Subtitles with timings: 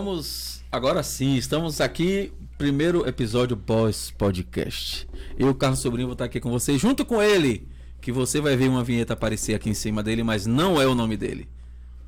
[0.00, 0.64] Estamos.
[0.72, 2.32] Agora sim, estamos aqui.
[2.56, 5.06] Primeiro episódio Boss Podcast.
[5.38, 7.68] Eu, Carlos Sobrinho, vou estar aqui com você, junto com ele.
[8.00, 10.94] Que você vai ver uma vinheta aparecer aqui em cima dele, mas não é o
[10.94, 11.46] nome dele.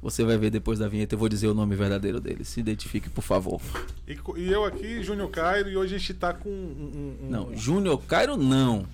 [0.03, 2.45] Você vai ver depois da vinheta, eu vou dizer o nome verdadeiro dele.
[2.45, 3.61] Se identifique, por favor.
[4.09, 6.52] E, e eu aqui, Júnior Cairo, e hoje a gente tá com um.
[6.52, 8.84] um- um- Não, Júnior Cairo não.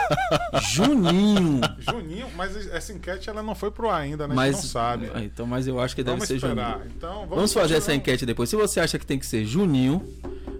[0.72, 1.60] Juninho.
[1.78, 4.32] Juninho, mas essa enquete ela não foi pro ar ainda, né?
[4.32, 5.10] a Mas, gente não sabe.
[5.14, 6.78] Ah, Então, mas eu acho que deve Vamos ser esperar.
[6.78, 6.92] Juninho.
[6.96, 8.48] Então, vamos, Vamos fazer essa enquete depois.
[8.48, 10.02] Se você acha que tem que ser Juninho,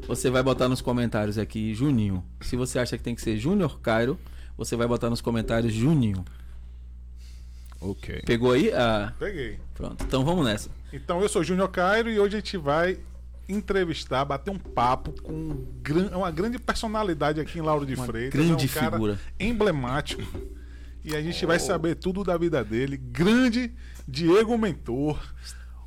[0.06, 2.22] você vai botar nos comentários aqui Juninho.
[2.42, 4.18] Se você acha que tem que ser Júnior Cairo,
[4.58, 6.24] você vai botar nos comentários Juninho.
[7.80, 8.22] Ok.
[8.26, 8.72] Pegou aí?
[8.72, 9.58] Ah, Peguei.
[9.74, 10.04] pronto.
[10.04, 10.70] Então vamos nessa.
[10.92, 12.98] Então, eu sou Júnior Cairo e hoje a gente vai
[13.48, 18.06] entrevistar, bater um papo com um gran- uma grande personalidade aqui em Lauro de Uma
[18.06, 18.32] Freitas.
[18.32, 19.20] grande é um cara figura.
[19.38, 20.22] emblemático.
[21.04, 22.96] E a gente vai saber tudo da vida dele.
[22.96, 23.72] Grande
[24.08, 25.20] Diego Mentor,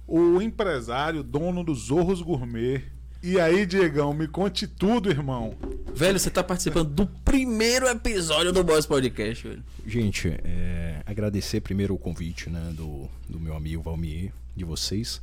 [0.07, 2.84] o empresário, dono dos Zorros Gourmet.
[3.21, 5.53] E aí, Diegão, me conte tudo, irmão.
[5.93, 9.63] Velho, você tá participando do primeiro episódio do Boss Podcast, velho.
[9.85, 15.21] Gente, é, agradecer primeiro o convite né, do, do meu amigo Valmier, de vocês.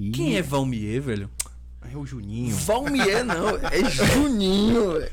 [0.00, 1.30] E Quem é Valmier, velho?
[1.92, 2.54] É o Juninho.
[2.56, 4.94] Valmier não, é Juninho.
[4.94, 5.10] velho.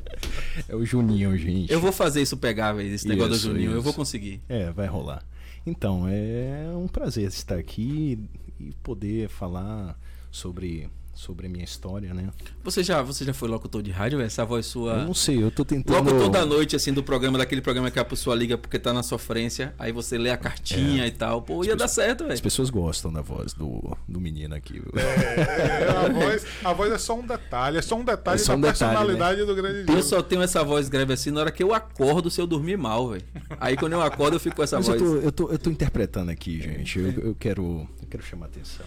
[0.68, 1.72] É o Juninho, gente.
[1.72, 3.70] Eu vou fazer isso pegar, velho, esse negócio do Isso, Juninho.
[3.70, 3.84] Eu isso.
[3.84, 4.42] vou conseguir.
[4.50, 5.24] É, vai rolar.
[5.64, 8.20] Então, é um prazer estar aqui
[8.60, 9.96] e poder falar
[10.32, 12.30] sobre, sobre a minha história, né?
[12.64, 14.28] Você já, você já foi locutor de rádio, velho?
[14.28, 14.98] Essa voz sua.
[15.00, 16.04] Eu não sei, eu tô tentando.
[16.04, 19.02] Locutor da noite, assim, do programa, daquele programa que a pessoa liga porque tá na
[19.02, 21.42] sofrência, aí você lê a cartinha e tal.
[21.42, 22.44] Pô, ia dar certo, As velho.
[22.44, 24.74] pessoas gostam da voz do, do menino aqui.
[24.74, 24.92] viu?
[24.96, 28.52] É, a, voz, a voz é só um detalhe, é só um detalhe É só
[28.52, 29.94] da um detalhe, personalidade do grande Diego.
[29.94, 32.78] Eu só tenho essa voz grave assim na hora que eu acordo se eu dormir
[32.78, 33.24] mal, velho.
[33.60, 35.12] Aí quando eu acordo eu fico com essa Mas eu voz.
[35.12, 37.00] tô, eu, tô, eu tô interpretando aqui, gente.
[37.00, 38.86] Eu, eu quero, eu quero chamar atenção.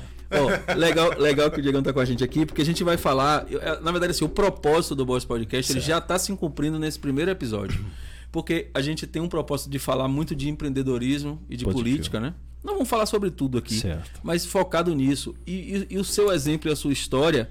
[0.77, 3.47] Legal, legal que o Diegão tá com a gente aqui, porque a gente vai falar.
[3.51, 6.99] é, Na verdade, assim, o propósito do Boss Podcast ele já tá se cumprindo nesse
[6.99, 7.85] primeiro episódio.
[8.31, 11.89] Porque a gente tem um propósito de falar muito de empreendedorismo e de Positivo.
[11.91, 12.35] política, né?
[12.63, 14.21] Não vamos falar sobre tudo aqui, Certo.
[14.23, 15.35] mas focado nisso.
[15.47, 17.49] E, e- e o seu exemplo e a sua história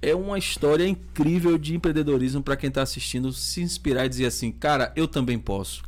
[0.00, 4.50] é uma história incrível de empreendedorismo para quem tá assistindo se inspirar e dizer assim,
[4.50, 5.82] cara, eu também posso.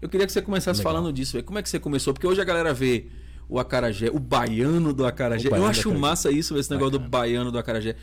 [0.00, 0.92] Eu queria que você começasse Legal.
[0.94, 1.44] falando disso, velho.
[1.44, 2.14] Como é que você começou?
[2.14, 3.06] Porque hoje a galera vê
[3.52, 5.48] o acarajé, o baiano do acarajé.
[5.50, 6.00] Baiano Eu do acho acarajé.
[6.00, 7.10] massa isso, esse negócio do Bacana.
[7.10, 7.96] baiano do acarajé.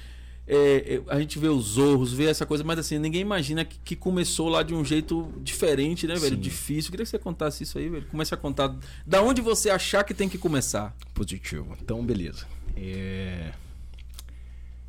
[0.52, 3.78] É, é, a gente vê os zorros, vê essa coisa, mas assim, ninguém imagina que,
[3.80, 6.36] que começou lá de um jeito diferente, né, velho?
[6.36, 6.42] Sim.
[6.42, 6.88] Difícil.
[6.90, 8.06] Eu queria que você contasse isso aí, velho.
[8.08, 10.96] Comece a contar da onde você achar que tem que começar.
[11.14, 11.76] Positivo.
[11.82, 12.46] Então, beleza.
[12.76, 13.52] É,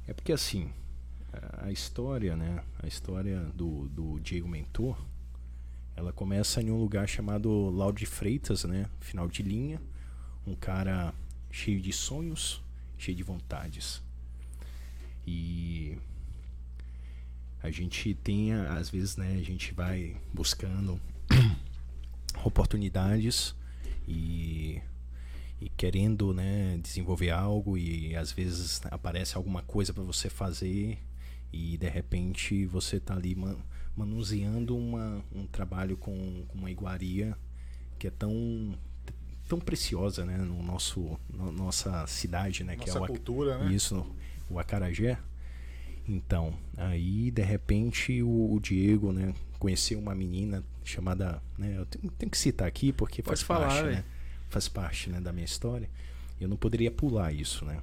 [0.09, 0.71] é porque assim,
[1.33, 2.61] a- a história, né?
[2.83, 4.97] A história do, do Diego Mentor,
[5.97, 8.87] ela começa em um lugar chamado Lauro de Freitas, né?
[9.01, 9.81] Final de linha.
[10.47, 11.15] Um cara
[11.51, 12.63] cheio de sonhos,
[12.99, 14.03] cheio de vontades.
[15.27, 15.99] E
[17.63, 19.37] a gente tem, às vezes, né?
[19.39, 21.01] A gente vai buscando
[22.45, 23.55] oportunidades
[24.09, 24.81] e
[25.61, 30.99] e querendo né, desenvolver algo e às vezes aparece alguma coisa para você fazer
[31.53, 33.59] e de repente você está ali man-
[33.95, 37.37] manuseando uma, um trabalho com, com uma iguaria
[37.99, 38.75] que é tão
[39.51, 43.59] tão preciosa né, no nosso no, nossa cidade né que Nossa é o, Ac- cultura,
[43.59, 43.73] né?
[43.73, 44.07] isso
[44.49, 45.19] o acarajé
[46.09, 52.11] então aí de repente o, o Diego né conheceu uma menina chamada né eu tenho,
[52.13, 53.97] tenho que citar aqui porque Pode faz falar, parte velho.
[53.97, 54.05] né
[54.49, 55.89] faz parte né, da minha história.
[56.41, 57.81] Eu não poderia pular isso, né?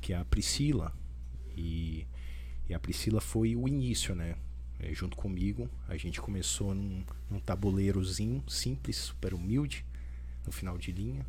[0.00, 0.92] Que é a Priscila.
[1.56, 2.06] E,
[2.68, 4.36] e a Priscila foi o início, né?
[4.78, 9.84] É, junto comigo, a gente começou num, num tabuleirozinho simples, super humilde,
[10.46, 11.24] no final de linha.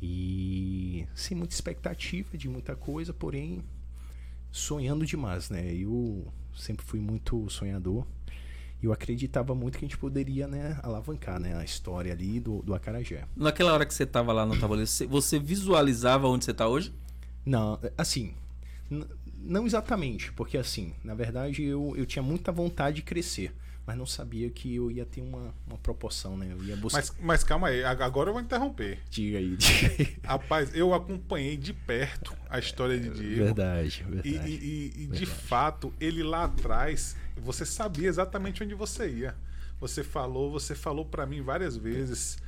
[0.00, 3.62] E sem muita expectativa de muita coisa, porém
[4.52, 5.74] sonhando demais, né?
[5.74, 8.06] Eu sempre fui muito sonhador.
[8.82, 12.60] E eu acreditava muito que a gente poderia, né, alavancar, né, a história ali do,
[12.60, 13.24] do Acarajé.
[13.34, 16.92] Naquela hora que você tava lá no tabuleiro, você- visualizava onde você tá hoje?
[17.44, 18.34] Não, assim,
[19.38, 23.54] não exatamente, porque assim, na verdade eu, eu tinha muita vontade de crescer,
[23.86, 26.48] mas não sabia que eu ia ter uma, uma proporção, né?
[26.50, 26.98] Eu ia buscar.
[26.98, 28.98] Mas, mas calma aí, ag- agora eu vou interromper.
[29.08, 30.16] Diga aí, diga aí.
[30.24, 33.44] Rapaz, eu acompanhei de perto a história de Diego.
[33.44, 34.48] Verdade, E, verdade.
[34.48, 35.26] e- e- e de Verdade.
[35.26, 39.34] fato, ele lá atrás, você sabia exatamente onde você ia.
[39.80, 42.38] Você falou, você falou pra mim várias vezes.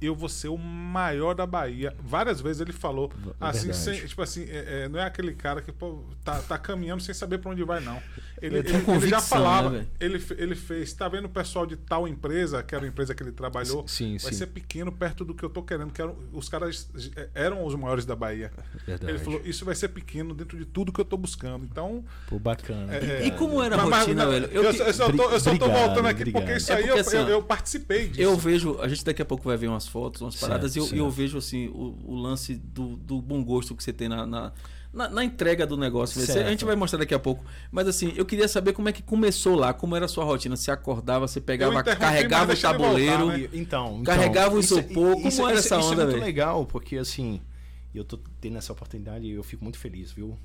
[0.00, 1.94] Eu vou ser o maior da Bahia.
[2.02, 3.08] Várias vezes ele falou.
[3.14, 6.56] V- Assim, sem- tipo assim, é- é, não é aquele cara que pô, tá, tá
[6.56, 8.00] caminhando sem saber pra onde vai, não.
[8.40, 11.76] Ele, ele, ele já convicção, falava, né, ele, ele fez, tá vendo o pessoal de
[11.76, 14.38] tal empresa, que era a empresa que ele trabalhou, Sim, vai sim.
[14.38, 17.74] ser pequeno perto do que eu tô querendo, que eram, os caras eh, eram os
[17.74, 18.50] maiores da Bahia.
[18.86, 19.12] Verdade.
[19.12, 21.66] Ele falou, isso vai ser pequeno dentro de tudo que eu tô buscando.
[21.70, 22.94] Então, Pô, bacana.
[22.94, 24.46] É, E como era a rotina, velho?
[24.50, 26.42] Eu, Eu, só- eu só tô, eu só tô voltando aqui obrigado.
[26.42, 28.22] porque isso É aí porque, eu, assim, eu, eu participei disso.
[28.22, 30.84] eu vejo, a gente daqui a pouco vai ver umas fotos, umas paradas, e eu,
[30.84, 30.96] certo.
[30.96, 34.26] e eu vejo assim o, o lance do, do bom gosto que você tem na,
[34.26, 34.52] na,
[34.92, 36.20] na- na entrega do negócio.
[36.24, 36.46] Certo.
[36.46, 37.44] A gente vai mostrar daqui a pouco.
[37.70, 40.56] Mas assim, eu queria saber como é que começou lá, como era a sua rotina.
[40.56, 43.18] Você acordava, você pegava, carregava o tabuleiro.
[43.26, 43.48] voltar, né?
[43.52, 46.24] E- Então, Carregava o isopor, como isso- era isso- essa isso onda, é muito velho?
[46.26, 47.40] legal, porque assim,
[47.94, 50.36] eu tô tendo essa oportunidade e eu fico muito feliz, viu?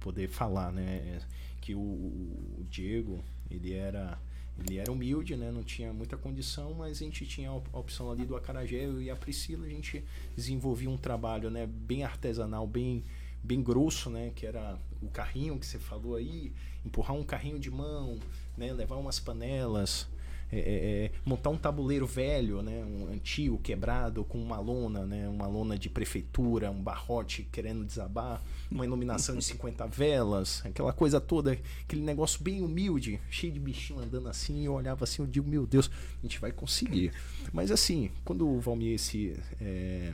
[0.00, 1.18] Poder falar, né?
[1.60, 4.18] Que o, o Diego, ele era.
[4.66, 5.50] Ele era humilde, né?
[5.52, 8.86] Não tinha muita condição, mas a gente tinha a op- a opção ali do acarajé
[8.86, 10.04] eu e a Priscila, a gente
[10.36, 11.66] desenvolvia um trabalho, né?
[11.66, 13.04] Bem artesanal, bem,
[13.42, 14.32] bem grosso, né?
[14.34, 16.52] Que era o carrinho que você falou aí,
[16.84, 18.18] empurrar um carrinho de mão,
[18.56, 18.72] né?
[18.72, 20.08] Levar umas panelas,
[20.50, 25.28] é, é, é, montar um tabuleiro velho, né, um antigo, quebrado, com uma lona, né,
[25.28, 31.20] uma lona de prefeitura, um barrote querendo desabar, uma iluminação de 50 velas, aquela coisa
[31.20, 35.48] toda, aquele negócio bem humilde, cheio de bichinho andando assim, eu olhava assim, eu digo,
[35.48, 37.12] meu Deus, a gente vai conseguir.
[37.52, 40.12] Mas assim, quando o Valmir se, é,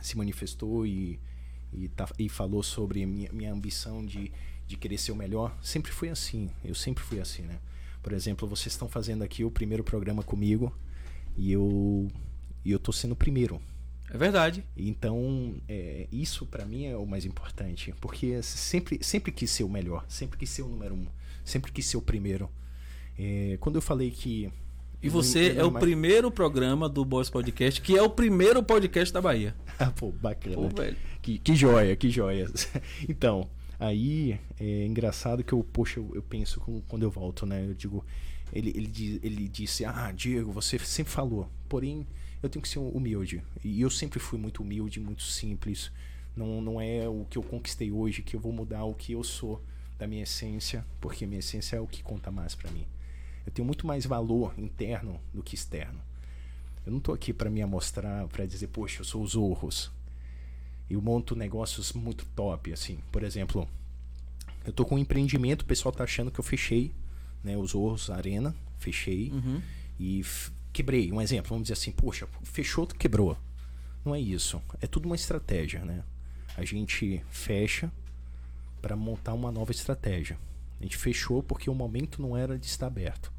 [0.00, 1.18] se manifestou e,
[1.72, 4.32] e, tá- e falou sobre minha, minha ambição de,
[4.66, 6.50] de querer ser o melhor, sempre foi assim.
[6.64, 7.58] Eu sempre fui assim, né?
[8.02, 10.74] Por exemplo, vocês estão fazendo aqui o primeiro programa comigo
[11.36, 12.08] e eu
[12.64, 13.60] e eu tô sendo o primeiro.
[14.12, 14.64] É verdade.
[14.76, 19.68] Então, é, isso pra mim é o mais importante, porque sempre sempre quis ser o
[19.68, 21.06] melhor, sempre quis ser o número um,
[21.44, 22.50] sempre quis ser o primeiro.
[23.18, 24.50] É, quando eu falei que
[25.02, 29.12] E você é o mais- primeiro programa do Boss Podcast, que é o primeiro podcast
[29.12, 29.54] da Bahia.
[29.78, 30.56] Ah, pô, bacana.
[30.56, 30.96] Pô, velho.
[31.22, 32.50] Que, que joia, que joia.
[33.08, 33.48] Então,
[33.80, 37.66] aí é engraçado que eu, poxa, eu, eu penso com- quando eu volto, né?
[37.66, 38.04] Eu digo,
[38.52, 42.06] ele, ele, ele disse, ah, Diego, você sempre falou, porém
[42.42, 43.42] eu tenho que ser humilde.
[43.64, 45.90] E eu sempre fui muito humilde, muito simples.
[46.36, 49.24] Não, não é o que eu conquistei hoje que eu vou mudar o que eu
[49.24, 49.60] sou
[49.98, 52.86] da minha essência, porque minha essência é o que conta mais pra mim.
[53.44, 56.00] Eu tenho muito mais valor interno do que externo.
[56.86, 59.90] Eu não tô aqui pra me amostrar, pra dizer, poxa, eu sou os Zorros
[60.90, 62.98] eu monto negócios muito top, assim.
[63.12, 63.68] Por exemplo,
[64.64, 66.92] eu tô com um empreendimento, o pessoal tá achando que eu fechei,
[67.42, 67.56] né?
[67.56, 69.60] Os Ouros Arena, fechei Uhum.
[69.98, 70.24] e
[70.72, 71.10] quebrei.
[71.12, 73.36] Um exemplo, vamos dizer assim, poxa, fechou, tu quebrou.
[74.04, 74.60] Não é isso.
[74.80, 76.02] É tudo uma estratégia, né?
[76.56, 77.90] A gente fecha
[78.82, 80.38] para montar uma nova estratégia.
[80.80, 83.30] A gente fechou porque o momento não era de estar aberto.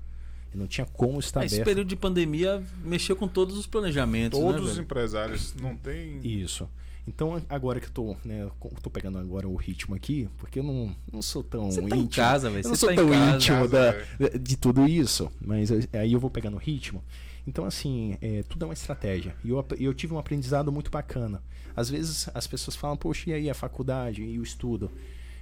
[0.54, 1.66] E não tinha como estar Esse aberto.
[1.68, 4.84] período de pandemia mexeu com todos os planejamentos, Todos né, os velho?
[4.84, 6.20] empresários não tem.
[6.24, 6.70] Isso.
[7.08, 8.52] Então, agora que eu tô, né, eu
[8.82, 12.02] tô pegando agora o ritmo aqui, porque eu não, não sou tão Você tá íntimo.
[12.04, 12.50] em casa.
[12.50, 13.36] Eu não sou tá tão casa.
[13.36, 17.04] íntimo Casa, da, de tudo isso, mas aí eu vou pegando o ritmo.
[17.48, 19.36] Então, assim, é, tudo é uma estratégia.
[19.44, 21.42] E eu, eu tive um aprendizado muito bacana.
[21.76, 24.92] Às vezes as pessoas falam, poxa, e aí a faculdade e o estudo?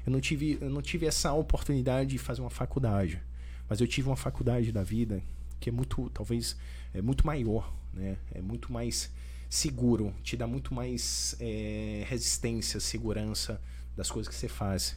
[0.05, 3.21] Eu não tive, eu não tive essa oportunidade de fazer uma faculdade.
[3.67, 5.21] Mas eu tive uma faculdade da vida
[5.59, 6.55] que é muito, talvez,
[6.93, 8.17] é muito maior, né?
[8.33, 9.11] É muito mais
[9.49, 13.59] seguro, te dá muito mais é, resistência, segurança
[13.97, 14.95] das coisas que você faz.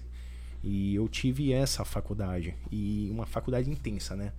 [0.63, 4.33] E eu tive essa faculdade, e uma faculdade intensa, né?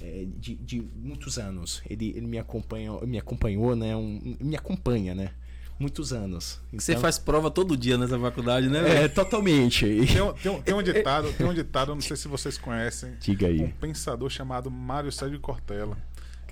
[0.00, 1.82] É, de, de muitos anos.
[1.90, 3.94] Ele, ele me acompanhou, me acompanhou, né?
[3.96, 5.32] Um, me acompanha, né?
[5.78, 6.60] Muitos anos.
[6.72, 9.04] Você Então- faz prova todo dia nessa faculdade, né?
[9.04, 9.84] É, totalmente.
[10.06, 13.14] Tem um, tem um- tem um ditado, tem um ditado, não sei se vocês conhecem,
[13.20, 13.60] Diga aí.
[13.60, 15.98] um pensador chamado Mário Sérgio Cortella.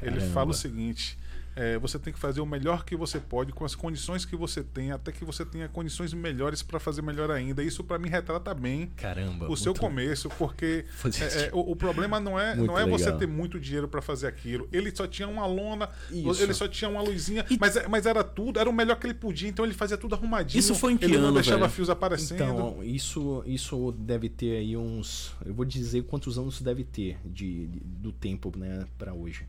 [0.02, 0.32] Ele Caramba.
[0.34, 1.16] fala o seguinte:
[1.56, 4.62] é, você tem que fazer o melhor que você pode com as condições que você
[4.62, 7.62] tem, até que você tenha condições melhores para fazer melhor ainda.
[7.62, 9.50] Isso para mim retrata bem Caramba.
[9.50, 10.84] o seu muito- começo, porque
[11.20, 14.02] é, é, o, o problema não é, Muito não é você ter muito dinheiro para
[14.02, 14.68] fazer aquilo.
[14.70, 16.42] Ele só tinha uma lona, Isso.
[16.42, 19.14] ele só tinha uma luzinha, mas, é- mas era tudo, era o melhor que ele
[19.14, 20.58] podia, então ele fazia tudo arrumadinho.
[20.60, 21.70] Isso foi em que ele não ano, deixava velho?
[21.72, 22.42] fios aparecendo.
[22.42, 25.34] Então, isso, isso deve ter aí uns.
[25.44, 29.46] Eu vou dizer quantos anos deve ter de, de- do tempo né, para hoje.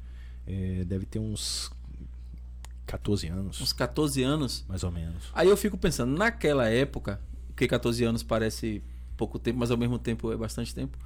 [0.49, 1.69] É, deve ter uns
[2.87, 4.65] 14 anos, Uns 14 anos.
[4.67, 5.25] mais ou menos.
[5.33, 7.19] Aí eu fico pensando, naquela época,
[7.55, 8.81] que 14 anos parece
[9.15, 10.97] pouco tempo, mas ao mesmo tempo é bastante tempo.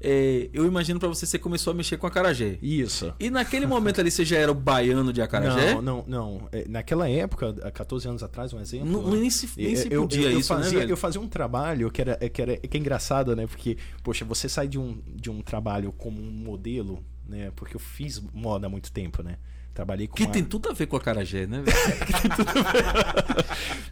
[0.00, 2.58] é, eu imagino pra você, você começou a mexer com acarajé.
[2.62, 3.12] Isso.
[3.18, 5.74] E naquele momento ali você já era o baiano de acarajé?
[5.74, 6.48] Não, não, não.
[6.52, 8.86] É, Naquela época, há 14 anos atrás, um exemplo.
[8.86, 11.28] Não, nem se, nem se eu, podia eu, eu isso, fazia, né, eu fazia um
[11.28, 13.46] trabalho que era, que era que é engraçado, né?
[13.46, 17.50] Porque, poxa, você sai de um, de um trabalho como um modelo, né?
[17.56, 19.36] Porque eu fiz moda há muito tempo, né?
[19.74, 21.76] Trabalhei com Que uma- tem tudo a ver com acarajé, né, velho?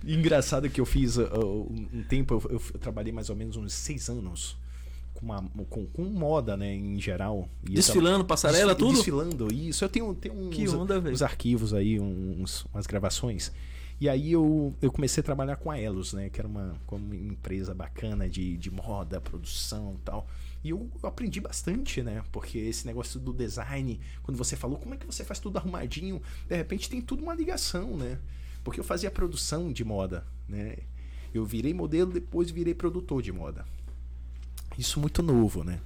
[0.06, 3.72] Engraçado que eu fiz uh, um um tempo, eu, eu- trabalhei mais ou menos uns
[3.72, 4.56] seis anos
[5.14, 7.48] com, uma, com, com moda, né, em geral.
[7.68, 8.94] E Desfilando, passarela, Desfi- tudo?
[8.96, 9.84] Desfilando, isso.
[9.84, 13.52] Eu tenho, tenho uns, Que onda, uns arquivos aí, uns, umas gravações.
[14.00, 16.28] E aí eu, eu comecei a trabalhar com a Elos, né?
[16.28, 20.26] Que era uma, uma empresa bacana de, de moda, produção e tal.
[20.64, 22.22] E eu aprendi bastante, né?
[22.30, 26.22] Porque esse negócio do design, quando você falou, como é que você faz tudo arrumadinho?
[26.48, 28.18] De repente tem tudo uma ligação, né?
[28.62, 30.76] Porque eu fazia produção de moda, né?
[31.34, 33.66] Eu virei modelo, depois virei produtor de moda.
[34.78, 35.80] Isso muito novo, né?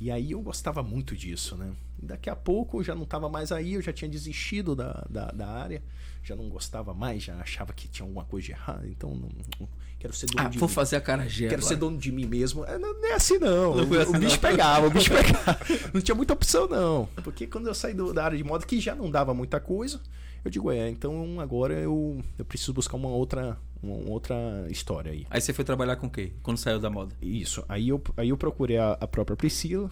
[0.00, 1.72] E aí eu gostava muito disso, né?
[2.00, 5.26] Daqui a pouco eu já não estava mais aí, eu já tinha desistido da, da,
[5.32, 5.82] da área,
[6.22, 10.12] já não gostava mais, já achava que tinha alguma coisa de errado, então não- quero
[10.14, 10.74] ser dono Ah, de vou mim.
[10.74, 11.68] fazer a carajé Quero agora.
[11.68, 12.64] ser dono de mim mesmo.
[12.64, 13.76] É, não, não é assim não.
[13.76, 14.38] Não foi assim, o bicho não.
[14.50, 15.58] pegava, o bicho pegava.
[15.92, 17.08] Não tinha muita opção não.
[17.24, 20.00] Porque quando eu saí do- da área de moda, que já não dava muita coisa,
[20.44, 24.36] eu digo, é, então agora eu, eu preciso buscar uma outra, uma outra
[24.70, 25.26] história aí.
[25.30, 26.32] Aí você foi trabalhar com o quê?
[26.42, 27.14] Quando saiu da moda?
[27.20, 27.64] Isso.
[27.68, 29.90] Aí eu, aí eu procurei a, a própria Priscila,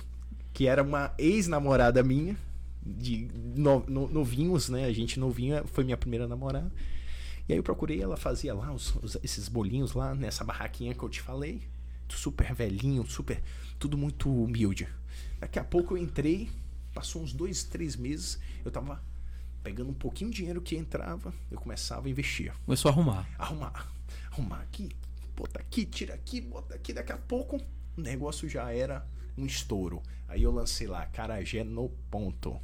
[0.52, 2.36] que era uma ex-namorada minha,
[2.82, 4.84] de no- no- novinhos, né?
[4.84, 6.70] A gente novinha, foi minha primeira namorada.
[7.48, 11.02] E aí eu procurei, ela fazia lá os- os- esses bolinhos lá, nessa barraquinha que
[11.02, 11.62] eu te falei.
[12.08, 13.42] Super velhinho, super.
[13.78, 14.88] Tudo muito humilde.
[15.38, 16.48] Daqui a pouco eu entrei,
[16.94, 19.02] passou uns dois, três meses, eu tava
[19.62, 23.28] pegando um pouquinho de dinheiro que entrava, eu começava a investir Começou a arrumar.
[23.36, 23.92] arrumar,
[24.30, 24.90] arrumar aqui,
[25.36, 26.92] bota aqui, tira aqui, bota aqui.
[26.92, 27.56] Daqui a pouco
[27.96, 30.02] o negócio já era um estouro.
[30.28, 32.60] Aí eu lancei lá, Carajé no ponto.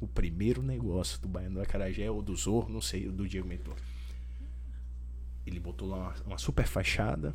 [0.00, 3.74] O primeiro negócio do Baiano do Acarajé ou do Zorro, não sei, do Diego Mentor.
[5.48, 7.34] Ele botou lá uma, uma super fachada.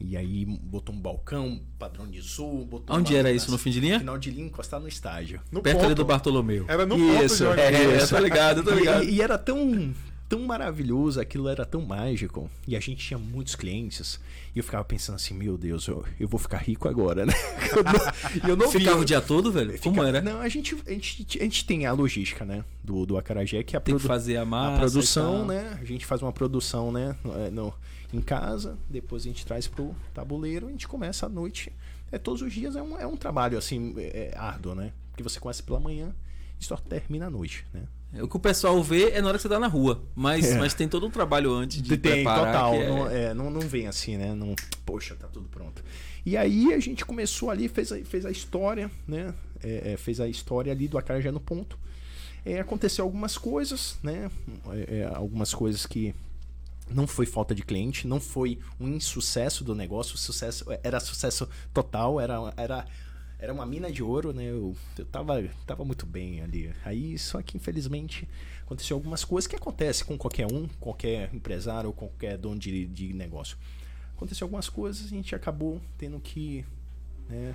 [0.00, 3.50] E aí botou um balcão, padronizou, botou Onde uma era isso?
[3.50, 3.98] No fim de linha?
[3.98, 5.40] Final de linha, encostado no estádio.
[5.50, 5.96] No Perto ali ponto.
[5.96, 6.64] do Bartolomeu.
[6.68, 9.02] Era no Isso, ponto É, onde- eu tô ligado, eu tô E- ligado.
[9.04, 9.92] E, e era tão,
[10.28, 12.50] tão maravilhoso, aquilo era tão mágico.
[12.66, 14.20] E a gente tinha muitos clientes.
[14.54, 17.32] E eu ficava pensando assim, meu Deus, eu, eu vou ficar rico agora, né?
[17.74, 19.78] Eu não, eu não Ficava via- o dia todo, velho?
[19.80, 20.20] Como era?
[20.20, 22.64] Não, a gente, a, gente, a gente tem a logística, né?
[22.84, 24.74] Do, do Acarajé, que é a, Tem que fazer a massa.
[24.76, 25.78] a produção, né?
[25.80, 27.16] A gente faz uma produção, né?
[27.24, 27.74] no- é, no-
[28.12, 31.70] em casa, depois a gente traz pro tabuleiro, a gente começa à noite.
[32.10, 34.92] É, todos os dias é um, é um trabalho, assim, é, é árduo, né?
[35.10, 36.14] Porque você começa pela manhã
[36.58, 37.82] e só termina à noite, né?
[38.22, 40.02] O que o pessoal vê é na hora que você tá na rua.
[40.14, 40.58] Mas, É.
[40.58, 42.46] mas tem todo um trabalho antes de Tem, preparar.
[42.46, 42.72] total.
[42.72, 44.34] que é- Não, é, não, não vem assim, né?
[44.34, 44.54] Não,
[44.86, 45.84] poxa, tá tudo pronto.
[46.24, 49.34] E aí a gente começou ali, fez a, fez a história, né?
[49.62, 51.78] É, é, fez a história ali do Acarajé no ponto.
[52.46, 54.30] É, aconteceu algumas coisas, né?
[55.14, 56.14] Algumas coisas que
[56.90, 61.46] não foi falta de cliente, não foi um insucesso do negócio, o sucesso era sucesso
[61.74, 62.86] total, era, era,
[63.38, 64.44] era uma mina de ouro, né?
[64.44, 66.72] Eu, eu tava, tava muito bem ali.
[66.84, 68.28] Aí, só que infelizmente
[68.62, 73.56] aconteceu algumas coisas que acontece com qualquer um, qualquer empresário qualquer dono de, de negócio.
[74.16, 76.64] Aconteceu algumas coisas, a gente acabou tendo que
[77.28, 77.54] né,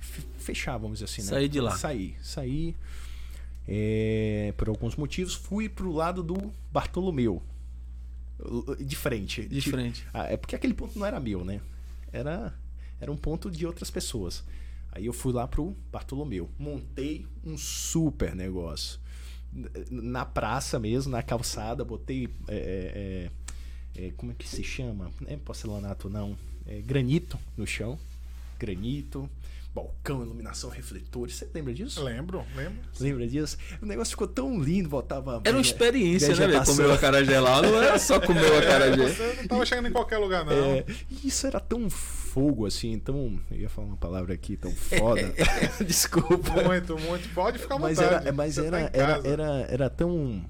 [0.00, 1.28] fe- fechar, vamos dizer assim, né?
[1.28, 1.76] Sair de lá.
[1.76, 2.74] Sair, sair.
[3.68, 7.42] é, por alguns motivos, fui pro lado do Bartolomeu.
[8.84, 9.42] De frente.
[9.46, 10.04] De Tipo, frente.
[10.12, 11.60] ah, é porque aquele ponto não era meu, né?
[12.12, 12.52] Era,
[13.00, 14.42] era um ponto de outras pessoas.
[14.92, 16.50] Aí eu fui lá pro Bartolomeu.
[16.58, 19.00] Montei um super negócio.
[19.90, 22.28] Na praça mesmo, na calçada, botei.
[22.48, 23.30] é,
[23.96, 25.10] é, é, como é que se chama?
[25.20, 26.36] Não é porcelanato, não.
[26.66, 27.98] É granito no chão.
[28.58, 29.28] Granito.
[29.74, 31.36] Balcão, iluminação, refletores.
[31.36, 32.02] Você lembra disso?
[32.04, 32.78] Lembro, lembro.
[33.00, 33.56] Lembra disso?
[33.80, 35.40] O negócio ficou tão lindo, botava.
[35.44, 36.48] Era uma experiência, né, velho?
[36.50, 36.76] vegetação.
[36.76, 37.62] Comer o acarajé lá.
[37.62, 39.08] Não era só comer o acarajé.
[39.08, 40.52] Você não tava chegando em qualquer lugar, não.
[40.52, 43.40] É, e isso era tão fogo assim, tão.
[43.50, 45.34] Eu ia falar uma palavra aqui tão foda.
[45.86, 46.62] Desculpa.
[46.62, 47.28] Muito, muito.
[47.34, 48.26] Pode ficar à Mas vontade.
[48.26, 49.28] era, mas tá era, era, casa.
[49.28, 50.44] era, era tão,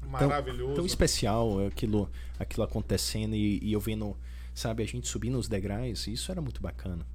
[0.00, 0.74] tão, Maravilhoso.
[0.74, 4.16] tão especial aquilo, aquilo acontecendo e, e eu vendo,
[4.54, 7.06] sabe, a gente subindo os degraus, isso era muito bacana.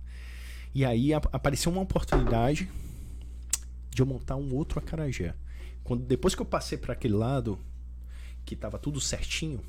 [0.73, 2.69] E aí a- apareceu uma oportunidade
[3.91, 5.35] de eu montar um outro acarajé.
[5.83, 7.59] Quando, depois que eu passei para aquele lado,
[8.45, 9.59] que tava tudo certinho,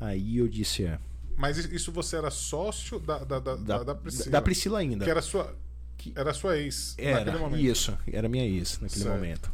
[0.00, 0.98] aí eu disse, é,
[1.36, 4.30] Mas isso você era sócio da, da, da, da, da, Priscila.
[4.30, 5.04] da Priscila ainda.
[5.04, 5.56] Que era sua,
[6.14, 7.60] era sua ex naquele Era, momento.
[7.64, 9.14] isso, era minha ex naquele Certo.
[9.14, 9.52] momento.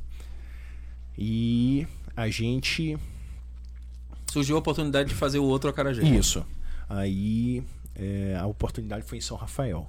[1.17, 2.99] E a gente.
[4.31, 6.03] Surgiu a oportunidade de fazer o outro acarajé.
[6.03, 6.45] Isso.
[6.89, 7.63] Aí
[7.95, 9.89] é, a oportunidade foi em São Rafael.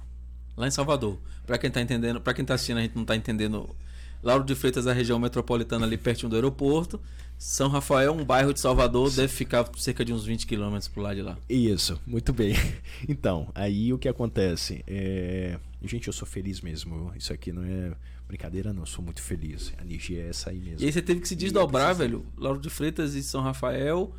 [0.58, 1.16] Lá em Salvador.
[1.46, 3.70] Pra quem tá entendendo, para quem tá assistindo, a gente não tá entendendo.
[4.22, 7.00] Lauro de Freitas é a região metropolitana ali pertinho do aeroporto.
[7.38, 11.14] São Rafael, um bairro de Salvador, deve ficar cerca de uns 20 quilômetros pro lado
[11.14, 11.38] de lá.
[11.48, 12.54] Isso, muito bem.
[13.08, 14.82] Então, aí o que acontece?
[14.88, 15.56] É...
[15.84, 17.12] Gente, eu sou feliz mesmo.
[17.16, 17.92] Isso aqui não é
[18.26, 18.82] brincadeira, não.
[18.82, 19.72] Eu sou muito feliz.
[19.78, 20.80] A energia é essa aí mesmo.
[20.80, 22.26] E aí você teve que se desdobrar, velho.
[22.36, 24.12] Lauro de Freitas e São Rafael.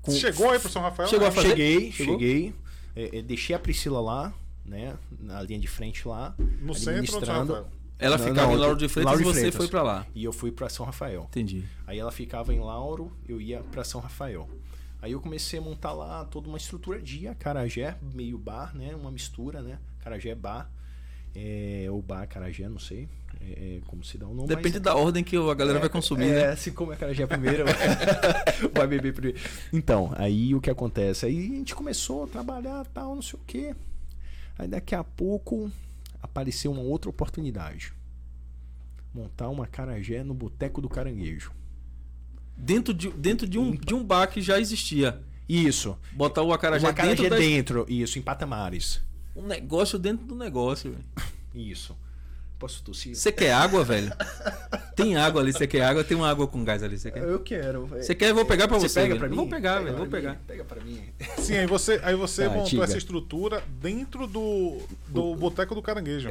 [0.00, 1.10] com- Você chegou aí pro São Rafael?
[1.10, 1.36] Chegou a né?
[1.36, 1.48] fazer?
[1.50, 2.18] Cheguei, Chegou?
[2.18, 2.54] cheguei.
[2.96, 4.32] É, é, deixei a Priscila lá.
[4.64, 4.96] Né?
[5.20, 6.34] Na linha de frente lá.
[6.60, 7.66] No centro São Rafael?
[7.98, 9.56] Ela Não, ficava não, em Lauro de Freitas Lauro e você Freitas.
[9.56, 10.06] foi pra lá.
[10.14, 11.26] E eu fui pra São Rafael.
[11.30, 11.64] Entendi.
[11.86, 14.48] Aí ela ficava em Lauro, eu ia pra São Rafael.
[15.00, 18.94] Aí eu comecei a montar lá toda uma estrutura de acarajé, meio bar, né?
[18.94, 19.78] Uma mistura, né?
[20.00, 20.68] Acarajé bar.
[21.34, 23.08] É, ou bar acarajé, não sei
[23.40, 24.48] é, é, como se dá o nome.
[24.48, 26.56] Depende mas- da ordem que a galera vai consumir, é, né?
[26.56, 27.64] se come acarajé primeiro,
[28.74, 29.38] vai beber primeiro.
[29.72, 31.26] Então, aí o que acontece?
[31.26, 33.74] Aí a gente começou a trabalhar, tal, não sei o quê.
[34.58, 35.70] Aí daqui a pouco
[36.22, 37.92] apareceu uma outra oportunidade.
[39.14, 41.52] Montar uma acarajé no Boteco do Caranguejo.
[42.56, 45.20] Dentro, de, dentro de, um, de um bar que já existia.
[45.48, 45.98] Isso.
[46.12, 49.02] Botar o acarajé, um acarajé dentro, da- dentro, isso, em patamares.
[49.34, 50.96] Um negócio dentro do negócio.
[51.54, 51.96] Isso.
[52.62, 53.16] Posso tossir?
[53.16, 54.12] Você quer água, velho?
[54.94, 56.04] Tem água ali, você quer água?
[56.04, 57.20] Tem uma água com gás ali, você quer?
[57.20, 57.88] Eu quero.
[57.88, 58.30] Você quer?
[58.30, 59.00] Eu vou pegar pra você.
[59.00, 59.18] pega velho.
[59.18, 59.34] pra mim?
[59.34, 59.96] Vou pegar, Pega velho.
[59.96, 60.30] Vou pegar.
[60.34, 61.00] mim, Pega pra mim.
[61.38, 62.84] Sim, aí você, aí você Tá, montou diga.
[62.84, 64.78] essa estrutura dentro do,
[65.08, 66.28] do Boteco do Caranguejo.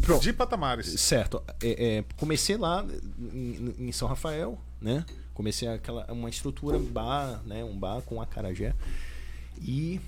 [0.00, 0.22] Pronto.
[0.22, 0.86] De patamares.
[0.98, 1.42] Certo.
[1.62, 2.86] É, é, comecei lá
[3.18, 5.04] em, em São Rafael, né?
[5.34, 7.62] Comecei aquela uma estrutura bar, né?
[7.62, 8.74] Um bar com acarajé.
[9.60, 10.00] E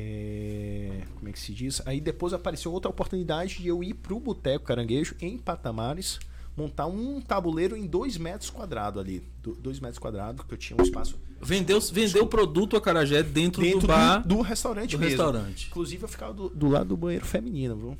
[0.00, 1.80] é, como é que se diz?
[1.86, 6.18] Aí depois apareceu outra oportunidade de eu ir pro Boteco Caranguejo em Patamares,
[6.56, 10.76] montar um tabuleiro em dois metros quadrados ali, do- dois metros quadrados, que eu tinha
[10.78, 14.22] um espaço Vendeu, vendeu o produto acarajé dentro, dentro do bar.
[14.22, 15.10] do, do restaurante do mesmo.
[15.22, 15.66] restaurante.
[15.68, 17.98] Inclusive eu ficava do, do lado do banheiro feminino, viu?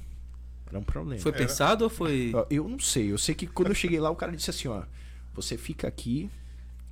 [0.69, 1.21] Era um problema.
[1.21, 2.33] Foi pensado ou foi.
[2.49, 3.13] Eu não sei.
[3.13, 4.83] Eu sei que quando eu cheguei lá, o cara disse assim, ó.
[5.35, 6.31] Você fica aqui,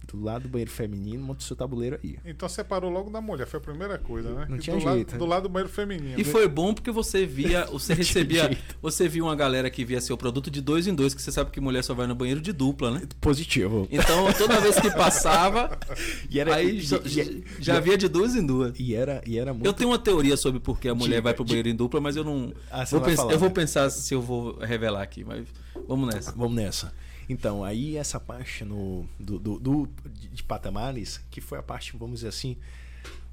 [0.07, 2.19] do lado do banheiro feminino, monta o seu tabuleiro aí.
[2.25, 4.47] Então separou logo da mulher, foi a primeira coisa, né?
[4.49, 5.19] Não E tinha do, jeito, lado, né?
[5.19, 6.21] do lado do banheiro feminino.
[6.21, 10.17] E foi bom porque você via, você recebia, você via uma galera que via seu
[10.17, 12.53] produto de dois em dois, que você sabe que mulher só vai no banheiro de
[12.53, 13.03] dupla, né?
[13.21, 13.87] Positivo.
[13.91, 15.79] Então toda vez que passava,
[16.31, 18.79] E era, aí e- já, e- já via de duas em duas.
[18.79, 19.67] e era, e era muito.
[19.67, 22.01] Eu tenho uma teoria sobre por que a mulher Diga, vai pro banheiro em dupla,
[22.01, 22.53] mas eu não.
[22.71, 23.55] Ah, você vou não vai pensar- falar, eu vou né?
[23.55, 25.47] pensar se eu vou revelar aqui, mas
[25.89, 26.33] vamos nessa.
[26.33, 26.93] Vamos nessa.
[27.29, 32.17] Então, aí essa parte no, do, do, do- de, patamares, que foi a parte, vamos
[32.21, 32.57] dizer assim,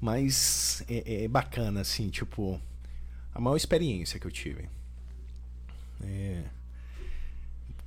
[0.00, 2.60] mais é, é, bacana, assim, tipo,
[3.34, 4.68] a maior experiência que eu tive.
[6.02, 6.42] É,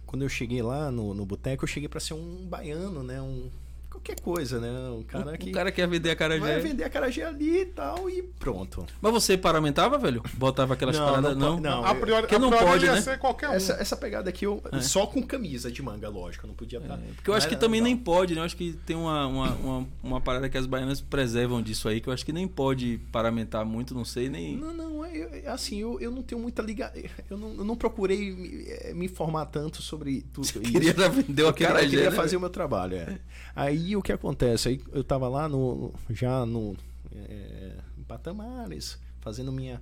[0.06, 3.22] quando eu cheguei lá no, no boteco, eu cheguei pra ser um baiano, né?
[3.22, 3.50] Um,
[3.96, 4.70] qualquer coisa, né?
[4.90, 7.66] Um cara o que cara quer vender a cara vai vender a carajé ali e
[7.66, 8.86] tal, e pronto.
[9.02, 10.22] Mas você paramentava, velho?
[10.34, 11.38] Botava aquelas Não, paradas?
[11.38, 11.86] não Não, não.
[11.86, 13.02] A priori, Porque a não priori pode, ia né?
[13.02, 13.54] ser qualquer um.
[13.54, 16.96] Essa, essa pegada aqui, eu, só com camisa de manga, lógico, eu não podia estar.
[16.96, 18.42] É, Porque eu acho que também nem pode, né?
[18.42, 22.02] Eu acho que tem uma, uma, uma, uma parada que as baianas preservam disso aí,
[22.02, 24.58] que eu acho que nem pode paramentar muito, não sei, nem.
[24.58, 26.92] Não, não, é, é assim, eu, eu não tenho muita liga.
[27.30, 30.60] Eu não, eu não procurei me, eh, me informar tanto sobre tudo isso.
[30.60, 32.16] Queria vender o eu queria, eu acarajé, queria né?
[32.16, 33.20] fazer o meu trabalho, é.
[33.56, 34.70] Aí o que acontece?
[34.70, 35.94] Aí eu tava lá no.
[36.10, 36.78] já no.
[37.14, 39.82] É, em Patamares, fazendo minha.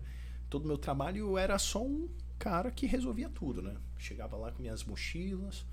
[0.49, 2.07] Todo o meu trabalho, eu era só um
[2.39, 3.75] cara que resolvia tudo, né?
[3.99, 5.63] Chegava lá com minhas mochilas,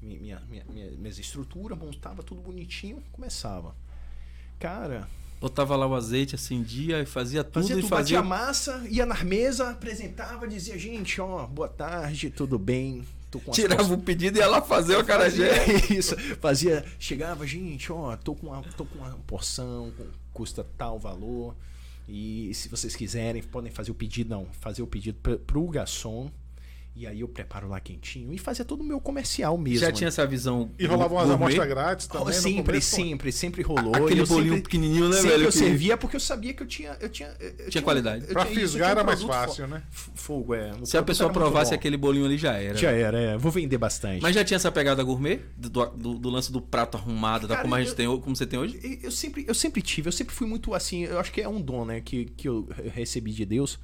[0.00, 3.74] mi- minha, minha, minha, minhas estruturas, montava tudo bonitinho, começava.
[4.58, 5.08] Cara,
[5.40, 8.18] Botava lá o azeite, acendia e fazia tudo Fazia e tudo, fazia.
[8.22, 13.04] batia massa, ia na mesa, apresentava, dizia, gente, ó, boa tarde, tudo bem?
[13.32, 15.54] Tô com Tirava o pedido e ia lá fazer o acarajé.
[15.64, 16.16] Fazia isso.
[16.38, 19.90] Fazia, chegava, gente, ó, tô com uma, tô com uma porção,
[20.34, 21.56] custa tal valor.
[22.06, 26.30] E se vocês quiserem, podem fazer o pedido, não, fazer o pedido pra, pro garçom.
[26.94, 28.34] E aí eu preparo lá quentinho.
[28.34, 29.78] E fazia todo o meu comercial mesmo.
[29.80, 29.92] Já né?
[29.92, 30.70] tinha essa visão.
[30.78, 31.44] E rolava umas gourmet?
[31.46, 32.26] amostras grátis Oh, também.
[32.26, 32.96] no sempre, começo, pô.
[33.02, 33.96] sempre, sempre rolou.
[33.96, 35.42] Aquele E eu bolinho sempre- pequenininho, né, sempre velho?
[35.44, 36.94] eu que- servia porque eu sabia que eu tinha.
[37.00, 38.26] Eu tinha, eu tinha, qualidade.
[38.26, 39.82] eu Pra tinha fisgar tinha era mais fácil, né?
[39.90, 40.70] fo- Fogo, é.
[40.80, 42.76] O Se a pessoa provasse aquele bolinho ali, já era.
[42.76, 43.38] Já era, é.
[43.38, 44.20] Vou vender bastante.
[44.20, 45.40] Mas já tinha essa pegada gourmet?
[45.56, 48.36] Do, do- do lance do prato arrumado, da Cara, como, a gente eu- tem, como
[48.36, 48.78] você tem hoje?
[48.82, 51.48] Eu- Eu sempre, eu sempre tive, eu sempre fui muito assim, eu acho que é
[51.48, 53.78] um dom, né, que, que eu recebi de Deus.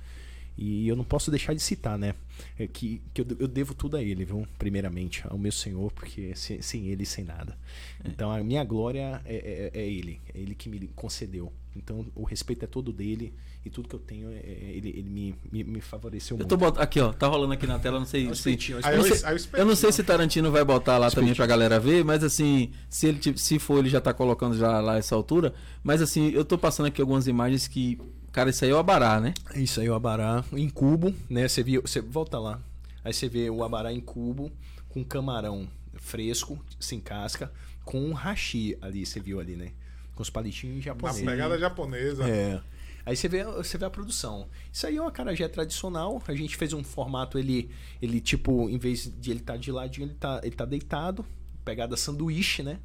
[0.59, 2.15] E eu não posso deixar de citar, né?
[2.59, 4.47] é Que, que eu, eu devo tudo a Ele, viu?
[4.59, 7.57] Primeiramente, ao meu Senhor, porque sem, sem Ele, sem nada.
[8.05, 11.53] Então a minha glória é, é, é Ele, é Ele que me concedeu.
[11.77, 13.33] Então o respeito é todo dele
[13.65, 16.49] e tudo que eu tenho, é, é- ele, ele me, me, me favoreceu Eu muito.
[16.49, 16.83] tô botando.
[16.83, 17.13] Aqui, ó.
[17.13, 18.27] Tá rolando aqui na tela, não sei se.
[18.29, 19.61] eu, espetinho.
[19.61, 23.07] eu não sei se Tarantino vai botar lá também pra galera ver, mas assim, se
[23.07, 25.55] ele se for, ele já tá colocando já lá essa altura.
[25.83, 27.99] Mas assim, eu tô passando aqui algumas imagens que.
[28.39, 29.35] Cara, isso aí é o Abará, né?
[29.57, 31.49] Isso aí, o abará em cubo, né?
[31.49, 32.61] Você viu, você volta lá.
[33.03, 34.53] Aí você vê o abará em cubo
[34.89, 37.51] com camarão fresco, sem casca,
[37.85, 39.73] com um hashi ali, você viu ali, né?
[40.15, 41.25] Com os palitinhos Uma japoneses.
[41.25, 42.29] pegada japonesa.
[42.31, 42.61] É.
[43.05, 44.47] Aí você vê, você vê a produção.
[44.73, 46.23] Isso aí é uma acarajé tradicional.
[46.29, 47.69] A gente fez um formato, ele,
[48.01, 51.27] ele tipo, em vez de ele estar de ladinho, ele tá, ele tá deitado.
[51.65, 52.79] Pegada sanduíche, né?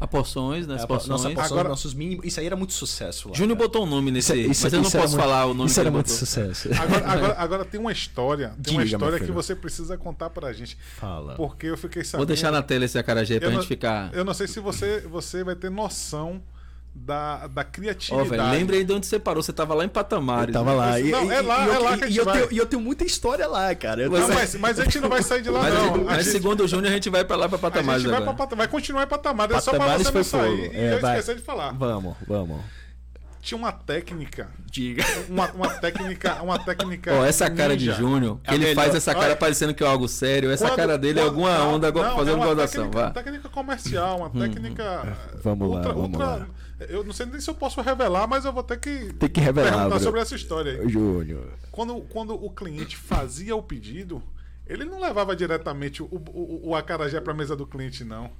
[0.00, 0.76] A porções, né?
[0.76, 1.24] As A- porções.
[1.24, 2.24] Nossa Agora- nossos mínimos.
[2.24, 3.34] Isso aí era muito sucesso lá.
[3.34, 5.54] Júnior botou um nome nesse Isso- aí, isso- mas eu não posso muito- falar o
[5.54, 6.18] nome Isso era muito botou.
[6.18, 6.68] sucesso.
[6.80, 10.52] Agora, agora, agora tem uma história, tem uma Diga, história que você precisa contar pra
[10.52, 10.78] gente.
[10.98, 11.34] Fala.
[11.34, 12.18] Porque eu fiquei sabendo.
[12.20, 14.14] Vou deixar na tela esse acarajé pra Eu gente não- ficar.
[14.14, 16.40] Eu não sei se você, você vai ter noção
[16.94, 18.28] da, da Ó, criatividade.
[18.28, 19.42] velho, lembre aí de onde você parou.
[19.42, 20.54] Você tava lá em Patamares.
[20.54, 20.98] Eu tava lá.
[20.98, 22.38] E, Não, e- é lá, e eu, é lá que a e gente eu vai.
[22.40, 24.02] tenho, e eu tenho muita história lá, cara.
[24.02, 26.04] Eu Não, tenho- mas, mas a gente não vai sair de lá, Mas, não.
[26.04, 28.10] mas a gente, segundo o Júnior, a gente vai pra lá pra a Patamares gente
[28.10, 28.36] vai, agora.
[28.46, 29.50] pra, vai continuar em patamar.
[29.50, 31.18] É só pra Patamares você não sair e É, eu vai.
[31.18, 31.72] esqueci de falar.
[31.72, 32.60] Vamos, vamos.
[33.40, 34.48] Tinha uma técnica.
[34.70, 35.04] Diga.
[35.28, 36.42] Uma, uma técnica.
[36.42, 37.14] Uma técnica.
[37.14, 37.96] Ó, essa cara de ninja.
[37.98, 38.82] Júnior, que É a ele melhor.
[38.82, 40.50] faz essa cara Olha, parecendo que é algo sério.
[40.50, 42.82] Essa Quando- cara dele é alguma onda não, fazendo é uma gozação.
[42.90, 43.10] técnica, Vá.
[43.10, 45.16] técnica comercial, uma técnica.
[45.42, 46.46] Vamos lá, ultra, vamos ultra- lá.
[46.88, 49.40] Eu não sei nem se eu posso revelar, mas eu vou ter que, Tem que
[49.40, 50.00] revelar, perguntar bro.
[50.00, 50.88] sobre essa história aí.
[50.88, 51.48] Júnior.
[51.72, 54.22] Quando, quando o cliente fazia o pedido,
[54.66, 58.30] ele não levava diretamente o, o, o acarajé para a mesa do cliente, não.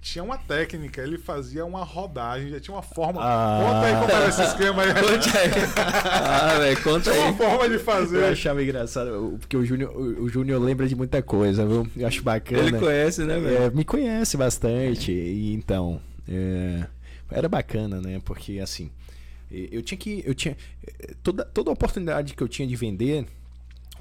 [0.00, 3.20] Tinha uma técnica, ele fazia uma rodagem, já tinha uma forma.
[3.22, 3.58] Ah.
[3.62, 4.92] Conta aí como era esse esquema aí.
[5.00, 5.50] Conte aí.
[5.76, 7.36] Ah, velho, conta Tinha uma aí.
[7.36, 8.24] forma de Eu fazer.
[8.26, 11.88] achava engraçado, porque o Júnior, o o Júnior lembra de muita coisa, viu?
[11.96, 12.62] Eu acho bacana.
[12.68, 13.56] Ele conhece, né, velho?
[13.62, 15.10] É, me conhece bastante.
[15.10, 16.86] E então, é,
[17.34, 18.20] era bacana, né?
[18.24, 18.90] Porque assim,
[19.50, 20.22] eu tinha que.
[20.24, 20.56] Eu tinha.
[21.22, 23.26] Toda, toda oportunidade que eu tinha de vender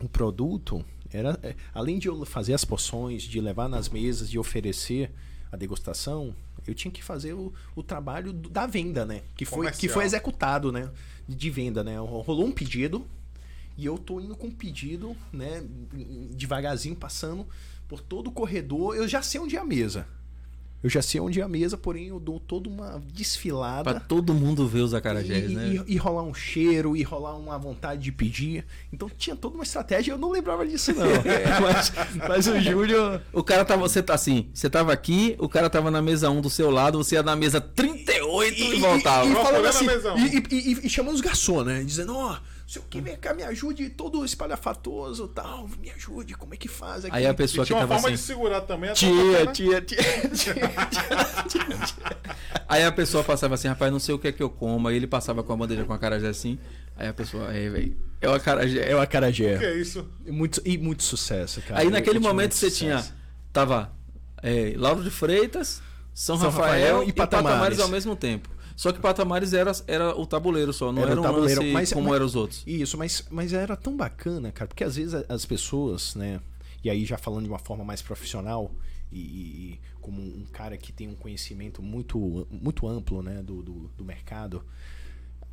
[0.02, 1.40] um produto, era.
[1.44, 5.12] eh, Além de eu fazer as porções, de levar nas mesas, de oferecer
[5.52, 9.22] a degustação, eu tinha que fazer o, o trabalho da venda, né?
[9.36, 10.90] Que foi, que foi executado, né?
[11.28, 11.98] De venda, né?
[12.00, 13.06] Rolou um pedido.
[13.78, 15.64] E eu tô indo com o pedido, né?
[16.32, 17.46] Devagarzinho, passando
[17.88, 18.96] por todo o corredor.
[18.96, 20.08] Eu já sei onde é a mesa.
[20.84, 23.90] Eu já sei onde é a mesa, porém eu dou toda uma desfilada.
[23.90, 25.84] Pra todo mundo ver os acarajés, e, né?
[25.88, 28.66] e- e rolar um cheiro, e rolar uma vontade de pedir.
[28.92, 31.06] Então tinha toda uma estratégia, eu não lembrava disso, não.
[31.62, 31.94] mas,
[32.28, 33.22] mas o Júlio.
[33.32, 36.42] O cara tava, você tá assim, você tava aqui, o cara tava na mesa 1
[36.42, 39.26] do seu lado, você ia na mesa 38 e, voltava.
[39.26, 41.82] E, e Procurando falando a assim, e, e, e- e chamando os garçons, né?
[41.84, 46.54] Dizendo, ó, se eu que vem cá, me ajude, todo espalhafatoso tal, me ajude, como
[46.54, 47.16] é que faz aqui?
[47.16, 48.90] Aí a E pessoa que tinha uma forma assim, de segurar também.
[48.90, 49.10] a Tia,
[49.46, 49.52] tapera.
[49.52, 50.56] tia, tia, tia,
[52.68, 54.96] aí a pessoa passava assim, rapaz, não sei o que é que eu como, aí
[54.96, 56.58] ele passava com a bandeja com a acarajé assim,
[56.96, 58.90] aí a pessoa, aí, velho, é o acarajé.
[58.90, 59.64] É o O que acarajé.
[59.64, 60.08] é isso?
[60.26, 61.82] E muito, e muito sucesso, cara.
[61.82, 63.10] Aí naquele momento você sucesso.
[63.10, 63.16] tinha,
[63.52, 63.92] tava
[64.42, 65.82] é, Lauro de Freitas,
[66.14, 67.50] São, São Rafael, Rafael e, e Patamares.
[67.50, 68.50] Patamares ao mesmo tempo.
[68.76, 71.74] Só que Patamares era, era o tabuleiro só, não Era era, o um tabuleiro, lance
[71.74, 72.64] mas- como eram os outros.
[72.66, 76.40] Isso, mas, mas era tão bacana, cara, porque às vezes as pessoas, né,
[76.84, 78.72] e aí já falando de uma forma mais profissional
[79.12, 79.22] e, e-
[79.74, 84.04] e como um cara que tem um conhecimento muito, muito amplo, né, do, do, do
[84.04, 84.64] mercado,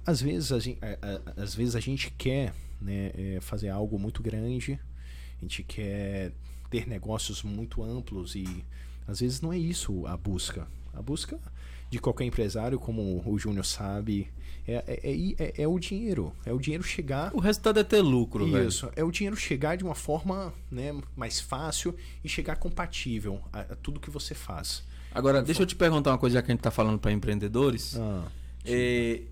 [0.06, 0.98] às vezes a gente, a-
[1.36, 4.80] a- às vezes a gente quer, né, é, fazer algo muito grande,
[5.38, 6.32] a gente quer
[6.70, 8.64] ter negócios muito amplos e
[9.06, 10.66] às vezes não é isso a busca.
[10.92, 11.38] A busca
[11.90, 14.28] de qualquer empresário, como o Júnior sabe,
[14.66, 16.32] é, é, é- é- é o dinheiro.
[16.46, 17.34] É o dinheiro chegar.
[17.34, 18.68] O resultado é ter lucro, velho.
[18.68, 23.60] Isso, é o dinheiro chegar de uma forma né, mais fácil e chegar compatível a,
[23.60, 24.84] a tudo que você faz.
[25.12, 27.96] Agora, deixa eu te perguntar uma coisa, já que a gente tá falando para empreendedores.
[27.98, 28.24] Ah,
[28.64, 29.22] É,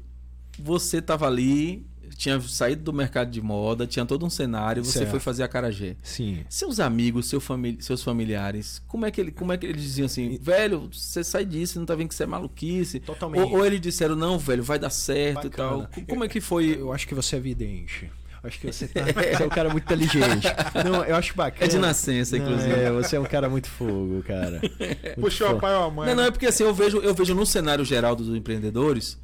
[0.59, 5.11] você tava ali, tinha saído do mercado de moda, tinha todo um cenário, você Certo.
[5.11, 5.97] foi fazer acarajé.
[6.03, 6.44] sim.
[6.49, 10.07] Seus amigos, seu famili seus familiares, como é, que ele, como é que eles diziam
[10.07, 13.01] assim, velho, você sai disso, não tá vendo que isso é maluquice?
[13.01, 13.42] Totalmente.
[13.42, 15.83] Ou, ou eles disseram, não, velho, vai dar certo e tal.
[15.83, 16.07] Bacana.
[16.09, 16.77] Como é que foi?
[16.81, 18.11] Eu acho que você é vidente.
[18.42, 20.47] Acho que você, tá, você é um cara muito inteligente.
[20.85, 21.64] Não, eu acho bacana.
[21.64, 22.73] É de nascença, Não, inclusive.
[22.73, 24.61] É, você é um cara muito fogo, cara.
[25.18, 25.61] Muito Puxou a fogo.
[25.61, 26.09] pai ou a mãe.
[26.09, 26.29] Não, não, né?
[26.29, 29.18] é porque assim, eu vejo, eu vejo no cenário geral dos empreendedores,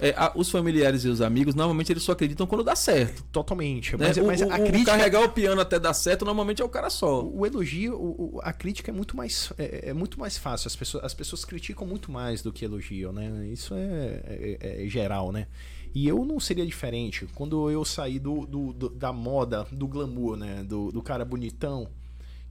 [0.00, 3.22] é, a- os familiares e os amigos, normalmente eles só acreditam quando dá certo.
[3.32, 3.96] Totalmente.
[3.96, 4.06] né?
[4.08, 4.84] Mas, o, mas o- a o crítica.
[4.92, 7.24] carregar o piano até dar certo, normalmente é o cara só.
[7.24, 10.68] O elogio, o- o- a crítica é muito mais é, é muito mais fácil.
[10.68, 13.46] As pessoas, as pessoas criticam muito mais do que elogiam, né?
[13.52, 14.20] Isso é,
[14.60, 15.46] é- é geral, né?
[15.94, 17.26] E eu não seria diferente.
[17.34, 20.62] Quando eu saí do, do- do- da moda, do glamour, né?
[20.62, 21.88] Do, do cara bonitão,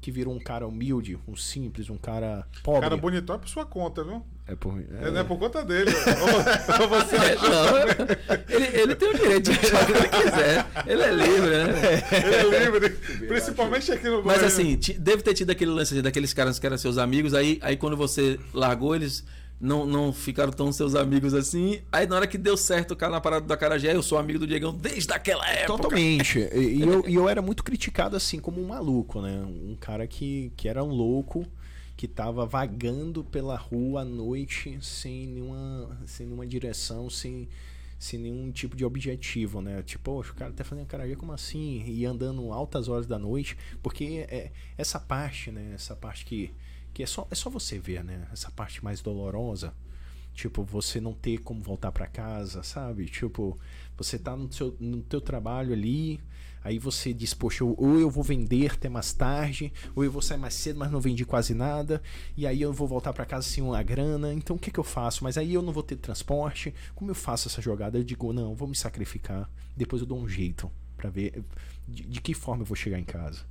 [0.02, 2.82] que virou um cara humilde, um simples, um cara pobre.
[2.82, 4.24] Cara bonitão é por sua conta, viu?
[4.48, 5.92] É por, É, não é por conta dele.
[5.92, 10.08] ou, ou você É, não, ele, ele tem o direito de achar o que ele
[10.08, 10.66] quiser.
[10.86, 12.04] Ele é livre, né?
[12.24, 12.90] ele é livre.
[13.28, 14.48] Principalmente aqui no Mas Goiânia.
[14.48, 17.98] assim, deve ter tido aquele lance daqueles caras que eram seus amigos, aí, aí quando
[17.98, 19.26] você largou, eles
[19.60, 21.82] não, não ficaram tão seus amigos assim.
[21.92, 24.40] Aí na hora que deu certo o cara na parada do Acarajé, eu sou amigo
[24.40, 25.68] do Diegão desde aquela época.
[25.78, 26.40] Totalmente.
[26.54, 29.42] E, e eu, e eu era muito criticado assim como um maluco, né?
[29.46, 31.46] Um cara que, que era um louco,
[31.98, 37.50] que tava vagando pela rua à noite sem nenhuma, sem nenhuma direção, sem,
[37.98, 39.82] sem nenhum tipo de objetivo, né?
[39.82, 41.84] Tipo, poxa, o cara tá fazendo carajé como assim?
[41.88, 43.58] E andando altas horas da noite.
[43.82, 45.72] Porque é, essa parte, né?
[45.74, 46.54] Essa parte que,
[46.94, 48.28] que é só, é só você ver, né?
[48.32, 49.74] Essa parte mais dolorosa.
[50.36, 53.06] Tipo, você não ter como voltar para casa, sabe?
[53.06, 53.58] Tipo,
[53.98, 56.20] você tá no, seu, no teu trabalho ali,
[56.68, 60.38] aí você diz, poxa, ou eu vou vender até mais tarde, ou eu vou sair
[60.38, 62.02] mais cedo, mas não vendi quase nada,
[62.36, 64.84] e aí eu vou voltar para casa sem uma grana, então o que, que eu
[64.84, 65.24] faço?
[65.24, 67.98] Mas aí eu não vou ter transporte, como eu faço essa jogada?
[67.98, 71.44] Eu digo, não, vou me sacrificar, depois eu dou um jeito para ver
[71.88, 73.46] de, de que forma eu vou chegar em casa.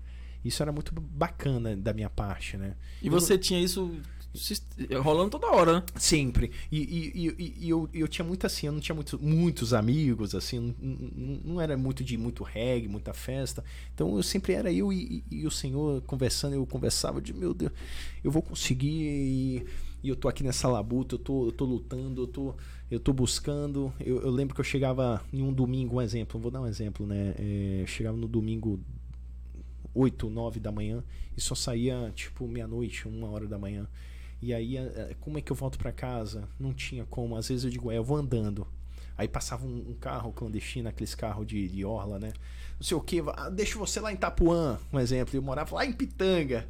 [0.45, 2.77] Isso era muito bacana da minha parte, né?
[3.03, 3.99] E você tinha isso
[5.03, 5.83] rolando toda hora, né?
[5.97, 6.51] Sempre.
[6.71, 10.35] E, e, e, e eu, eu tinha muito assim, eu não tinha muito, muitos amigos,
[10.35, 13.65] assim, não, não, era muito de muito reggae, muita festa.
[13.95, 17.73] Então eu sempre era eu e, o Senhor conversando, eu conversava de meu Deus,
[18.23, 19.67] eu vou conseguir e,
[20.05, 22.55] eu tô aqui nessa labuta, eu tô, eu tô lutando, eu tô,
[22.91, 23.93] eu tô buscando.
[23.99, 27.05] Eu, eu lembro que eu chegava em um domingo, um exemplo, vou dar um exemplo,
[27.05, 27.35] né?
[27.39, 28.79] É, chegava no domingo
[29.97, 31.03] 8, 9 da manhã
[31.37, 33.89] e só saía tipo meia-noite, uma hora da manhã.
[34.47, 34.77] E aí,
[35.21, 36.49] como é que eu volto para casa?
[36.57, 37.35] Não tinha como.
[37.35, 38.65] Às vezes eu digo, é, eu vou andando.
[39.19, 42.33] Aí passava um, um carro clandestino, aqueles carros de, de orla, né?
[42.79, 45.35] Não sei o que, ah, deixa você lá em Tapuã, um exemplo.
[45.35, 46.65] Eu morava lá em Pitanga.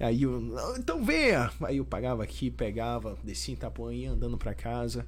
[0.00, 0.42] Aí eu,
[0.76, 1.52] então venha!
[1.62, 5.06] Aí eu pagava aqui, pegava, descia em Itapuã, ia andando para casa.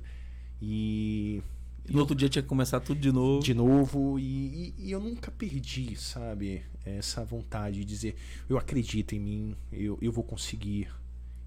[0.62, 1.42] E
[1.84, 3.42] e no outro dia tinha que começar tudo de novo.
[3.42, 4.20] De novo.
[4.20, 6.62] E, e, e, eu nunca perdi, sabe?
[6.86, 8.14] Essa vontade de dizer:
[8.48, 10.88] eu acredito em mim, eu, eu vou conseguir.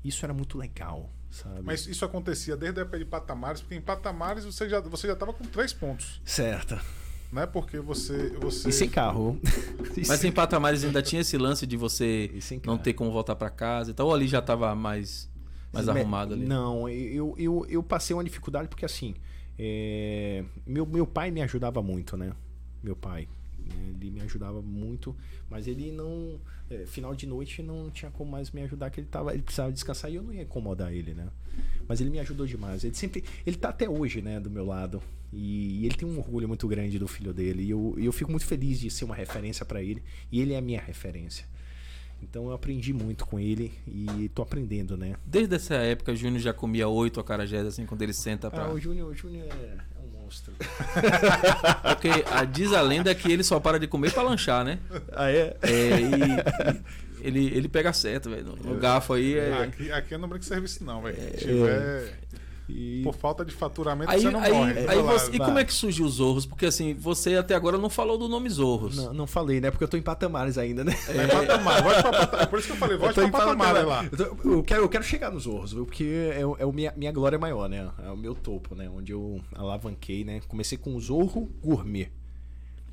[0.08, 1.62] Isso era muito legal, sabe?
[1.62, 5.13] Mas isso acontecia desde a época de patamares, porque em patamares você já você já
[5.13, 6.22] estava com três pontos.
[6.24, 6.80] Certo.
[7.32, 7.46] Né?
[7.46, 8.30] Porque você.
[8.39, 8.70] você...
[8.70, 9.39] E sem carro.
[10.08, 12.32] Mas em patamares ainda tinha esse lance de você
[12.65, 13.91] não ter como voltar para casa.
[13.91, 15.30] Então ali já estava mais,
[15.74, 16.46] mais arrumado ali.
[16.46, 19.13] Não, eu, eu, eu passei uma dificuldade porque assim.
[19.60, 22.32] É, meu, meu pai me ajudava muito, né?
[22.82, 23.28] Meu pai.
[23.74, 25.16] Ele me ajudava muito,
[25.50, 26.40] mas ele não.
[26.70, 29.72] É, final de noite não tinha como mais me ajudar, que ele, tava, ele precisava
[29.72, 31.28] descansar e eu não ia incomodar ele, né?
[31.88, 32.84] Mas ele me ajudou demais.
[32.84, 33.24] Ele sempre.
[33.46, 35.02] Ele tá até hoje, né, do meu lado.
[35.32, 37.64] E, e ele tem um orgulho muito grande do filho dele.
[37.64, 40.04] E eu, eu fico muito feliz de ser uma referência para ele.
[40.32, 41.46] E ele é a minha referência.
[42.22, 45.16] Então eu aprendi muito com ele e tô aprendendo, né?
[45.26, 48.66] Desde essa época, o Júnior já comia oito acarajés, assim, quando ele senta pra.
[48.66, 49.78] Ah, o Júnior, o Júnior é,
[50.28, 50.54] monstro.
[51.84, 54.80] Porque a, diz a lenda que ele só para de comer pra lanchar, né?
[55.13, 55.56] Ah, é?
[55.62, 58.44] É, e, e ele, ele pega certo, velho.
[58.44, 59.63] No, no garfo aí é.
[59.63, 61.18] Aqui, aqui eu não brinco de serviço, não, velho.
[61.18, 62.13] É, tiver...
[62.70, 63.02] E...
[63.04, 64.88] Por falta de faturamento aí, você não aí, morre.
[64.88, 66.46] Aí você, e como é que surgiu os Zorros?
[66.46, 68.98] Porque assim, você até agora não falou do nome Zorros.
[68.98, 69.72] Não, não falei, né?
[69.72, 70.94] Porque eu tô em patamares ainda, né?
[71.08, 71.84] É, em patamar.
[71.84, 72.48] Volte pra patamar.
[72.48, 74.06] Por isso que eu falei, volte pra patamar lá.
[74.12, 77.12] Eu, tô, eu, quero, eu quero chegar nos Zorros, porque é, é o minha, minha
[77.12, 77.90] glória maior, né?
[78.06, 78.90] É o meu topo, né?
[78.90, 80.42] Onde eu alavanquei, né?
[80.48, 82.12] Comecei com o Zorro Gourmet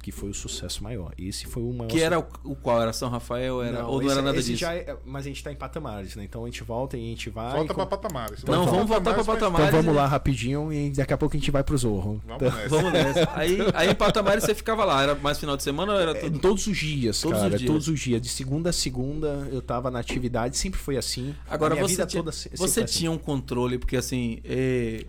[0.05, 1.15] que foi o sucesso maior.
[1.17, 1.89] Esse foi o maior.
[1.89, 2.83] Que era o, o qual?
[2.83, 3.63] Era São Rafael?
[3.63, 4.67] Era, não, ou não esse, era nada disso?
[4.67, 6.25] É, mas a gente está em patamares, né?
[6.25, 7.55] Então a gente volta e a gente vai.
[7.55, 8.43] Volta para patamares.
[8.43, 9.69] Então, não, vamos voltar para patamares.
[9.69, 12.21] Então vamos lá rapidinho e daqui a pouco a gente vai pro Zorro.
[12.27, 12.69] Vamos então, nessa.
[12.69, 13.31] Vamos nessa.
[13.35, 15.03] Aí, aí em patamares você ficava lá.
[15.03, 16.37] Era mais final de semana ou era tudo...
[16.37, 17.55] é, Todos os dias, todos cara.
[17.55, 17.71] Os dias.
[17.71, 18.21] Todos os dias.
[18.21, 20.59] De segunda a segunda eu tava na atividade.
[20.59, 21.35] Sempre foi assim.
[21.49, 22.85] Agora você, tinha, você assim.
[22.85, 24.41] tinha um controle, porque assim.
[24.45, 25.07] É...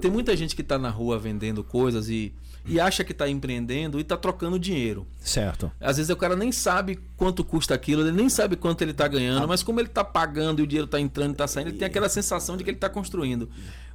[0.00, 2.32] Tem muita gente que tá na rua vendendo coisas e
[2.66, 5.06] e acha que está empreendendo e está trocando dinheiro.
[5.20, 5.70] Certo.
[5.80, 9.06] Às vezes o cara nem sabe quanto custa aquilo, ele nem sabe quanto ele está
[9.06, 9.46] ganhando, ah.
[9.46, 11.86] mas como ele está pagando e o dinheiro está entrando e está saindo, ele tem
[11.86, 13.48] aquela sensação de que ele está construindo.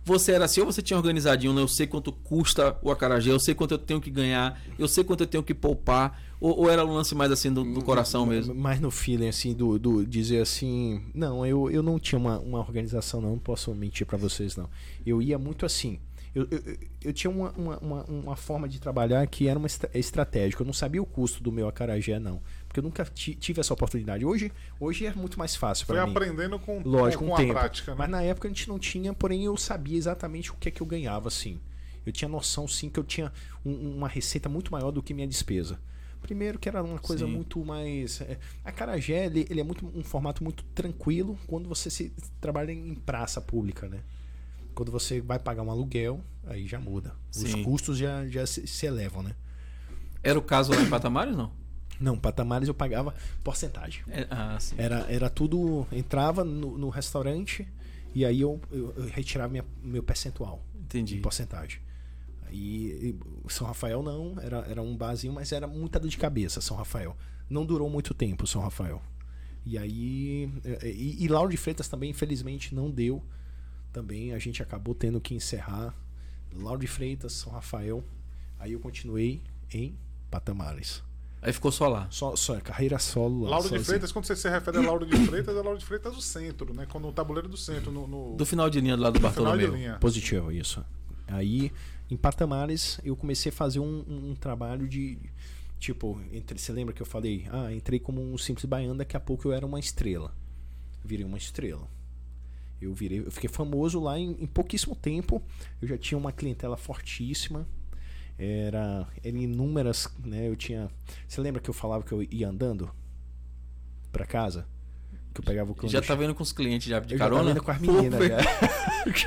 [0.04, 1.62] Você era assim, ou você tinha organizadinho, né?
[1.62, 5.04] eu sei quanto custa o acarajé, eu sei quanto eu tenho que ganhar, eu sei
[5.04, 8.26] quanto eu tenho que poupar, ou, ou era um lance mais assim do, do coração
[8.26, 8.56] mesmo?
[8.56, 12.58] Mais no feeling, assim, do, do dizer assim, não, eu, eu não tinha uma, uma
[12.58, 14.68] organização, não, não posso mentir para vocês, não.
[15.06, 16.00] Eu ia muito assim,
[16.34, 20.62] eu, eu, eu tinha uma, uma, uma, uma, forma de trabalhar que era uma estratégica.
[20.62, 22.42] Eu não sabia o custo do meu acarajé, não.
[22.68, 24.26] Porque eu nunca tive essa oportunidade.
[24.26, 26.14] Hoje, hoje é muito mais fácil para mim.
[26.14, 27.52] Foi aprendendo com, Lógico, com, com, tempo.
[27.52, 27.92] a prática.
[27.92, 27.98] Né?
[28.00, 30.82] Mas na época a gente não tinha, porém eu sabia exatamente o que é que
[30.82, 31.60] eu ganhava, assim.
[32.06, 33.32] Eu tinha noção, sim, que eu tinha
[33.66, 35.80] um, uma receita muito maior do que minha despesa.
[36.22, 37.32] Primeiro que era uma coisa Sim.
[37.32, 38.22] muito mais.
[38.22, 42.72] É, a Carajé, ele, ele, é muito um formato muito tranquilo quando você se trabalha
[42.72, 44.02] em praça pública, né?
[44.74, 47.14] Quando você vai pagar um aluguel, aí já muda.
[47.30, 47.46] Sim.
[47.46, 49.36] Os custos já, já se, se, elevam, né?
[50.24, 51.52] Era o caso lá em Patamares, não?
[52.00, 54.04] Não, Patamares eu pagava porcentagem.
[54.08, 54.76] É, ah, sim.
[54.78, 55.86] Era, era tudo.
[55.92, 57.68] Entrava no, no restaurante
[58.14, 60.64] e aí eu, eu, eu retirava minha, meu percentual.
[60.76, 61.18] Entendi.
[61.18, 61.80] porcentagem.
[62.52, 63.16] E,
[63.48, 67.16] São Rafael não, era, era um barzinho, mas era muita dor de cabeça, São Rafael.
[67.50, 69.02] Não durou muito tempo, São Rafael.
[69.66, 70.50] E aí.
[70.84, 73.24] E, e Lauro de Freitas também, infelizmente, não deu
[73.92, 75.94] também a gente acabou tendo que encerrar
[76.54, 78.04] Lauro de Freitas, São Rafael.
[78.60, 79.42] Aí eu continuei
[79.74, 79.96] em
[80.30, 81.02] Patamares.
[81.42, 82.08] Aí ficou só lá.
[82.12, 83.50] Só, só carreira solo lá.
[83.52, 83.86] Lauro de sozinho.
[83.86, 86.72] Freitas, quando você se refere a Lauro de Freitas, é Lauro de Freitas do centro,
[86.74, 86.86] né?
[86.90, 89.30] Quando o tabuleiro do centro, no, no- Do final de linha do lado do no
[89.32, 89.76] final de Bartolomeu.
[89.88, 89.98] linha.
[90.00, 90.86] Positivo, isso.
[91.28, 91.72] Aí,
[92.12, 95.18] em Patamares, eu comecei a fazer um, um- um trabalho de.
[95.80, 97.48] Tipo, entre, você lembra que eu falei?
[97.50, 100.32] Ah, entrei como um simples baiano, daqui a pouco eu era uma estrela.
[101.04, 101.88] Virei uma estrela.
[102.82, 105.42] Eu virei, eu fiquei famoso lá em, em pouquíssimo tempo.
[105.82, 107.68] Eu já tinha uma clientela fortíssima.
[108.40, 110.48] Era, era inúmeras, né?
[110.48, 110.90] Eu tinha.
[111.28, 112.90] Você lembra que eu falava que eu ia andando
[114.12, 114.66] pra casa?
[115.34, 117.24] Que eu pegava o clã Já tá vendo com os clientes já de eu já
[117.24, 117.42] carona?
[117.44, 118.20] tava indo com as meninas.
[118.20, 118.40] Pô, já.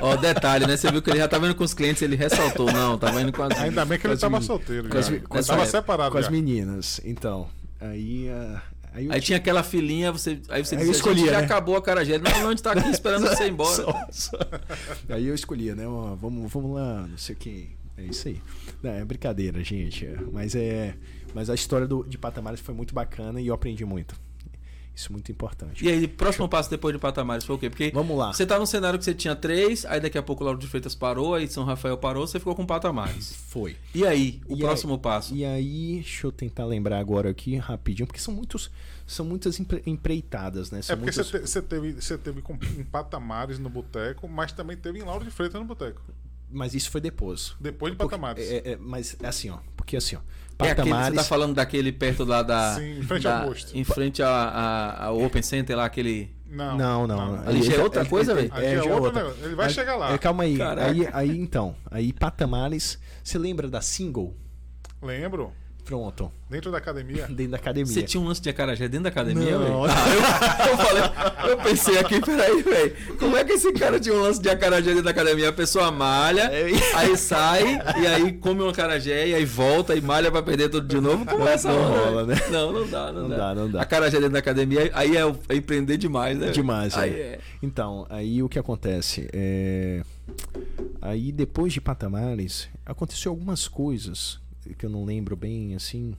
[0.04, 0.76] Ó, detalhe, né?
[0.76, 2.70] Você viu que ele já tava indo com os clientes, ele ressaltou.
[2.72, 3.56] Não, tava indo com as.
[3.58, 5.20] Ainda bem que ele as tava solteiro as já.
[5.20, 6.30] com as- tava separado com as já.
[6.30, 7.00] meninas.
[7.04, 7.48] Então,
[7.80, 8.28] aí.
[8.28, 8.62] ah,
[8.94, 11.38] aí Aí ti- tinha aquela filinha, você, aí você Aí eu escolhia, "A gente já
[11.40, 11.44] né?
[11.44, 13.74] acabou a cara Não, não, a gente tá aqui esperando você ir embora.
[13.82, 14.38] Só- só.
[15.08, 15.86] Aí eu escolhia, né?
[15.86, 17.70] ó, vamos, vamos lá, não sei o que.
[17.96, 18.40] É isso aí.
[18.82, 20.08] Não, é brincadeira, gente.
[20.32, 20.94] Mas é.
[21.32, 24.16] Mas a história do, de Patamares foi muito bacana e eu aprendi muito.
[24.96, 25.84] Isso é muito importante.
[25.84, 27.68] E aí, próximo passo depois de Patamares foi o quê?
[27.68, 28.32] Porque Vamos lá.
[28.32, 30.68] você tá num cenário que você tinha três, aí daqui a pouco o Lauro de
[30.68, 33.32] Freitas parou, aí São Rafael parou, você ficou com Patamares.
[33.50, 33.76] Foi.
[33.92, 35.34] E aí, o E próximo passo?
[35.34, 38.70] E aí, deixa eu tentar lembrar agora aqui rapidinho, porque são muitos,
[39.04, 40.78] são muitas empre- empreitadas, né?
[40.78, 41.28] É São porque muitos...
[41.30, 45.02] você, te- você teve, você teve com- em Patamares no boteco, mas também teve em
[45.02, 46.00] Lauro de Freitas no boteco.
[46.50, 47.56] Mas isso foi depois.
[47.58, 48.48] Depois de Porque- Patamares.
[48.48, 49.58] é- é- mas é assim, ó.
[49.76, 50.20] Porque assim, ó.
[50.58, 51.16] É aquele, você Patamares.
[51.16, 52.74] tá falando daquele perto lá da.
[52.76, 53.76] Sim, em frente da- ao posto.
[53.76, 56.30] Em frente a- a- ao Open Center lá, aquele.
[56.46, 57.40] Não, Não, não.
[57.48, 58.48] Ali já é outra coisa, velho?
[58.54, 59.44] Ali é outro negócio.
[59.44, 60.12] Ele vai chegar lá.
[60.12, 60.56] É, calma aí.
[60.56, 60.88] Caraca.
[60.90, 61.08] aí.
[61.12, 61.74] Aí então.
[61.90, 62.98] Aí Patamares.
[63.24, 64.36] Você lembra da single?
[65.02, 65.52] Lembro.
[65.84, 66.32] Pronto.
[66.48, 67.26] Dentro da academia.
[67.28, 67.92] Dentro da academia.
[67.92, 69.82] Você tinha um lance de acarajé dentro da academia, Não.
[69.82, 69.84] velho?
[69.84, 73.16] Ah, eu, eu falei, eu pensei aqui, peraí, velho.
[73.18, 75.48] Como é que esse cara tinha um lance de acarajé dentro da academia?
[75.48, 76.66] A pessoa malha, É.
[76.94, 80.86] aí sai, e aí come um acarajé, e aí volta e malha pra perder tudo
[80.86, 81.26] de novo.
[81.26, 82.34] Como é essa Não onda, rola, né?
[82.50, 83.36] Não, não dá, não, Não dá.
[83.36, 83.82] dá, não dá.
[83.82, 86.50] Acarajé dentro da academia, aí é, é empreender demais, né?
[86.50, 87.14] Demais, aí é.
[87.14, 87.38] é.
[87.62, 89.28] Então, aí o que acontece?
[89.32, 90.02] É...
[91.02, 94.40] Aí depois de Patamares, aconteceu algumas coisas
[94.72, 96.16] que eu não lembro bem, assim,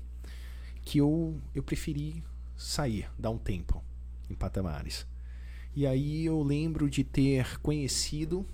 [0.84, 2.24] que eu, eu preferi
[2.56, 3.84] sair, dar um tempo
[4.30, 5.06] em Patamares.
[5.76, 8.46] E aí eu lembro de ter conhecido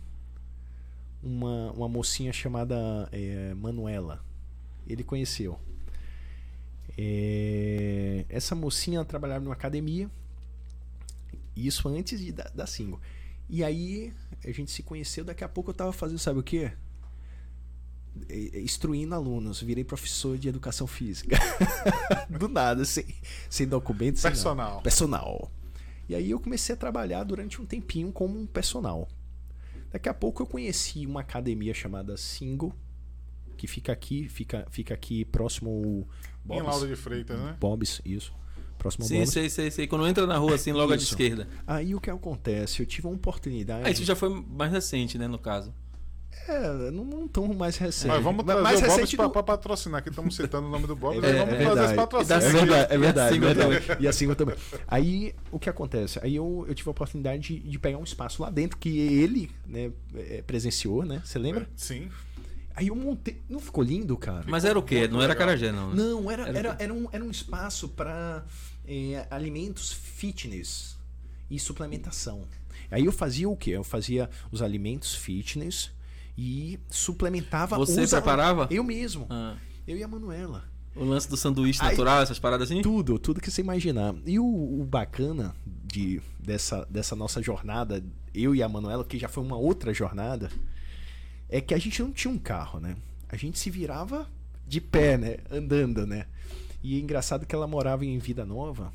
[1.21, 4.23] uma, uma mocinha chamada é, Manuela.
[4.87, 5.59] Ele conheceu.
[6.97, 10.09] É, essa mocinha trabalhava numa academia.
[11.55, 12.99] Isso antes de, da, da single.
[13.47, 15.23] E aí a gente se conheceu.
[15.23, 16.71] Daqui a pouco eu tava fazendo, sabe o quê?
[18.55, 19.61] Instruindo alunos.
[19.61, 21.37] Virei professor de educação física.
[22.29, 23.05] Do nada, sem,
[23.49, 24.35] sem documento, sem nada.
[24.35, 24.81] Personal.
[24.81, 25.51] Personal.
[26.09, 29.07] E aí eu comecei a trabalhar durante um tempinho como um personal.
[29.91, 32.73] Daqui a pouco eu conheci uma academia chamada Single,
[33.57, 36.63] que fica aqui, fica, fica aqui próximo ao Em Bob's.
[36.65, 37.55] Lauro de Freitas, né?
[37.59, 38.33] Bob's, isso.
[38.77, 39.31] Próximo Sim, Bob's.
[39.31, 39.87] sei, sei, sei.
[39.87, 41.11] Quando entra na rua, assim, logo à Isso.
[41.11, 41.47] esquerda.
[41.67, 42.81] Aí o que acontece?
[42.81, 43.85] Eu tive uma oportunidade.
[43.85, 45.73] Ah, isso já foi mais recente, né, no caso.
[46.47, 48.07] É, não, não tão mais recente.
[48.07, 50.71] Mas vamos trazer mais o Bob's recente pra, do- pra patrocinar, que estamos citando o
[50.71, 51.95] nome do Bob's, É, aí vamos é trazer esse verdade.
[51.95, 52.35] patrocínio.
[52.35, 53.91] É da verdade, é verdade.
[53.91, 53.97] é.
[53.99, 54.55] E a single também.
[54.87, 56.19] Aí, o que acontece?
[56.23, 59.51] Aí eu, eu tive a oportunidade de, de pegar um espaço lá dentro que ele
[59.67, 61.21] né, é, presenciou, né?
[61.23, 61.69] Você lembra?
[61.75, 62.09] Sim.
[62.75, 63.39] Aí eu montei.
[63.49, 64.45] Não ficou lindo, cara?
[64.47, 65.07] Mas era o quê?
[65.07, 65.43] Não era legal.
[65.43, 65.95] acarajé, não, né?
[66.03, 68.43] Não, era, Era era, era, um, era um espaço para
[69.29, 70.97] alimentos fitness
[71.49, 72.43] e suplementação.
[72.89, 73.71] Aí eu fazia o quê?
[73.71, 75.91] Eu fazia os alimentos fitness
[76.37, 78.67] e suplementava Você preparava?
[78.71, 79.27] Eu mesmo.
[79.29, 79.55] Ah,
[79.87, 80.63] Eu e a Manuela.
[80.95, 82.81] o lance do sanduíche Aí- natural, essas paradas assim?
[82.81, 84.13] Tudo, tudo que você imaginar.
[84.25, 89.27] E o, o bacana de, dessa, dessa nossa jornada, eu e a Manuela, que já
[89.27, 90.49] foi uma outra jornada,
[91.49, 92.95] é que a gente não tinha um carro, né?
[93.29, 94.27] A gente se virava
[94.67, 95.37] de pé, né?
[95.49, 96.25] Andando, né?
[96.83, 98.91] E é engraçado que ela morava em Vida Nova.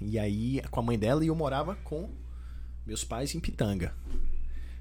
[0.00, 2.08] E aí, com a mãe dela, e eu morava com
[2.86, 3.92] meus pais em Pitanga.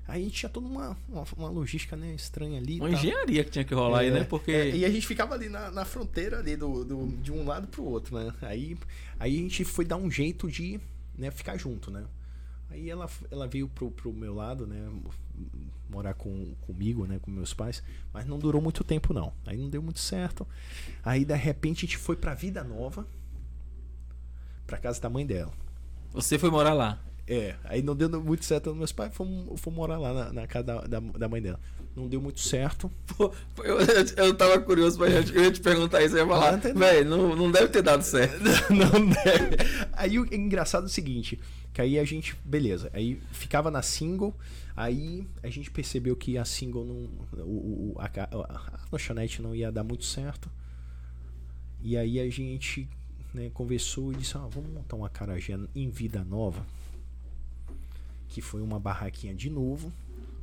[0.07, 2.79] Aí tinha toda uma, uma, uma logística né, estranha ali.
[2.79, 4.23] Uma engenharia que tinha que rolar aí, É, né?
[4.23, 4.51] Porque.
[4.51, 7.67] é, e a gente ficava ali na, na fronteira ali do, do- de um lado
[7.67, 8.33] pro outro, né?
[8.41, 8.77] Aí,
[9.19, 10.79] aí a gente foi dar um jeito de
[11.17, 12.05] né, ficar junto, né?
[12.69, 14.89] Aí ela, ela veio pro, pro meu lado, né?
[15.89, 17.19] Morar com, comigo, né?
[17.21, 17.81] Com meus pais.
[18.13, 19.33] Mas não durou muito tempo, não.
[19.45, 20.45] Aí não deu muito certo.
[21.03, 23.05] Aí, de repente, a gente foi pra Vida Nova.
[24.65, 25.51] Pra casa da mãe dela.
[26.11, 27.01] Você foi morar lá.
[27.27, 28.73] É, aí não deu muito certo.
[28.73, 31.59] Meus pais fomos, fomos morar lá na, na casa da, da, da mãe dela.
[31.95, 32.89] Não deu muito certo.
[33.17, 33.77] Pô, eu,
[34.15, 36.15] eu, tava curioso, mas eu ia te perguntar isso.
[36.15, 38.39] Eu ia Ah, falar, velho, não, não deve ter dado certo.
[38.71, 39.57] não deve.
[39.93, 41.39] Aí o engraçado é o seguinte,
[41.73, 44.33] que aí a gente, beleza, aí ficava na single,
[44.75, 47.09] aí a gente percebeu que a single não,
[47.43, 50.49] o, o- a, a lanchonete não ia dar muito certo.
[51.81, 52.87] E aí a gente
[53.33, 56.65] né, conversou e disse, ah, vamos montar uma carajé em Vida Nova.
[58.29, 59.91] Que foi uma barraquinha de novo.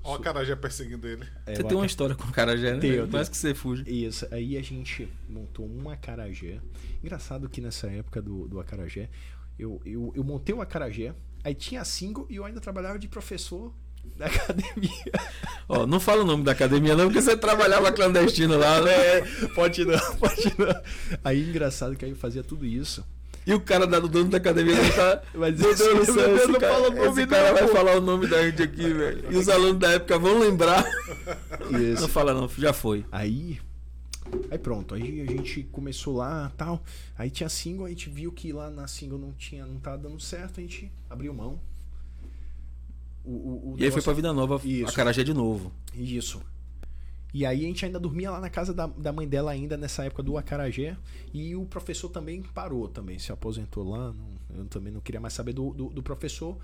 [0.03, 1.27] Ó, a carajé perseguindo ele.
[1.47, 2.79] É, Você tem uma história com o Carajé, né?
[2.79, 3.31] Tenho, tenho.
[3.31, 3.83] que você fuja.
[3.87, 6.61] Isso, aí a gente montou uma acarajé.
[7.03, 9.09] Engraçado que nessa época do, do acarajé,
[9.59, 13.09] eu, eu, eu montei o acarajé, aí tinha a single e eu ainda trabalhava de
[13.09, 13.73] professor
[14.15, 15.13] da academia.
[15.67, 18.93] Ó, não fala o nome da academia não, porque você trabalhava clandestino lá, né?
[18.93, 19.23] É,
[19.55, 20.83] pode não, pode não.
[21.25, 23.03] Aí engraçado que aí eu fazia tudo isso.
[23.47, 25.23] E o cara da- do dono da academia não tá.
[25.35, 27.55] Mas Meu Deus do esse- céu, esse não cara, fala o nome esse cara não,
[27.55, 27.73] vai pô.
[27.75, 29.33] falar o nome da gente aqui, velho.
[29.33, 30.85] E os alunos da época vão lembrar.
[31.71, 32.09] Não Isso.
[32.09, 33.05] fala não, já foi.
[33.13, 33.59] Aí.
[34.51, 36.83] Aí pronto, aí a gente começou lá tal.
[37.17, 40.19] Aí tinha single, a gente viu que lá na single não tinha, não tava dando
[40.21, 41.61] certo, a gente abriu mão.
[43.25, 44.91] O, o, o E aí foi pra Vida Nova, Isso.
[44.91, 45.71] a Carajé de novo.
[45.95, 46.41] Isso.
[47.35, 50.05] E aí a gente ainda dormia lá na casa da, da mãe dela ainda nessa
[50.05, 50.97] época do acarajé.
[51.33, 54.13] E o professor também parou também, se aposentou lá.
[54.13, 56.57] não- eu também não queria mais saber do, do, do professor.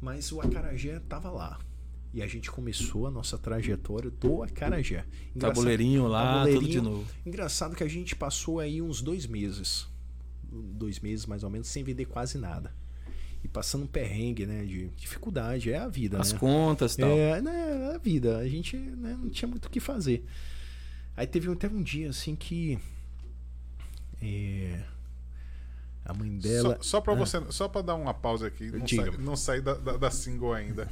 [0.00, 1.58] Mas o acarajé tava lá.
[2.14, 5.04] E a gente começou a nossa trajetória do acarajé.
[5.34, 6.82] Engraçado- Tabuleirinho lá, tudo de tabuleirinho.
[6.82, 7.06] novo.
[7.26, 9.88] Engraçado que a gente passou aí uns dois meses.
[10.52, 12.72] Dois meses mais ou menos, sem vender quase nada.
[13.42, 14.64] E passando um perrengue, né?
[14.64, 15.72] De dificuldade.
[15.72, 16.38] É a vida, As né?
[16.38, 17.10] contas e tal.
[17.10, 18.36] É, né, a vida.
[18.38, 20.24] A gente né, não tinha muito o que fazer.
[21.16, 22.78] Aí teve até um dia assim que.
[24.22, 24.82] é,
[26.04, 26.76] a mãe dela.
[26.76, 27.16] Só, só pra Ah.
[27.16, 30.52] você, só pra dar uma pausa aqui, não, sai, não sair da, da, da single
[30.52, 30.88] ainda.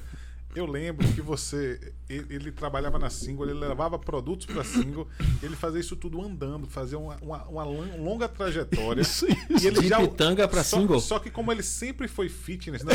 [0.57, 1.79] Eu lembro que você,
[2.09, 5.07] ele, ele trabalhava na single, ele levava produtos pra single,
[5.43, 9.03] ele fazia isso tudo andando, fazia uma, uma, uma longa trajetória.
[9.03, 11.01] Isso, E ele De pitanga pra só, single?
[11.01, 12.93] Só que como ele sempre foi fitness, né,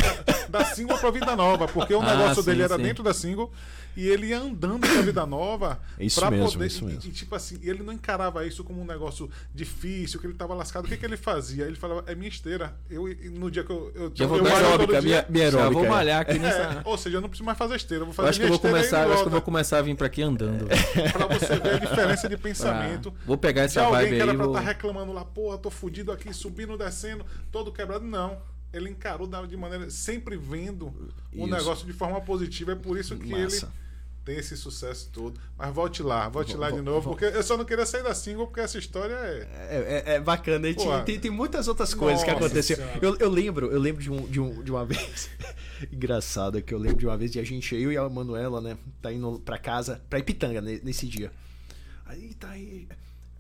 [0.50, 2.84] da, da single pra vida nova, porque o Ah, negócio sim, dele era sim.
[2.84, 3.52] dentro da single
[3.96, 6.66] e ele ia andando pra vida nova É isso pra mesmo, poder.
[6.68, 7.02] isso e- mesmo.
[7.10, 10.86] E, tipo assim, ele não encarava isso como um negócio difícil, que ele tava lascado.
[10.86, 11.66] O que, que ele fazia?
[11.66, 12.76] Ele falava, é minha esteira.
[12.90, 13.92] Eu, no dia que eu.
[13.96, 15.02] eu Já vou eu dar aeróbica, dia.
[15.02, 15.72] minha, minha aeróbica.
[15.74, 16.58] vou Já vou malhar aqui nessa.
[16.58, 18.02] É, ou seja, eu não preciso mais fazer esteira.
[18.02, 19.32] Eu vou fazer Eu acho que eu minha vou esteira começar, eu acho que eu
[19.32, 20.68] vou começar a vir pra aqui andando.
[21.14, 23.14] Pra você ver a diferença de pensamento.
[23.16, 25.24] Ah, vou pegar de essa alguém vibe que era aí, pra vou- estar reclamando lá,
[25.26, 28.06] porra, tô fudido aqui, subindo, descendo, todo quebrado.
[28.06, 28.38] Não.
[28.72, 29.90] Ele encarou de maneira.
[29.92, 30.88] sempre vendo
[31.32, 31.48] o Isso.
[31.48, 32.72] negócio de forma positiva.
[32.72, 33.66] É por isso que Massa.
[33.68, 33.74] ele
[34.26, 35.40] tem esse sucesso todo.
[35.58, 37.86] Mas volte lá, volte Vou- lá de vou- novo, vou- porque eu só não queria
[37.86, 39.48] sair da single, porque essa história é.
[39.70, 42.84] É, é- é bacana, e tem, tem, tem muitas outras coisas que aconteceram.
[43.02, 45.30] Eu, eu lembro, eu lembro de, um, de, um, de uma vez.
[45.92, 48.78] Engraçado, que eu lembro de uma vez de a gente, eu e a Manuela, né,
[49.02, 51.32] tá indo pra casa, pra Ipitanga ne- nesse dia.
[52.06, 52.88] Aí tá aí.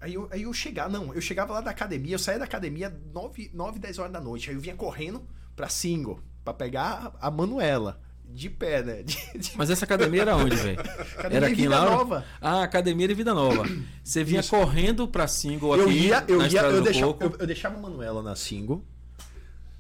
[0.02, 2.94] Aí eu, aí eu chegava, não, eu chegava lá da academia, eu saía da academia
[3.14, 4.50] 9, 9 10 horas da noite.
[4.50, 5.22] Aí eu vinha correndo
[5.56, 8.02] pra single, pra pegar a Manuela.
[8.34, 9.04] De pé, né?
[9.04, 10.80] De, de- Mas essa academia era onde, velho?
[11.30, 11.92] Era aqui em Vida Laura?
[11.92, 12.26] Nova.
[12.42, 13.64] Ah, academia de Vida Nova.
[14.04, 14.50] Você vinha Isso.
[14.50, 17.80] correndo pra single eu aqui ia, eu na ia, eu deixava, eu, eu deixava a
[17.80, 18.84] Manuela na single.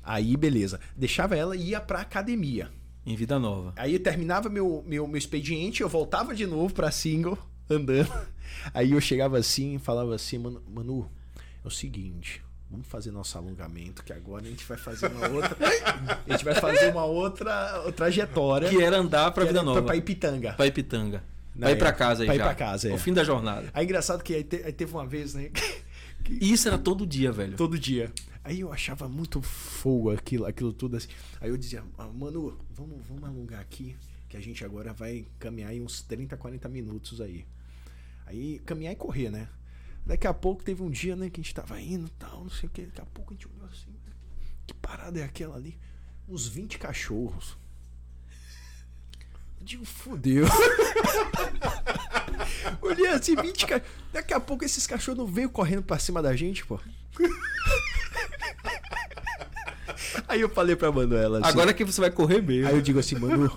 [0.04, 0.80] Aí, beleza.
[0.96, 2.70] Deixava ela e ia pra academia.
[3.06, 3.74] Em Vida Nova.
[3.76, 7.38] Aí terminava meu, meu, meu expediente, eu voltava de novo pra single,
[7.70, 8.12] andando.
[8.74, 11.12] Aí eu chegava assim e falava assim, Manu, Manu,
[11.66, 12.43] é o seguinte,
[12.74, 15.56] vamos fazer nosso alongamento, que agora a gente vai fazer uma outra.
[16.28, 18.68] a gente vai fazer uma outra trajetória.
[18.70, 19.82] Que era andar pra Vida Nova.
[19.84, 20.54] Pra Ipitanga.
[20.54, 21.24] Pra Ipitanga.
[21.58, 22.44] Pra ir pra casa aí Pra ir já.
[22.46, 22.94] pra casa, é.
[22.94, 23.70] O fim da jornada.
[23.74, 25.50] Aí engraçado que aí, te- aí teve uma vez, né?
[26.24, 27.56] que- isso era todo dia, velho.
[27.56, 28.12] todo dia.
[28.44, 31.08] Aí eu achava muito fogo aquilo, aquilo tudo assim.
[31.40, 33.96] Aí eu dizia, ah, mano, vamos, vamos alongar aqui,
[34.28, 37.46] que a gente agora vai caminhar aí uns 30, 40 minutos aí.
[38.26, 39.48] Aí caminhar e correr, né?
[40.06, 42.50] Daqui a pouco teve um dia, né, que a gente tava indo e tal, não
[42.50, 42.86] sei o que.
[42.86, 43.94] Daqui a pouco a gente olhou assim,
[44.68, 45.78] que parada é aquela ali?
[46.28, 47.58] Uns 20 cachorros.
[49.60, 50.46] Eu digo, fodeu.
[52.82, 53.94] Olhei assim, 20 cachorros.
[54.12, 56.80] Daqui a pouco esses cachorros não veio correndo pra cima da gente, pô.
[60.28, 61.50] Aí eu falei pra Manuela assim.
[61.50, 62.68] Agora que você vai correr mesmo.
[62.68, 63.52] Aí eu digo assim, Manu,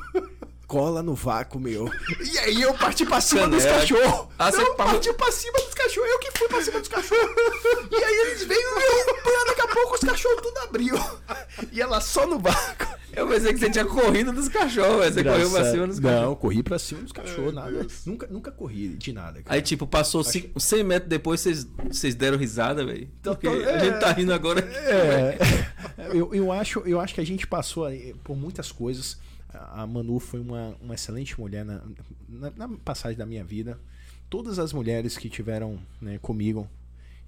[0.67, 1.91] cola no vácuo, meu.
[2.33, 3.81] E aí eu parti pra cima dos Caneca.
[3.81, 4.29] cachorros.
[4.39, 6.11] Ah, você eu parti pra cima dos cachorros.
[6.11, 7.31] Eu que fui pra cima dos cachorros.
[7.91, 10.97] E aí eles veio, meu, pô, daqui a pouco os cachorros tudo abriu.
[11.73, 12.97] E ela só no vácuo.
[13.13, 15.15] Eu pensei que você tinha corrido dos cachorros, velho.
[15.15, 16.27] Você correu pra cima dos cachorros.
[16.27, 17.71] Não, corri pra cima dos cachorros, Ai, nada.
[17.71, 17.93] Deus.
[18.05, 19.43] Nunca, nunca corri de nada.
[19.43, 19.55] cara.
[19.57, 23.09] Aí, tipo, passou cinco- 100 metros depois, vocês, vocês deram risada, velho.
[23.23, 24.61] Porque tô- a gente tá rindo agora.
[24.61, 25.39] É,
[26.13, 27.87] eu, eu, acho, eu acho que a gente passou
[28.23, 29.19] por muitas coisas.
[29.73, 31.83] A Manu foi uma, uma excelente mulher na,
[32.29, 33.79] na, na passagem da minha vida.
[34.29, 36.69] Todas as mulheres que tiveram né, comigo,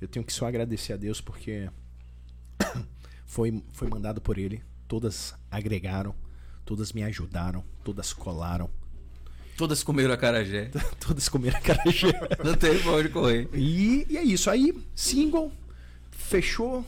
[0.00, 1.70] eu tenho que só agradecer a Deus porque
[3.26, 4.62] foi, foi mandado por Ele.
[4.86, 6.14] Todas agregaram,
[6.64, 8.70] todas me ajudaram, todas colaram,
[9.58, 10.70] Todas comeram acarajé.
[11.04, 12.12] todas comeram acarajé.
[12.44, 13.48] Não teve pra onde correr.
[13.52, 14.48] E, e é isso.
[14.48, 15.50] Aí, single,
[16.12, 16.86] fechou,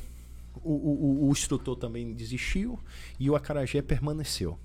[0.62, 2.78] o, o, o instrutor também desistiu
[3.18, 4.56] e o acarajé permaneceu.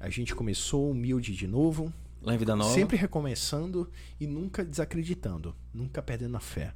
[0.00, 1.92] A gente começou humilde de novo,
[2.22, 2.72] Lá em Vida Nova.
[2.74, 3.88] sempre recomeçando
[4.18, 6.72] e nunca desacreditando, nunca perdendo a fé.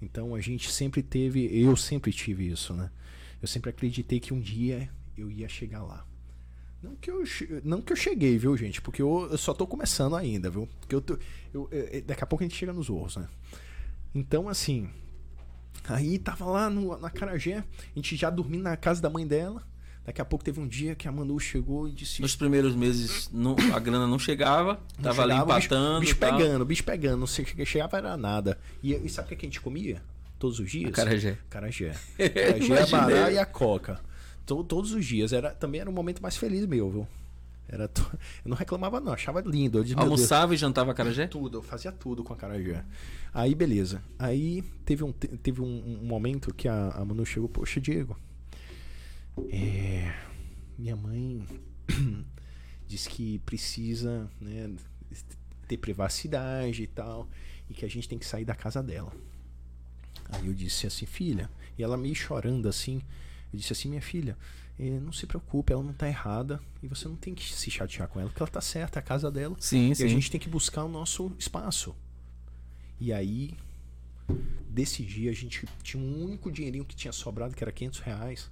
[0.00, 2.90] Então a gente sempre teve, eu sempre tive isso, né?
[3.40, 6.06] Eu sempre acreditei que um dia eu ia chegar lá.
[6.82, 7.22] Não que eu,
[7.62, 8.80] não que eu cheguei, viu, gente?
[8.82, 10.68] Porque eu, eu só tô começando ainda, viu?
[10.80, 11.16] Porque eu, tô,
[11.54, 13.28] eu- eu- daqui a pouco a gente chega nos ouros, né?
[14.14, 14.90] Então, assim,
[15.84, 17.64] aí tava lá no, na Carajé, a
[17.94, 19.62] gente já dormindo na casa da mãe dela.
[20.04, 23.30] Daqui a pouco teve um dia que a Manu chegou e disse: Nos primeiros meses
[23.32, 26.00] não- a grana não chegava, Não tava ali chegava, bicho- empatando.
[26.00, 26.36] Bicho, tal.
[26.38, 27.18] pegando, bicho pegando.
[27.20, 27.26] Não
[27.64, 28.58] chegava era nada.
[28.82, 30.02] E, e sabe o que que a gente comia?
[30.40, 30.90] Todos os dias?
[30.92, 31.38] Acarajé.
[31.48, 31.94] Carajé.
[32.18, 34.00] Carajé, a bará e a coca.
[34.44, 35.32] To- todos os dias.
[35.32, 37.06] Era, também era o momento mais feliz meu, viu?
[37.68, 38.02] Era to-
[38.44, 39.12] Eu não reclamava, não.
[39.12, 39.78] Achava lindo.
[39.78, 41.28] Eu disse, Deus, Almoçava e jantava carajé?
[41.28, 42.84] tudo, eu fazia tudo com a Carajé.
[43.32, 44.02] Aí, beleza.
[44.18, 48.18] Aí teve um, te- teve um, um momento que a, a Manu chegou, poxa, Diego.
[49.50, 50.14] É,
[50.78, 51.46] minha mãe
[52.86, 54.74] disse que precisa né,
[55.66, 57.28] ter privacidade e tal.
[57.70, 59.12] E que a gente tem que sair da casa dela.
[60.28, 61.50] Aí eu disse assim, filha.
[61.78, 63.02] E ela meio chorando assim.
[63.52, 64.36] Eu disse assim, minha filha,
[64.78, 66.60] eh, não se preocupe, ela não tá errada.
[66.82, 69.02] E você não tem que se chatear com ela, porque ela tá certa, é a
[69.02, 69.56] casa dela.
[69.58, 70.04] Sim, E sim.
[70.04, 71.94] a gente tem que buscar o nosso espaço.
[73.00, 73.56] E aí,
[74.68, 78.50] desse dia, a gente tinha um único dinheirinho que tinha sobrado, que era 500 reais.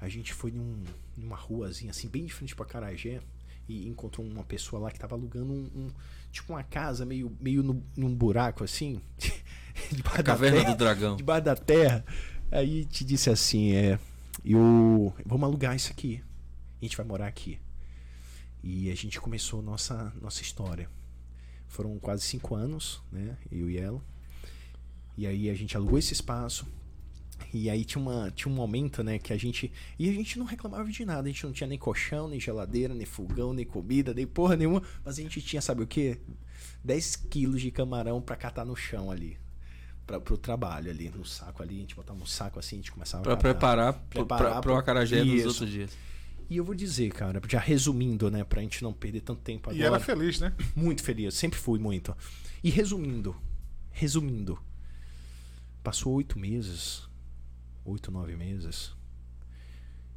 [0.00, 0.82] A gente foi num,
[1.16, 3.20] numa ruazinha, assim, bem de frente pra Carajé,
[3.68, 5.90] e encontrou uma pessoa lá que tava alugando um, um-
[6.32, 9.00] tipo uma casa meio, meio no, num buraco, assim,
[9.92, 11.16] debaixo da caverna terra do dragão.
[11.16, 12.04] debaixo da terra.
[12.50, 13.98] Aí te disse assim, é,
[14.44, 16.22] eu vamos alugar isso aqui.
[16.80, 17.58] A gente vai morar aqui.
[18.62, 20.88] E a gente começou nossa nossa história.
[21.66, 23.36] Foram quase cinco anos, né?
[23.52, 24.02] Eu e ela.
[25.16, 26.66] E aí a gente alugou esse espaço.
[27.52, 29.72] E aí tinha, uma, tinha um momento, né, que a gente.
[29.98, 31.28] E a gente não reclamava de nada.
[31.28, 34.82] A gente não tinha nem colchão, nem geladeira, nem fogão, nem comida, nem porra nenhuma.
[35.04, 36.18] Mas a gente tinha, sabe o quê?
[36.84, 39.38] 10 quilos de camarão pra catar no chão ali.
[40.06, 41.76] Pra, pro trabalho ali, no saco ali.
[41.76, 43.48] A gente botava um saco assim, a gente começava Pra a catar.
[43.54, 45.48] preparar, pro- Preparar pra, pro pro- acarajé nos Isso.
[45.48, 45.90] outros dias.
[46.50, 49.82] E eu vou dizer, cara, já resumindo, né, pra gente não perder tanto tempo E
[49.82, 49.96] agora.
[49.96, 50.52] era feliz, né?
[50.74, 52.16] Muito feliz, sempre fui muito.
[52.64, 53.36] E resumindo,
[53.90, 54.58] resumindo,
[55.82, 57.06] passou oito meses,
[57.88, 58.94] oito, nove meses,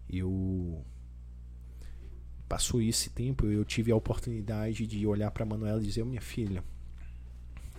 [0.09, 0.84] eu
[2.47, 6.22] passou esse tempo, eu tive a oportunidade de olhar pra Manuela e dizer, "Ô, minha
[6.22, 6.63] filha,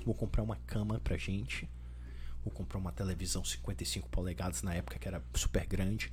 [0.05, 1.69] vou comprar uma cama pra gente,
[2.43, 6.09] vou comprar uma televisão 55 polegadas na época que era super grande,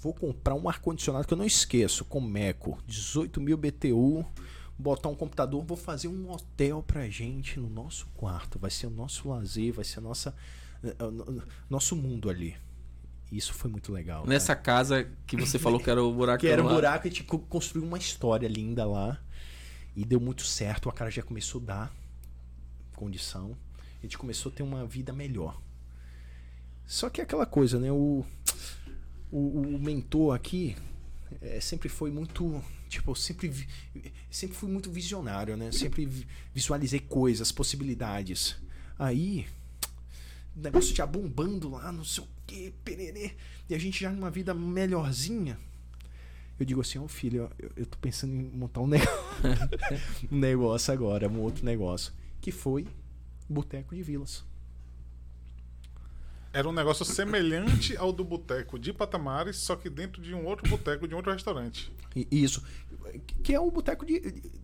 [0.00, 4.24] vou comprar um ar-condicionado que eu não esqueço, com Meco, 18 mil BTU,
[4.78, 8.90] botar um computador, vou fazer um hotel pra gente no nosso quarto, vai ser o
[8.90, 10.34] nosso lazer, vai ser a nossa,
[10.82, 12.56] eh, eh, no- nosso mundo ali.
[13.30, 14.22] Isso foi muito legal.
[14.22, 14.28] cara.
[14.32, 16.40] Nessa casa que você falou que era o buraco.
[16.40, 16.74] Que era um lá.
[16.74, 19.20] buraco, a gente co- construiu uma história linda lá.
[19.94, 20.88] E deu muito certo.
[20.88, 21.94] O cara já começou a dar
[22.94, 23.56] condição.
[23.98, 25.60] A gente começou a ter uma vida melhor.
[26.86, 27.90] Só que é aquela coisa, né?
[27.92, 28.24] O,
[29.30, 29.38] o,
[29.74, 30.76] o mentor aqui
[31.42, 32.62] é, sempre foi muito.
[32.88, 33.52] Tipo, eu sempre,
[34.30, 35.70] sempre fui muito visionário, né?
[35.72, 38.56] Sempre vi- visualizei coisas, possibilidades.
[38.98, 39.46] Aí,
[40.56, 43.32] o negócio já bombando lá, não sei o que, pererê.
[43.68, 45.58] E a gente já numa vida melhorzinha.
[46.58, 49.04] Eu digo assim, ô filho, eu, eu tô pensando em montar um, nego-
[50.32, 52.12] um negócio agora, um outro negócio.
[52.40, 52.86] Que foi
[53.48, 54.44] Boteco de Vilas.
[56.52, 60.68] Era um negócio semelhante ao do boteco de Patamares, só que dentro de um outro
[60.68, 61.92] boteco, de um outro restaurante.
[62.16, 62.64] E- Isso.
[63.42, 64.20] Que é o boteco de-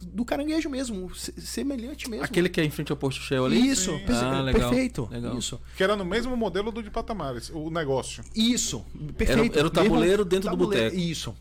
[0.07, 2.25] do caranguejo mesmo, se- semelhante mesmo.
[2.25, 3.69] Aquele que é em frente ao posto Shell ali?
[3.69, 4.05] Isso, Sim.
[4.09, 5.09] Ah, legal, perfeito.
[5.11, 5.39] legal.
[5.39, 5.61] Isso.
[5.77, 8.23] Que era no mesmo modelo do de Patamares, o negócio.
[8.35, 8.85] Isso,
[9.17, 9.59] perfeito.
[9.59, 11.01] era o tabuleiro dentro do tabuleiro, boteco.
[11.11, 11.35] Isso.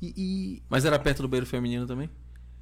[0.00, 2.10] E, e- Mas era perto do banheiro feminino também?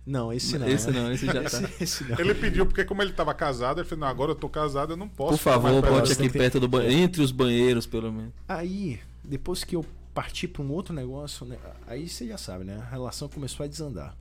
[0.06, 0.66] Não, esse não.
[0.68, 1.00] Esse né?
[1.00, 1.42] não, esse já tá.
[1.44, 2.18] Esse, esse não.
[2.18, 4.96] Ele pediu, porque como ele estava casado, ele falou, não, agora eu tô casado, eu
[4.96, 5.32] não posso.
[5.32, 6.94] Por favor, bote aqui perto do banheiro.
[6.94, 8.32] Entre os banheiros, pelo menos.
[8.48, 9.84] Aí, depois que eu
[10.14, 12.76] parti para um outro negócio, né, aí você já sabe, né?
[12.76, 14.16] A relação começou a desandar.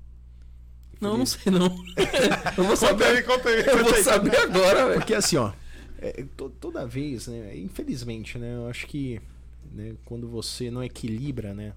[1.02, 1.68] Não, não sei não.
[2.58, 3.06] eu vou Conta saber.
[3.06, 3.60] aí, conta aí.
[3.66, 5.00] Eu vou conta saber agora, velho.
[5.00, 5.54] Porque assim, ó,
[5.98, 7.58] é, to- toda vez, né?
[7.58, 8.56] Infelizmente, né?
[8.56, 9.22] Eu acho que
[9.72, 11.74] né, quando você não equilibra, né?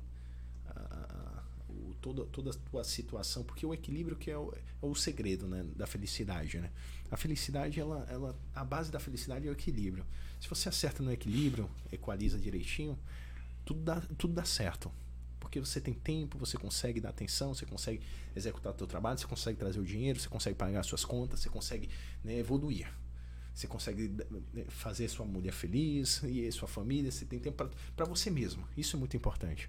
[0.74, 4.86] a- a- o- toda, toda a tua situação, porque o equilíbrio que é o, é
[4.86, 5.64] o segredo, né?
[5.76, 6.70] Da felicidade, né?
[7.10, 10.04] A felicidade, ela, ela, a base da felicidade é o equilíbrio.
[10.40, 12.98] Se você acerta no equilíbrio, equaliza direitinho,
[13.64, 14.90] tudo dá, tudo dá certo.
[15.38, 18.00] Porque você tem tempo, você consegue dar atenção, você consegue
[18.34, 21.40] executar o seu trabalho, você consegue trazer o dinheiro, você consegue pagar as suas contas,
[21.40, 21.90] você consegue
[22.24, 22.88] né, evoluir.
[23.54, 24.14] você consegue
[24.56, 28.66] eh, fazer sua mulher feliz e sua família, você tem tempo para você mesmo.
[28.76, 29.68] Isso é muito importante.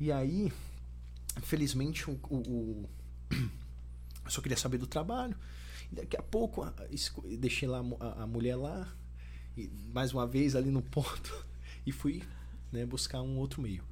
[0.00, 0.52] E aí,
[1.42, 2.88] felizmente, o, o, o
[4.24, 5.36] eu só queria saber do trabalho.
[5.92, 6.64] E daqui a pouco,
[7.38, 8.92] deixei lá a, a mulher lá,
[9.56, 11.46] e mais uma vez ali no ponto,
[11.86, 12.22] e fui
[12.72, 13.82] né, buscar um outro meio.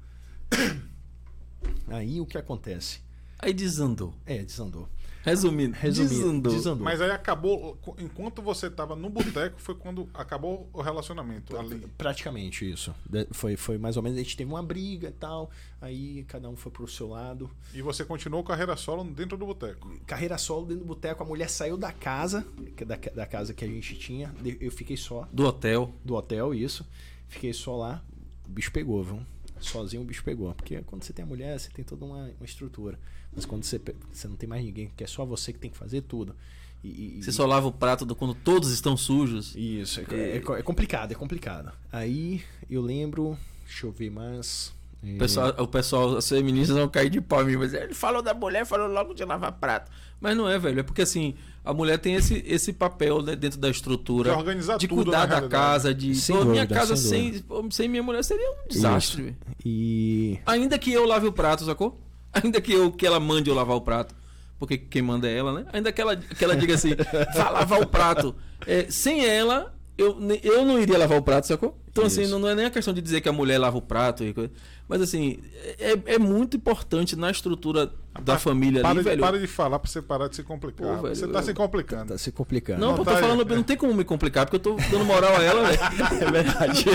[1.87, 3.01] Aí o que acontece?
[3.39, 4.13] Aí desandou.
[4.25, 4.87] É, desandou.
[5.23, 6.53] Resumindo, Resumindo desandou.
[6.53, 6.85] desandou.
[6.85, 11.85] Mas aí acabou, enquanto você estava no boteco, foi quando acabou o relacionamento ali.
[11.97, 12.95] Praticamente isso.
[13.31, 15.51] Foi, foi mais ou menos, a gente teve uma briga e tal,
[15.81, 17.49] aí cada um foi pro seu lado.
[17.73, 19.91] E você continuou carreira solo dentro do boteco?
[20.05, 22.47] Carreira solo dentro do boteco, a mulher saiu da casa,
[22.85, 25.27] da, da casa que a gente tinha, eu fiquei só.
[25.33, 25.93] Do hotel?
[26.05, 26.85] Do hotel, isso.
[27.27, 28.01] Fiquei só lá,
[28.47, 29.19] o bicho pegou, viu?
[29.59, 30.53] Sozinho o bicho pegou.
[30.53, 32.99] Porque quando você tem a mulher, você tem toda uma, uma estrutura.
[33.35, 33.79] Mas quando você,
[34.11, 36.35] você não tem mais ninguém, que é só você que tem que fazer tudo.
[36.83, 39.55] E, você só lava o prato do, quando todos estão sujos.
[39.55, 41.71] Isso, é, é, é, complicado, é complicado.
[41.91, 44.73] Aí eu lembro, deixa eu ver mais.
[45.03, 48.65] O pessoal, o pessoal, as feministas vão cair de pau mas ele falou da mulher,
[48.65, 49.91] falou logo de lavar prato.
[50.19, 51.35] Mas não é, velho, é porque assim,
[51.67, 55.25] a mulher tem esse, esse papel né, dentro da estrutura de, organizar de tudo, cuidar
[55.25, 59.35] da casa, de sem dúvida, minha casa sem, sem, sem, minha mulher seria um desastre.
[59.65, 62.01] E ainda que eu lave o prato, sacou?
[62.33, 64.13] Ainda que eu que ela mande eu lavar o prato,
[64.59, 65.65] porque quem manda é ela, né?
[65.73, 66.91] Ainda que ela, que ela diga assim,
[67.35, 68.35] vá lavar o prato.
[68.65, 71.75] É, sem ela, eu, eu não iria lavar o prato, sacou?
[71.89, 72.31] Então, assim, Isso.
[72.31, 74.23] assim, não, não, é nem a questão de dizer que a mulher lava o prato
[74.23, 74.51] e coisa.
[74.87, 75.39] Mas assim,
[75.79, 77.91] é, é muito importante na estrutura
[78.21, 79.21] da família para ali, de, velho.
[79.21, 80.97] Para de falar pra você parar de se complicar.
[80.97, 82.13] Pô, velho, você tá eu, se complicando.
[82.13, 82.79] Tá se complicando.
[82.79, 85.03] Não, não eu tô tá falando, não tem como me complicar, porque eu tô dando
[85.03, 85.79] moral a ela, velho.
[86.21, 86.85] É verdade.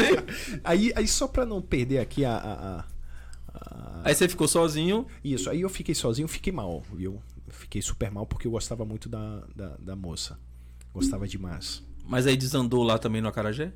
[0.63, 2.85] aí, aí, só pra não perder aqui a, a,
[3.55, 5.07] a, Aí você ficou sozinho?
[5.25, 7.21] Isso, aí eu fiquei sozinho, fiquei mal, viu?
[7.49, 10.39] Fiquei super mal porque eu gostava muito da, da, da moça.
[10.95, 11.83] Gostava demais.
[12.05, 13.73] Mas aí desandou lá também no Acarajé?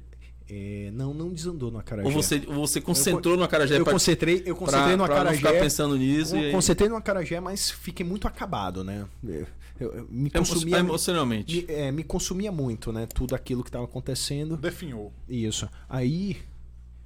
[0.48, 2.06] É, não, não desandou no Acarajé.
[2.06, 3.78] Ou você, você concentrou eu, no Acarajé?
[3.78, 5.40] Eu pra, concentrei, eu concentrei pra, no Acarajé.
[5.40, 6.36] Pra ficar pensando nisso.
[6.36, 9.06] Eu concentrei no Acarajé, mas fiquei muito acabado, né?
[9.24, 9.46] Eu,
[9.92, 11.66] eu, me consumia emocionalmente.
[11.66, 13.06] Me, é, me consumia muito, né?
[13.06, 14.56] Tudo aquilo que estava acontecendo.
[14.56, 15.12] Definhou.
[15.28, 15.68] Isso.
[15.88, 16.36] Aí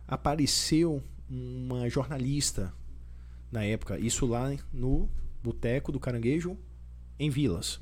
[0.06, 2.74] apareceu uma jornalista
[3.50, 5.08] na época, isso lá no
[5.42, 6.58] Boteco do Caranguejo,
[7.18, 7.80] em Vilas.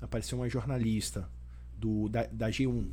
[0.00, 1.28] Apareceu uma jornalista
[1.78, 2.86] do, da, da G1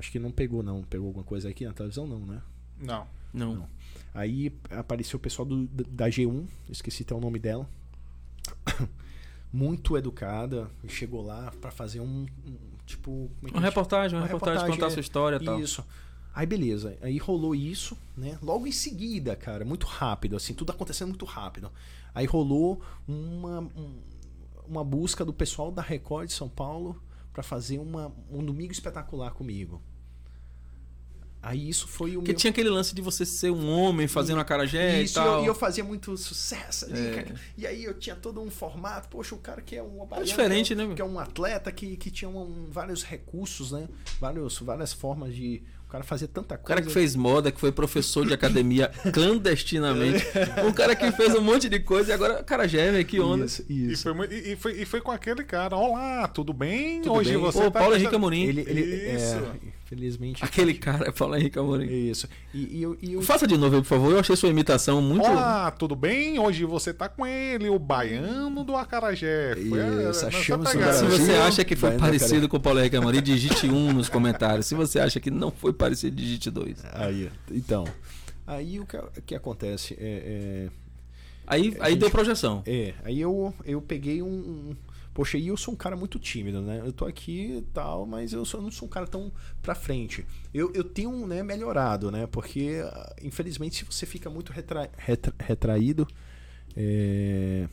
[0.00, 0.82] Acho que não pegou, não.
[0.82, 2.40] Pegou alguma coisa aqui na televisão, não, né?
[2.78, 3.06] Não.
[3.34, 3.54] Não.
[3.54, 3.68] não.
[4.14, 7.68] Aí apareceu o pessoal do, da G1, esqueci até o nome dela.
[9.52, 12.56] Muito educada, chegou lá para fazer um, um
[12.86, 13.30] tipo.
[13.44, 15.60] É uma reportagem, uma, uma reportagem, reportagem, contar é, sua história e tal.
[15.60, 15.84] Isso.
[16.34, 18.38] Aí beleza, aí rolou isso, né?
[18.40, 21.70] Logo em seguida, cara, muito rápido, assim, tudo acontecendo muito rápido.
[22.14, 23.68] Aí rolou uma,
[24.66, 26.96] uma busca do pessoal da Record de São Paulo
[27.32, 29.82] para fazer uma, um domingo espetacular comigo.
[31.42, 32.38] Aí isso foi o Porque meu...
[32.38, 35.40] tinha aquele lance de você ser um homem fazendo a acarajé isso, e tal.
[35.40, 37.00] E eu, eu, fazia muito sucesso ali.
[37.00, 37.34] É.
[37.56, 39.08] E aí eu tinha todo um formato.
[39.08, 40.06] Poxa, o cara que é um...
[40.10, 40.94] É diferente, que é, né?
[40.94, 43.88] Que é um atleta que, que tinha um, vários recursos, né?
[44.20, 45.62] Vários, várias formas de...
[45.90, 46.62] O cara fazia tanta coisa.
[46.62, 50.24] O cara que fez moda, que foi professor de academia clandestinamente.
[50.64, 53.44] um cara que fez um monte de coisa e agora, cara, já velho, que onda.
[53.44, 54.08] Isso, isso.
[54.08, 55.76] E, foi, e, foi, e foi com aquele cara.
[55.76, 57.02] Olá, tudo bem?
[57.02, 57.40] Tudo Hoje bem?
[57.40, 58.44] você Pô, tá Paulo Henrique Amorim.
[58.44, 59.34] Ele, ele, isso.
[59.34, 59.52] É,
[59.90, 60.44] Felizmente.
[60.44, 61.84] Aquele cara é Paulo Henrique Amorim.
[61.84, 62.28] Isso.
[62.54, 63.22] E, e, eu, e eu...
[63.22, 64.12] Faça de novo aí, por favor.
[64.12, 65.26] Eu achei sua imitação muito.
[65.26, 66.38] Olá, tudo bem?
[66.38, 69.58] Hoje você tá com ele, o baiano do Acarajé.
[69.58, 73.92] Isso, achamos Se você acha que foi parecido com o Paulo Henrique Amorim, digite um
[73.92, 74.66] nos comentários.
[74.66, 76.84] Se você acha que não foi parecido, digite dois.
[76.92, 77.84] Aí, então.
[78.46, 80.68] Aí o que, que acontece é.
[80.68, 80.68] é...
[81.48, 82.62] Aí, aí gente, deu projeção.
[82.64, 84.76] É, aí eu, eu peguei um,
[85.12, 86.80] Poxa, e eu sou um cara muito tímido, né?
[86.84, 90.24] Eu tô aqui e tal, mas eu, sou, não sou um cara tão pra frente.
[90.54, 92.26] Eu, eu tenho né, melhorado, né?
[92.26, 96.06] Porque, ah, infelizmente, se você fica muito retra, retra, retraído,
[96.76, 97.68] é,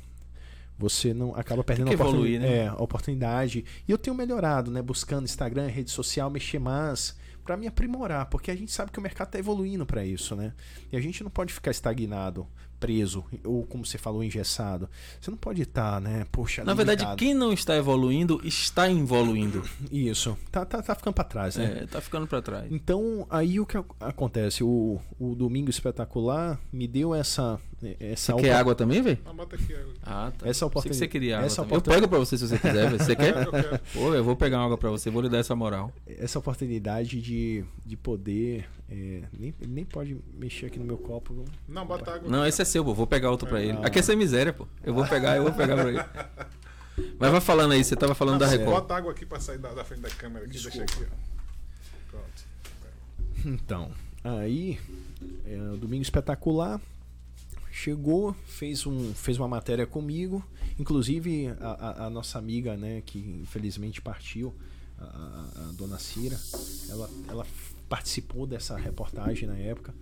[0.78, 2.58] você não acaba perdendo a, oportun, né?
[2.58, 3.64] é, a oportunidade.
[3.88, 4.82] E eu tenho melhorado, né?
[4.82, 9.02] Buscando Instagram, rede social, mexer mais para me aprimorar, porque a gente sabe que o
[9.02, 10.54] mercado está evoluindo para isso, né?
[10.92, 12.46] E a gente não pode ficar estagnado
[12.80, 14.90] preso, ou como você falou, engessado.
[15.20, 16.26] Você não pode estar, né?
[16.32, 16.98] Poxa, Na limitado.
[16.98, 19.64] verdade, quem não está evoluindo, está evoluindo.
[19.92, 20.38] Isso.
[20.52, 21.80] Tá, tá, tá ficando para trás, né?
[21.84, 22.72] É, tá ficando para trás.
[22.72, 24.64] Então, aí o que acontece?
[24.64, 27.60] O, o Domingo Espetacular me deu essa.
[28.00, 29.20] Essa você quer água também, velho?
[30.02, 30.50] Ah, tá.
[30.50, 30.90] Essa oportunidade.
[30.90, 31.46] que você queria água.
[31.46, 32.98] Essa Eu pego para você se você quiser, véio.
[32.98, 33.36] Você quer?
[33.46, 33.80] eu quero.
[33.94, 35.94] Pô, eu vou pegar água para você, vou lhe dar essa moral.
[36.08, 38.68] Essa oportunidade de, de poder.
[38.90, 41.46] É, nem, nem pode mexer aqui no meu copo.
[41.68, 42.28] Não, bota água.
[42.28, 42.96] Não, esse é seu, pô.
[42.96, 43.78] Vou pegar outro pra ele.
[43.84, 44.68] Aqui é sem miséria, pô.
[44.84, 46.04] Eu vou pegar, eu vou pegar pra ele.
[47.20, 48.72] Mas vai falando aí, você tava falando da Não, Record.
[48.72, 52.10] Bota água aqui pra sair da, da frente da câmera aqui, deixa aqui, ó.
[52.10, 52.48] Pronto.
[53.46, 53.92] Então,
[54.24, 54.80] aí,
[55.46, 56.82] é, Domingo Espetacular
[57.82, 60.44] chegou, fez, um, fez uma matéria comigo,
[60.80, 61.68] inclusive a,
[62.04, 64.54] a- a nossa amiga, né, que infelizmente partiu,
[64.98, 66.40] a, a- a dona Cira,
[66.90, 67.46] ela, ela
[67.88, 69.94] participou dessa reportagem na época.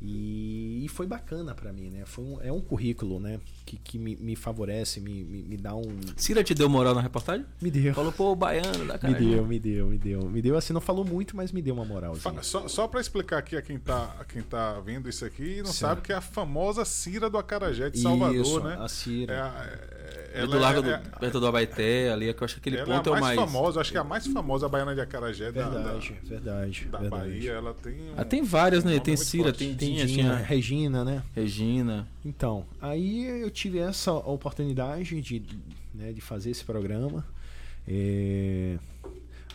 [0.00, 2.04] E, e foi bacana pra mim, né?
[2.06, 3.40] Foi um, é um currículo, né?
[3.66, 5.82] Que, que me, me favorece, me, me, me dá um.
[6.16, 7.44] Cira te deu moral na reportagem?
[7.60, 7.92] Me deu.
[7.94, 9.14] Falou, pô, o baiano da Me cara.
[9.14, 10.22] deu, me deu, me deu.
[10.30, 11.88] Me deu assim, não falou muito, mas me deu uma.
[12.14, 15.58] Fa- Só, só pra explicar aqui a quem tá, a quem tá vendo isso aqui
[15.58, 15.78] e não Sim.
[15.80, 18.76] sabe que é a famosa Cira do Acarajé de Salvador, Isso, né?
[18.78, 19.32] a Cira.
[19.34, 19.97] É, a-
[20.34, 22.76] é- É do Largo é, do, perto do Abaeté, ali, que eu acho que aquele
[22.76, 25.00] é ponto a é o mais, famosa, acho que é a mais famosa baiana de
[25.00, 26.84] Acarajé da, da, Verdade, verdade.
[26.86, 27.22] da verdade.
[27.30, 27.52] Bahia.
[27.52, 28.90] Ela tem um, Ah, tem várias, né?
[28.96, 29.58] um Tem nome muito Cira, forte.
[29.58, 31.22] tem Tem Dinha, Dina, tinha Regina, né?
[31.34, 32.08] Regina.
[32.24, 35.42] Então, aí eu tive essa oportunidade de,
[35.94, 37.24] né, de fazer esse programa.
[37.86, 38.78] É,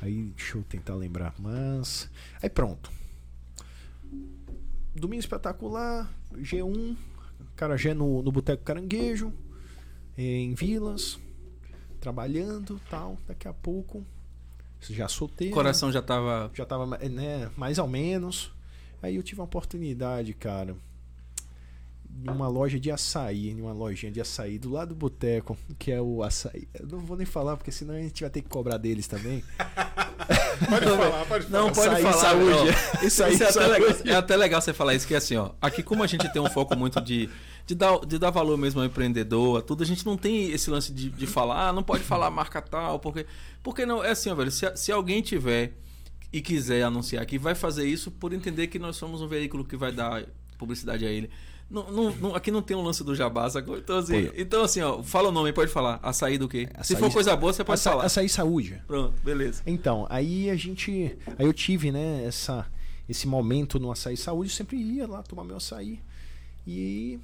[0.02, 2.10] Aí, deixa eu tentar lembrar, mas.
[2.42, 2.92] Aí pronto.
[4.94, 6.96] Domingo espetacular, G1,
[7.56, 9.32] Carajé no, no Boteco Caranguejo,
[10.18, 11.20] em Vilas,
[12.00, 13.18] trabalhando tal.
[13.28, 14.06] Daqui a pouco,
[14.82, 15.54] já solteiro.
[15.54, 16.52] O coração já tava.
[16.54, 18.52] já tava, né, mais ou menos.
[19.02, 20.78] Aí eu tive uma oportunidade, cara,
[22.10, 26.24] numa loja de açaí, numa lojinha de açaí do lado do boteco, que é o
[26.24, 26.68] açaí.
[26.74, 29.44] Eu não vou nem falar, porque senão a gente vai ter que cobrar deles também.
[30.70, 31.64] Pode falar, pode falar.
[31.64, 32.18] Não, pode Açaí, falar.
[32.18, 32.78] saúde.
[33.02, 33.06] ó.
[33.06, 35.36] Isso aí, Isso é, até legal, é até legal você falar isso, que é assim,
[35.36, 35.52] ó.
[35.60, 37.30] Aqui, como a gente tem um foco muito de,
[37.66, 40.70] de, dar, de dar valor mesmo ao empreendedor, a tudo, a gente não tem esse
[40.70, 43.26] lance de, de falar, ah, não pode falar marca tal, porque.
[43.62, 44.52] Porque não, é assim, ó, velho.
[44.52, 45.74] Se, se alguém tiver
[46.32, 49.78] e quiser anunciar aqui, vai fazer isso por entender que nós somos um veículo que
[49.78, 50.24] vai dar
[50.58, 51.30] publicidade a ele.
[51.70, 53.78] Não, não, não- aqui não tem um lance do jabá, sacou?
[53.78, 54.34] Então assim, Pô.
[54.36, 56.00] então, assim, ó, fala o nome, pode falar.
[56.04, 56.68] Açaí do quê?
[56.84, 58.06] Se Açaí- for coisa boa, você pode Aça- falar.
[58.06, 58.82] Açaí saúde.
[58.86, 59.64] Pronto, beleza.
[59.66, 61.18] Então, aí a gente.
[61.40, 62.66] Aí eu tive, né, essa,
[63.08, 66.00] esse momento no açaí saúde, eu sempre ia lá tomar meu açaí.
[66.68, 67.20] E.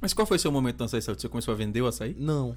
[0.00, 1.22] Mas qual foi o seu momento no açaí saúde?
[1.22, 2.14] Você começou a vender o açaí?
[2.18, 2.56] Não.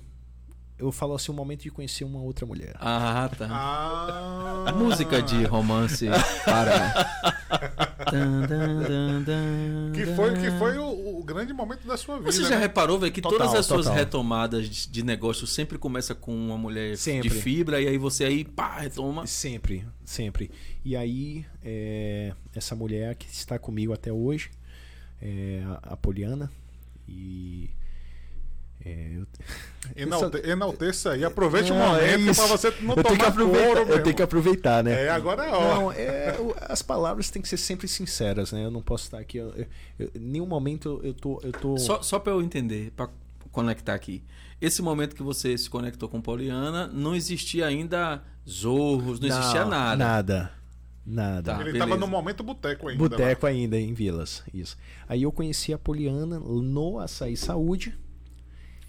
[0.77, 2.75] Eu falo assim, o momento de conhecer uma outra mulher.
[2.79, 3.47] Ah, tá.
[3.51, 6.07] Ah, Música de romance
[6.43, 7.21] para.
[8.09, 12.31] Tan, tan, tan, Que foi, que foi o, o grande momento da sua vida.
[12.31, 12.57] Você já né?
[12.57, 13.99] reparou, velho, que Total, todas as suas total.
[13.99, 17.29] retomadas de, de negócio sempre começa com uma mulher Sempre.
[17.29, 19.27] de fibra e aí você aí, pá, retoma.
[19.27, 20.49] Sempre, sempre.
[20.83, 24.49] E aí, é, essa mulher que está comigo até hoje,
[25.21, 26.51] é a, a Poliana,
[27.11, 27.69] e.
[28.83, 29.27] É, eu,
[29.95, 31.23] Enalte, enalteça aí.
[31.23, 32.41] Aproveite o Não, é momento isso.
[32.41, 35.05] pra você não eu tomar couro, eu tenho que aproveitar, né?
[35.05, 35.75] É, agora é hora.
[35.75, 38.65] Não, é, as palavras têm que ser sempre sinceras, né?
[38.65, 39.37] Eu não posso estar aqui.
[39.37, 39.53] Eu,
[39.99, 41.39] eu- nenhum momento eu, tô.
[41.43, 43.07] Eu tô Só, só pra eu entender, pra
[43.51, 44.23] conectar aqui.
[44.59, 50.03] Esse momento que você se conectou com Poliana, não existia ainda zorros, não, existia nada.
[50.03, 50.51] Nada.
[51.05, 51.53] Nada.
[51.55, 51.61] Tá.
[51.61, 51.85] Ele beleza.
[51.85, 53.01] tava no momento boteco ainda.
[53.03, 53.09] né?
[53.09, 54.77] Boteco ainda em Vilas, isso.
[55.09, 57.97] Aí eu conheci a Poliana no Açaí Saúde.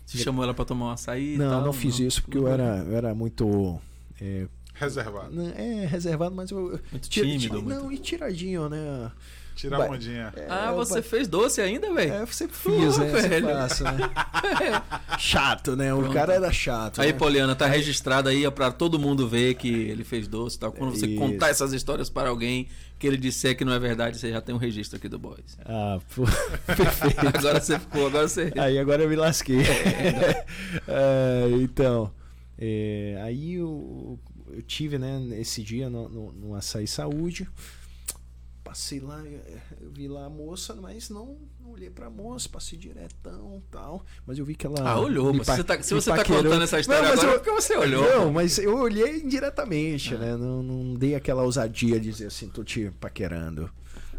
[0.05, 2.47] Você chamou ela pra tomar um açaí e Não, tal, não fiz isso porque eu
[2.47, 3.81] era, eu era muito.
[4.21, 5.35] É, Reservado.
[5.35, 6.79] não, é reservado, mas eu.
[6.91, 9.11] Muito tira- tímido, tira- muito- Não, e tiradinho, né?
[9.55, 9.89] Tira Vai.
[9.89, 10.33] a ondinha.
[10.37, 12.13] É, Ah, você fez doce ainda, velho?
[12.13, 13.07] É, eu sempre fiz, né?
[13.07, 13.47] Velho.
[13.49, 13.93] faço, né?
[15.19, 15.93] Chato, né?
[15.95, 17.01] O cara era chato.
[17.01, 17.19] Aí, né?
[17.19, 20.73] Poliana, tá registrado aí pra todo mundo ver que ele fez doce e tal.
[20.73, 21.19] Quando você Isso.
[21.19, 24.55] contar essas histórias para alguém que ele disser que não é verdade, você já tem
[24.55, 25.59] um registro aqui do Boys.
[25.65, 26.23] Ah, pô,
[26.75, 27.27] perfeito.
[27.37, 28.53] Agora você ficou, agora você.
[28.57, 29.61] Aí agora eu me lasquei.
[30.89, 32.13] É, então,
[32.59, 34.19] é, aí eu,
[34.53, 37.49] eu tive, né, esse dia no, no, no Açaí Saúde.
[38.65, 39.21] Passei lá,
[39.81, 44.05] eu vi lá a moça, mas não, não olhei pra moça, passei diretão tal.
[44.25, 44.79] Mas eu vi que ela.
[44.89, 45.35] Ah, olhou.
[45.35, 46.45] mas você tá- se você tá paquerou.
[46.45, 48.03] contando essa história Não, mas agora, eu- é porque você olhou.
[48.05, 50.37] Não, mas eu olhei indiretamente, né?
[50.37, 53.69] Não, não dei aquela ousadia de dizer assim, tô te paquerando.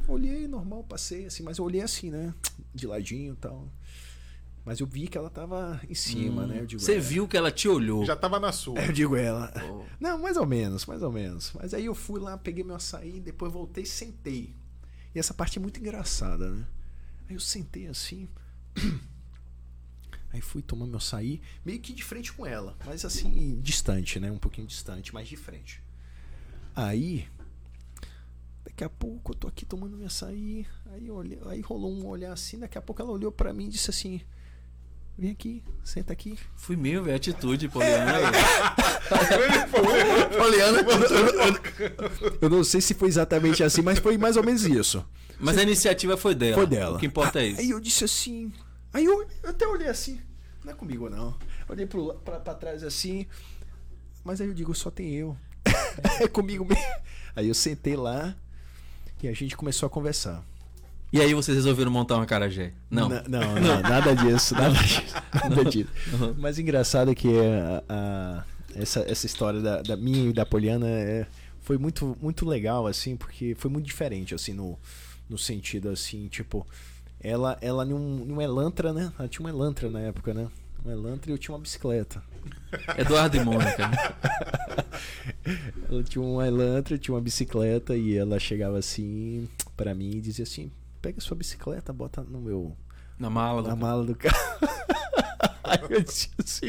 [0.10, 2.34] Olhei normal, passei assim, mas eu olhei assim, né?
[2.76, 3.70] De ladinho e tal.
[4.66, 6.62] Mas eu vi que ela tava em cima, né?
[6.62, 7.00] Eu digo, Você é.
[7.00, 8.06] viu que ela te olhou.
[8.06, 8.80] Já tava na sua.
[8.80, 9.52] Eu digo ela.
[9.70, 9.84] Oh.
[10.00, 11.52] Não, mais ou menos, mais ou menos.
[11.54, 14.56] Mas aí eu fui lá, peguei meu açaí, depois voltei e sentei.
[15.14, 16.66] E essa parte é muito engraçada, né?
[17.28, 18.30] Aí eu sentei assim.
[20.32, 24.32] Aí fui tomar meu açaí, meio que de frente com ela, mas assim, distante, né?
[24.32, 25.80] Um pouquinho distante, mas de frente.
[26.76, 27.28] Aí,
[28.66, 32.34] daqui a pouco eu tô aqui tomando meu açaí, aí, olhei, aí rolou um olhar
[32.34, 34.22] assim, daqui a pouco ela olhou pra mim e disse assim:
[35.18, 36.38] Vem aqui, senta aqui.
[36.56, 37.16] Fui meu, velho.
[37.16, 38.32] Atitude, Poliana.
[39.70, 40.26] problema.
[40.38, 40.80] Poliana.
[42.42, 45.06] Eu não sei se foi exatamente assim, mas foi mais ou menos isso.
[45.40, 46.56] Mas a iniciativa foi dela.
[46.56, 46.98] Foi dela.
[46.98, 47.72] O que importa é Aí isso.
[47.74, 48.52] eu disse assim.
[48.92, 50.20] Aí eu, eu até olhei assim.
[50.64, 51.36] não é comigo não.
[51.70, 53.26] Olhei pro, pra, pra trás assim,
[54.24, 55.38] mas aí eu digo, só tem eu.
[56.20, 56.84] é comigo mesmo.
[57.36, 58.36] Aí eu sentei lá
[59.22, 60.44] e a gente começou a conversar.
[61.14, 62.74] E aí vocês resolveram montar uma carajé?
[62.90, 63.08] Não.
[63.08, 65.16] Na- não, não, nada disso, nada disso.
[65.34, 65.90] Nada disso.
[66.40, 68.44] Mas engraçado é que a, a-
[68.76, 71.28] essa, essa história da, da minha e da Poliana é,
[71.62, 74.78] foi muito, muito legal, assim, porque foi muito diferente, assim, no,
[75.30, 76.66] no sentido, assim, tipo,
[77.22, 79.14] ela, ela num, num Elantra, né?
[79.20, 80.48] Ela tinha um Elantra na época, né?
[80.84, 82.22] Um Elantra e eu tinha uma bicicleta.
[82.98, 83.88] Eduardo e Mônica.
[83.88, 83.98] né?
[85.90, 89.48] Ela tinha um Elantra, tinha uma bicicleta e ela chegava assim
[89.78, 90.72] pra mim e dizia assim:
[91.04, 92.76] pega sua bicicleta, bota no meu
[93.20, 93.62] Na mala.
[93.62, 93.82] do na carro.
[93.82, 94.38] mala do carro.
[95.64, 96.68] aí eu disse assim,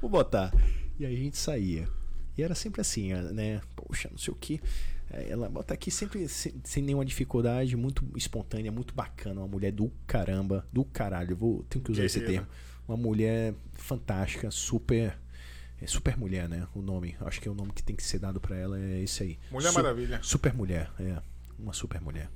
[0.00, 0.52] vou botar.
[0.98, 1.88] E aí a gente saía.
[2.36, 3.60] E era sempre assim, né?
[3.74, 4.60] Poxa, não sei o que.
[5.08, 9.40] Ela bota aqui sempre sem, sem nenhuma dificuldade, muito espontânea, muito bacana.
[9.40, 11.32] Uma mulher do caramba, do caralho.
[11.32, 12.42] Eu vou, tenho que usar esse Guerreira.
[12.44, 12.56] termo.
[12.88, 15.16] Uma mulher fantástica, super.
[15.80, 16.66] É super mulher, né?
[16.74, 17.16] O nome.
[17.20, 19.38] Acho que é o nome que tem que ser dado pra ela é esse aí.
[19.50, 20.20] Mulher Su- Maravilha.
[20.22, 21.16] Super mulher, é.
[21.58, 22.28] Uma super mulher.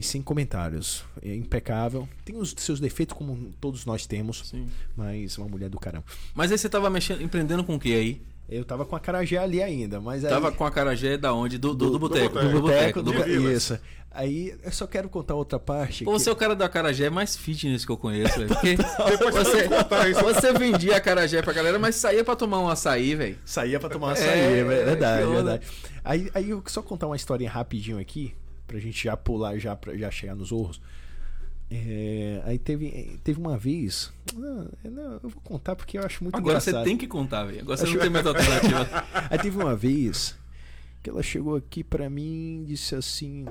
[0.00, 1.04] E sem comentários.
[1.22, 2.08] É impecável.
[2.24, 4.42] Tem os seus defeitos, como todos nós temos.
[4.48, 4.68] Sim.
[4.96, 6.04] Mas uma mulher do caramba.
[6.34, 8.22] Mas aí você tava mexendo, empreendendo com o que aí?
[8.48, 10.30] Eu tava com a Carajé ali ainda, mas aí.
[10.30, 11.58] Tava com a carajé da onde?
[11.58, 12.34] Do, do, do boteco.
[12.34, 12.52] boteco.
[12.52, 13.50] do boteco, do boteco.
[13.50, 13.78] Isso.
[14.10, 16.02] Aí eu só quero contar outra parte.
[16.02, 18.48] Pô, que- você é o cara da carajé mais fitness que eu conheço, velho.
[18.54, 23.14] Porque Depois você você, vendia a carajé pra galera, mas saía pra tomar um açaí,
[23.14, 23.38] velho.
[23.44, 25.34] Saía pra tomar É, açaí, é, verdade, que onda.
[25.42, 25.66] verdade.
[26.02, 28.34] Aí, aí eu só contar uma historinha rapidinho aqui,
[28.68, 30.80] pra gente já pular, já, pra, já chegar nos orros.
[31.70, 34.12] É, aí teve, teve uma vez.
[34.34, 36.82] Não, não, eu vou contar porque eu acho muito Agora engraçado.
[36.82, 37.60] você tem que contar, velho.
[37.62, 38.88] Agora você não tem mais alternativa.
[39.28, 40.34] Aí teve uma vez
[41.02, 43.44] que ela chegou aqui pra mim e disse assim: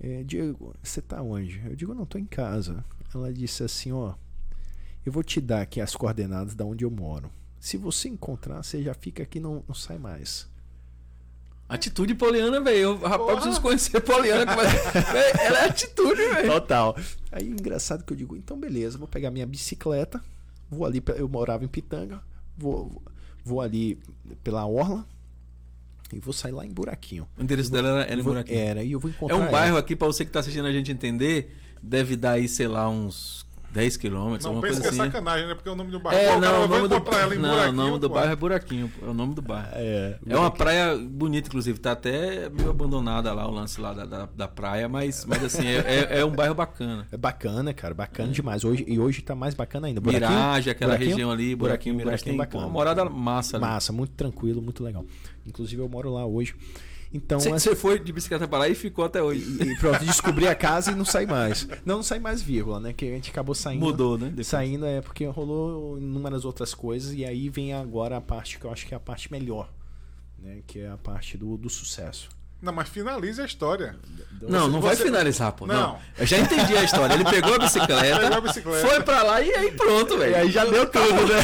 [0.00, 1.60] é, Diego, você tá onde?
[1.64, 2.84] Eu digo, não, tô em casa.
[3.12, 4.14] Ela disse assim: Ó,
[5.04, 7.30] eu vou te dar aqui as coordenadas da onde eu moro.
[7.58, 10.48] Se você encontrar, você já fica aqui e não, não sai mais.
[11.68, 12.78] Atitude poliana, velho.
[12.78, 13.34] Eu, Rapaz, Porra.
[13.36, 14.46] preciso conhecer poliana.
[14.46, 16.50] como é- Véi, Ela é atitude, velho.
[16.52, 16.96] Total.
[17.30, 20.22] Aí engraçado que eu digo, então beleza, vou pegar minha bicicleta,
[20.70, 22.20] vou ali, eu morava em Pitanga,
[22.58, 23.02] vou,
[23.42, 23.98] vou ali
[24.44, 25.06] pela Orla
[26.12, 27.26] e vou sair lá em Buraquinho.
[27.38, 28.58] O endereço dela era, era em Vou- Buraquinho.
[28.58, 29.50] Era, e eu vou É encontrar um ela.
[29.50, 32.86] bairro aqui, pra você que tá assistindo a gente entender, deve dar aí, sei lá,
[32.90, 35.12] uns 10 quilômetros, Não, alguma pensa coisa que é assim.
[35.12, 35.54] sacanagem, né?
[35.54, 36.20] Porque o nome do bairro.
[36.20, 38.08] É, Pô, o cara não, o nome do, ela em não, o buraquinho, nome do
[38.08, 38.14] pô.
[38.14, 38.92] bairro é Buraquinho.
[39.02, 39.68] É o nome do bairro.
[39.72, 41.78] É, É uma praia bonita, inclusive.
[41.78, 45.66] Tá até meio abandonada lá, o lance lá da, da, da praia, mas, mas assim,
[45.66, 45.78] é,
[46.10, 47.06] é, é um bairro bacana.
[47.10, 48.62] É bacana, cara, bacana demais.
[48.62, 50.00] Hoje, e hoje tá mais bacana ainda.
[50.00, 51.10] Buraquinho, Mirage, aquela Buraquinho?
[51.16, 52.64] região ali, Buraquinho, Mirage, Buraquinho tem bacana.
[52.66, 53.64] uma morada massa ali.
[53.64, 55.04] Massa, muito tranquilo, muito legal.
[55.46, 56.54] Inclusive eu moro lá hoje.
[57.14, 59.44] Então, essa- Você foi de bicicleta pra lá e ficou até hoje.
[59.60, 61.66] e, e pronto, descobri a casa e não saí mais.
[61.84, 62.92] Não, não saí mais, vírgula, né?
[62.92, 63.80] Que a gente acabou saindo.
[63.84, 64.28] Mudou, né?
[64.28, 64.46] Depois.
[64.46, 68.72] Saindo é porque rolou inúmeras outras coisas e aí vem agora a parte que eu
[68.72, 69.68] acho que é a parte melhor,
[70.38, 70.60] né?
[70.66, 72.28] Que é a parte do, do sucesso.
[72.62, 73.96] Não, mas finaliza a história.
[74.40, 75.66] Não, não vai você- finalizar, pô.
[75.66, 75.74] Não.
[75.94, 75.98] Não.
[76.16, 77.12] Eu já entendi a história.
[77.14, 78.86] Ele pegou a bicicleta, Pegou a bicicleta.
[78.88, 80.30] foi pra lá e aí pronto, velho.
[80.30, 81.42] E aí já deu tudo, né?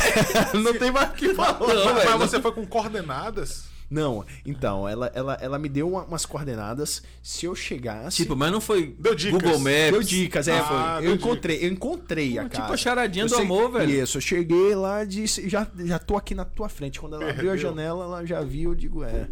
[0.62, 1.58] não tem mais o que falar.
[1.58, 3.64] Não, mas velho, mas você foi com coordenadas?
[3.90, 7.02] Não, então, ela, ela, ela me deu uma- umas coordenadas.
[7.22, 8.18] Se eu chegasse.
[8.18, 9.40] Tipo, mas não foi Deu dicas.
[9.40, 9.90] Google Maps.
[9.92, 10.58] Deu dicas, é.
[10.58, 10.64] Ah,
[10.96, 11.02] foi.
[11.02, 12.74] deu eu encontrei, eu encontrei a Tipo casa.
[12.74, 14.02] a charadinha Eu do amor, velho.
[14.02, 17.00] Isso, eu cheguei lá e disse, já, já tô aqui na tua frente.
[17.00, 17.70] Quando ela abriu a Perdeu.
[17.70, 19.26] janela, ela já viu, eu digo, é.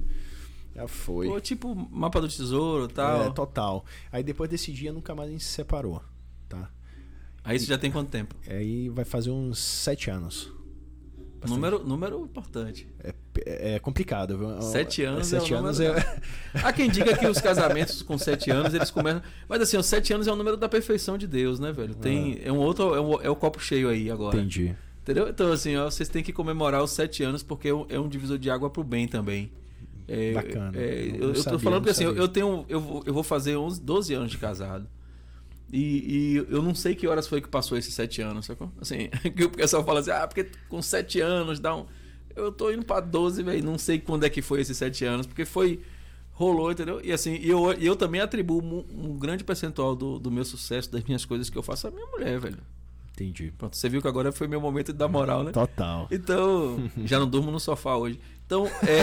[0.74, 1.26] Já foi.
[1.28, 3.24] Pô, tipo mapa do tesouro e tal.
[3.26, 3.84] É, total.
[4.10, 6.02] Aí depois desse dia nunca mais a gente se separou,
[6.48, 6.70] tá?
[7.44, 8.34] Aí você já tem quanto tempo?
[8.48, 10.50] Aí vai fazer uns sete anos.
[11.46, 12.88] Número, número importante.
[13.04, 14.62] É, é complicado, viu?
[14.62, 16.20] Sete anos Sete é anos número- é.
[16.62, 19.22] Há quem diga que os casamentos com sete anos eles começam.
[19.48, 21.94] Mas assim, os sete anos é o número da perfeição de Deus, né, velho?
[21.94, 22.94] Tem, é um outro.
[22.94, 24.36] É, um- é o copo cheio aí agora.
[24.36, 24.74] Entendi.
[25.02, 25.28] Entendeu?
[25.28, 28.38] Então, assim, ó, vocês têm que comemorar os sete anos porque é um, é divisor
[28.38, 29.52] de água pro bem também.
[30.08, 30.72] É, Bacana.
[30.76, 32.64] é, eu, eu tô sabia, falando não porque assim, eu, tenho.
[32.68, 34.88] Eu, vou- eu vou fazer 11, 12 anos de casado.
[35.72, 38.70] E, e eu não sei que horas foi que passou esses sete anos, sacou?
[38.80, 41.86] Assim, que o pessoal fala assim, ah, porque com sete anos dá um.
[42.36, 43.64] Eu tô indo pra 12, velho.
[43.64, 45.80] Não sei quando é que foi esses sete anos, porque foi.
[46.32, 47.00] Rolou, entendeu?
[47.02, 51.02] E assim, eu, eu também atribuo um, um grande percentual do, do meu sucesso, das
[51.02, 52.58] minhas coisas que eu faço à minha mulher, velho.
[53.18, 53.50] Entendi.
[53.56, 55.50] Pronto, você viu que agora foi meu momento de dar moral, né?
[55.50, 56.06] Total.
[56.10, 58.20] Então, já não durmo no sofá hoje.
[58.44, 59.00] Então, é,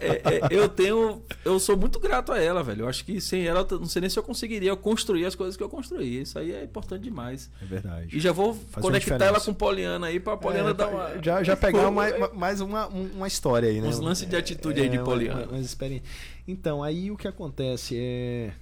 [0.00, 1.20] é, é, é, eu tenho.
[1.44, 2.82] Eu sou muito grato a ela, velho.
[2.84, 5.62] Eu acho que sem ela, não sei nem se eu conseguiria construir as coisas que
[5.62, 6.22] eu construí.
[6.22, 7.50] Isso aí é importante demais.
[7.60, 8.16] É verdade.
[8.16, 11.22] E já vou uma conectar ela com Poliana aí pra Poliana É, dar tá- uma.
[11.22, 13.88] já, já pegar mais, mais uma, um- uma história aí, né?
[13.88, 15.42] Uns lances de atitude aí de uma- Poliana.
[15.42, 16.02] uma- umas experi-
[16.48, 18.52] Então, aí o que acontece é.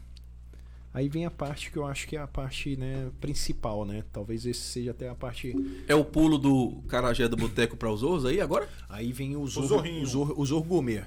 [0.92, 4.02] Aí vem a parte que eu acho que é a parte né, principal, né?
[4.12, 5.54] Talvez esse seja até a parte.
[5.86, 8.68] É o pulo do carajé do boteco para os Zorros aí agora?
[8.88, 11.04] Aí vem o Zorro, o Zorro, o Zorro Gourmet.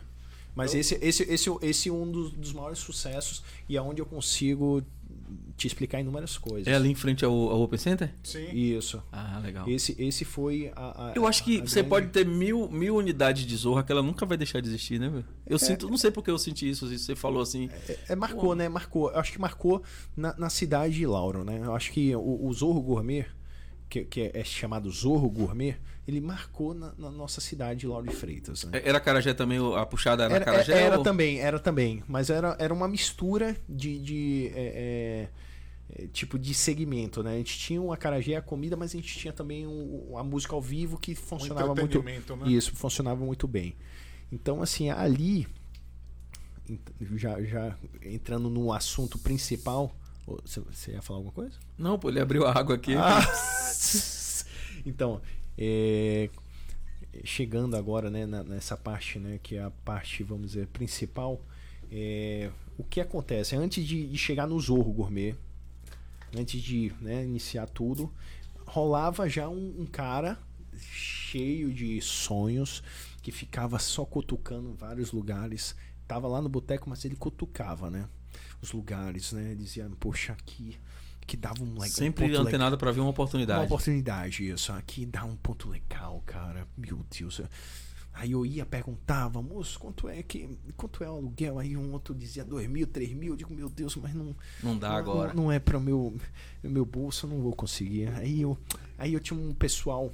[0.55, 4.01] Mas Então- esse, esse, esse, esse é um dos, dos maiores sucessos e é onde
[4.01, 4.81] eu consigo
[5.57, 6.67] te explicar inúmeras coisas.
[6.67, 8.13] É ali em frente ao, ao Open Center?
[8.23, 8.49] Sim.
[8.51, 9.01] Isso.
[9.11, 9.67] Ah, legal.
[9.69, 11.09] Esse, esse foi a.
[11.09, 13.91] a- Eu acho que a você grande- pode ter mil, mil unidades de Zorra que
[13.91, 15.25] ela nunca vai deixar de existir, né, velho?
[15.45, 17.69] Eu sinto, não sei porque eu senti isso, você falou assim.
[17.87, 18.67] É, é, marcou, né?
[18.69, 19.11] Marcou.
[19.11, 19.83] Eu acho que marcou
[20.15, 21.59] na, na cidade de Lauro, né?
[21.63, 23.25] Eu acho que o, o Zorro Gourmet,
[23.89, 25.75] que, que é chamado Zorro Gourmet,
[26.07, 28.81] ele marcou na, na nossa cidade de Lauro de Freitas, né?
[28.83, 30.73] Era Carajé também, a puxada era, Era, Carajé?
[30.81, 32.03] era ou- também, era também.
[32.07, 33.99] Mas era, era uma mistura de.
[33.99, 35.29] de é,
[35.95, 37.35] é, é, tipo de segmento, né?
[37.35, 40.53] A gente tinha o acarajé, a comida, mas a gente tinha também o- a música
[40.55, 42.01] ao vivo que funcionava muito.
[42.03, 42.21] né?
[42.47, 43.75] Isso, funcionava muito bem.
[44.31, 45.47] Então, assim, ali,
[47.15, 49.95] já, já entrando no assunto principal.
[50.45, 51.57] Você ia falar alguma coisa?
[51.77, 52.95] Não, pô, ele abriu a água aqui.
[52.95, 53.19] Ah!
[54.85, 55.21] então,
[55.57, 56.29] é,
[57.23, 61.41] chegando agora né, nessa parte, né, que é a parte, vamos dizer, principal,
[61.91, 63.55] é, o que acontece?
[63.55, 65.35] Antes de, de chegar no Zorro Gourmet,
[66.35, 68.11] antes de né, iniciar tudo,
[68.65, 70.39] rolava já um, um cara
[70.75, 72.83] cheio de sonhos
[73.21, 75.75] que ficava só cutucando vários lugares.
[76.07, 78.07] Tava lá no boteco, mas ele cutucava, né?
[78.61, 79.55] Os lugares, né?
[79.55, 80.77] Dizia, poxa, aqui
[81.25, 81.87] que dava um legal.
[81.89, 83.65] Sempre um ponto antenado pra ver uma uma oportunidade.
[83.65, 84.71] oportunidade, isso.
[84.73, 86.67] Aqui dá um ponto legal, cara.
[86.77, 87.41] Meu Deus.
[88.15, 90.47] Aí eu ia, perguntava, moço, quanto é que.
[90.77, 91.57] Quanto é o aluguel?
[91.57, 93.33] Aí um outro dizia dois mil, três mil.
[93.33, 94.35] Eu digo, meu Deus, mas não.
[94.61, 95.33] Não dá não- agora.
[95.33, 96.15] Não, não é para o meu,
[96.61, 98.09] meu bolso, eu não vou conseguir.
[98.09, 98.55] Aí eu,
[98.99, 100.11] aí eu tinha um pessoal,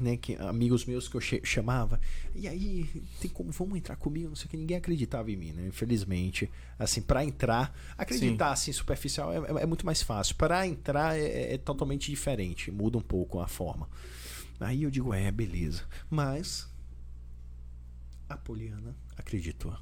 [0.00, 2.00] né, que, amigos meus que eu chamava.
[2.34, 2.88] E aí,
[3.20, 4.28] tem como, vamos entrar comigo?
[4.30, 4.56] Não sei o que.
[4.56, 5.66] Ninguém acreditava em mim, né?
[5.68, 6.50] Infelizmente.
[6.78, 10.34] Assim, para entrar, acreditar assim, superficial é, é- é muito mais fácil.
[10.36, 13.88] Para entrar é, é totalmente diferente, muda um pouco a forma.
[14.58, 15.84] Aí eu digo, é, beleza.
[16.08, 16.68] Mas
[18.28, 19.76] a Poliana acreditou.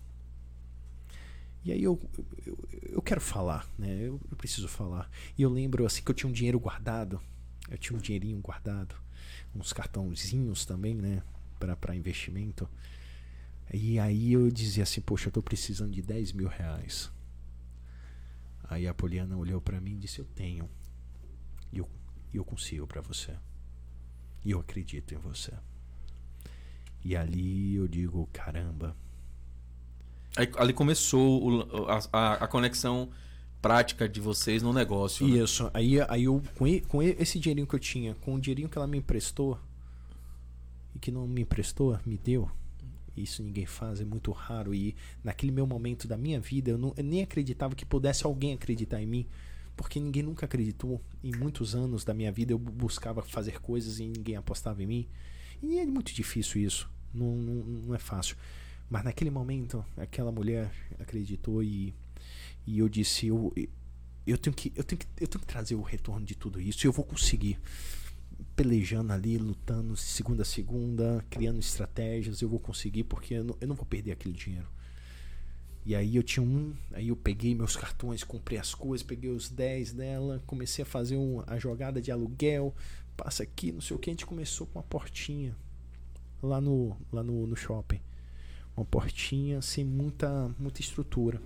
[1.65, 2.01] E aí eu,
[2.47, 3.93] eu, eu quero falar, né?
[4.01, 5.11] Eu, eu preciso falar.
[5.37, 7.21] E eu lembro assim que eu tinha um dinheiro guardado.
[7.71, 8.95] Eu tinha um dinheirinho guardado.
[9.55, 11.23] Uns cartãozinhos também, né?
[11.59, 12.69] para investimento.
[13.75, 17.11] E aí eu dizia assim, poxa, eu tô precisando de 10 mil reais.
[18.65, 20.71] Aí a Poliana olhou para mim e disse, eu tenho.
[21.73, 21.89] E eu,
[22.33, 23.35] eu consigo para você.
[24.45, 25.53] E eu acredito em você.
[27.05, 28.97] E ali eu digo, caramba,
[30.37, 33.11] Aí, ali começou o- a, a- a conexão
[33.61, 35.27] prática de vocês no negócio.
[35.27, 35.39] né?
[35.39, 38.79] Isso, aí, aí eu, com, com esse dinheirinho que eu tinha, com o dinheirinho que
[38.79, 39.59] ela me emprestou,
[40.95, 42.51] e que não me emprestou, me deu,
[43.17, 44.75] isso ninguém faz, é muito raro.
[44.75, 44.95] E
[45.25, 49.03] naquele meu momento da minha vida, eu, não, eu nem acreditava que pudesse alguém acreditar
[49.03, 49.27] em mim,
[49.77, 51.01] porque ninguém nunca acreditou.
[51.23, 54.87] Em muitos anos da minha vida, eu bu- buscava fazer coisas e ninguém apostava em
[54.87, 55.07] mim.
[55.63, 58.37] E é muito difícil isso, não, não, não é fácil.
[58.89, 61.93] Mas naquele momento, aquela mulher acreditou e,
[62.69, 63.51] e eu disse: eu,
[64.27, 66.85] eu, tenho que, eu, tenho que, eu tenho que trazer o retorno de tudo isso
[66.85, 67.59] e eu vou conseguir.
[68.55, 73.69] Pelejando ali, lutando segunda a segunda, criando estratégias, eu vou conseguir porque eu não, eu
[73.69, 74.69] não vou perder aquele dinheiro.
[75.87, 79.49] E aí eu tinha um, aí eu peguei meus cartões, comprei as coisas, peguei os
[79.49, 82.75] 10 dela, comecei a fazer um, a jogada de aluguel,
[83.17, 85.57] passa aqui, não sei o que, a gente começou com uma portinha
[86.43, 88.01] lá no, lá no, no shopping.
[88.77, 91.41] Uma portinha sem muita, muita estrutura.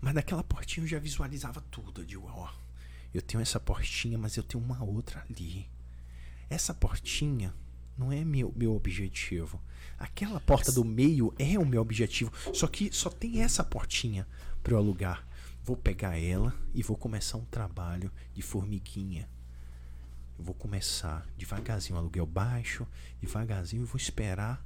[0.00, 2.00] Mas naquela portinha eu já visualizava tudo.
[2.00, 2.50] Eu digo, ó,
[3.12, 5.68] eu tenho essa portinha, mas eu tenho uma outra ali.
[6.48, 7.54] Essa portinha
[7.96, 9.60] não é meu, meu objetivo.
[9.98, 12.32] Aquela porta do meio é o meu objetivo.
[12.54, 14.26] Só que só tem essa portinha
[14.62, 15.26] para eu alugar.
[15.62, 19.28] Vou pegar ela e vou começar um trabalho de formiguinha.
[20.38, 22.86] Eu vou começar devagarzinho, aluguel baixo,
[23.20, 24.64] devagarzinho, e vou esperar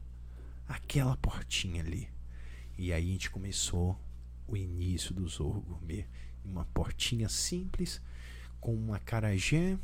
[0.69, 2.09] aquela portinha ali.
[2.79, 3.99] E aí a gente começou
[4.47, 6.07] o início do Zorro Gourmet.
[6.45, 8.01] Uma portinha simples,
[8.61, 9.79] com uma carajé.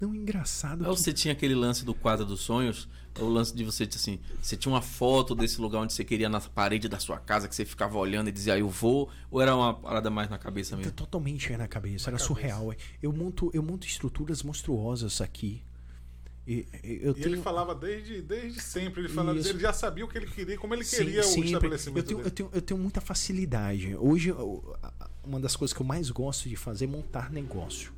[0.00, 0.86] Não, engraçado.
[0.86, 2.88] Ou que- você tinha aquele lance do quadro dos sonhos,
[3.18, 6.40] o lance de você, assim, você tinha uma foto desse lugar onde você queria na
[6.40, 9.54] parede da sua casa, que você ficava olhando e dizia, ah, eu vou, ou era
[9.54, 10.92] uma parada mais na cabeça mesmo?
[10.92, 12.26] totalmente aí na cabeça, Na era cabeça.
[12.26, 12.72] surreal.
[12.72, 12.76] é.
[13.02, 15.62] Eu monto, eu monto estruturas monstruosas aqui.
[16.46, 19.50] E, eu E tenho, ele falava desde, desde sempre, ele, falava, Isso.
[19.50, 21.46] ele já sabia o que ele queria, como ele Sim, queria o sempre.
[21.46, 22.28] estabelecimento eu tenho, dele.
[22.28, 23.94] eu, tenho, eu tenho muita facilidade.
[23.96, 24.76] Hoje, eu-
[25.24, 27.92] uma das coisas que eu mais gosto de fazer é montar negócio.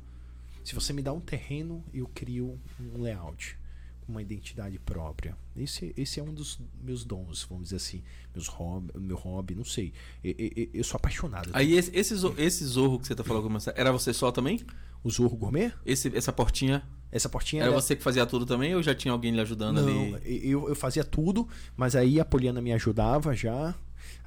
[0.63, 3.57] Se você me dá um terreno, eu crio um layout.
[4.05, 5.35] com uma identidade própria.
[5.57, 8.03] Esse, esse é um dos meus dons, vamos dizer assim,
[8.35, 9.91] meus hobby, meu hobby, não sei.
[10.23, 11.49] Eu, eu, eu sou apaixonado.
[11.51, 14.59] Aí esse, esse, zo- esse zorro que você tá falando, era você só também?
[15.03, 15.71] O Zorro Gourmet?
[15.83, 19.11] Esse, essa portinha, Essa portinha era ela- você que fazia tudo também ou já tinha
[19.11, 20.49] alguém lhe ajudando Não, ali?
[20.49, 21.47] eu, eu fazia tudo,
[21.77, 23.73] mas aí a Poliana me ajudava já.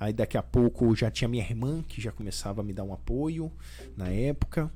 [0.00, 2.92] Aí daqui a pouco já tinha minha irmã, que já começava a me dar um
[2.92, 3.52] apoio
[3.96, 4.72] na época.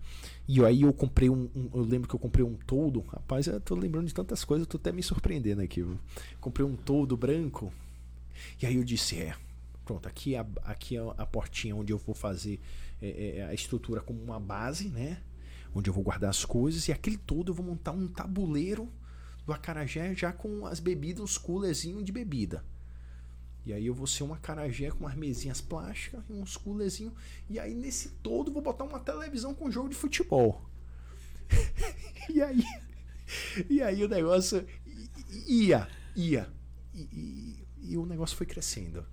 [0.46, 3.00] E aí eu comprei um, um- Eu lembro que eu comprei um toldo.
[3.08, 5.82] Rapaz, eu tô lembrando de tantas coisas, eu tô até me surpreendendo aqui.
[5.82, 5.98] viu?
[6.40, 7.72] Comprei um toldo branco.
[8.60, 9.34] E aí eu disse, é.
[9.84, 12.60] Pronto, aqui é a, aqui é a portinha onde eu vou fazer
[13.00, 15.18] é, é, a estrutura como uma base, né?
[15.74, 16.88] Onde eu vou guardar as coisas.
[16.88, 18.92] E aquele todo eu vou montar um tabuleiro
[19.46, 22.64] do acarajé já com as bebidas, os coolerzinhos de bebida.
[23.64, 27.14] E aí eu vou ser um acarajé com umas mesinhas plásticas e uns coolerzinhos.
[27.48, 30.62] E aí nesse todo eu vou botar uma televisão com jogo de futebol.
[32.28, 32.64] e aí
[33.68, 34.66] e aí o negócio
[35.46, 36.48] ia, ia.
[36.94, 39.04] E, e- e o negócio foi crescendo.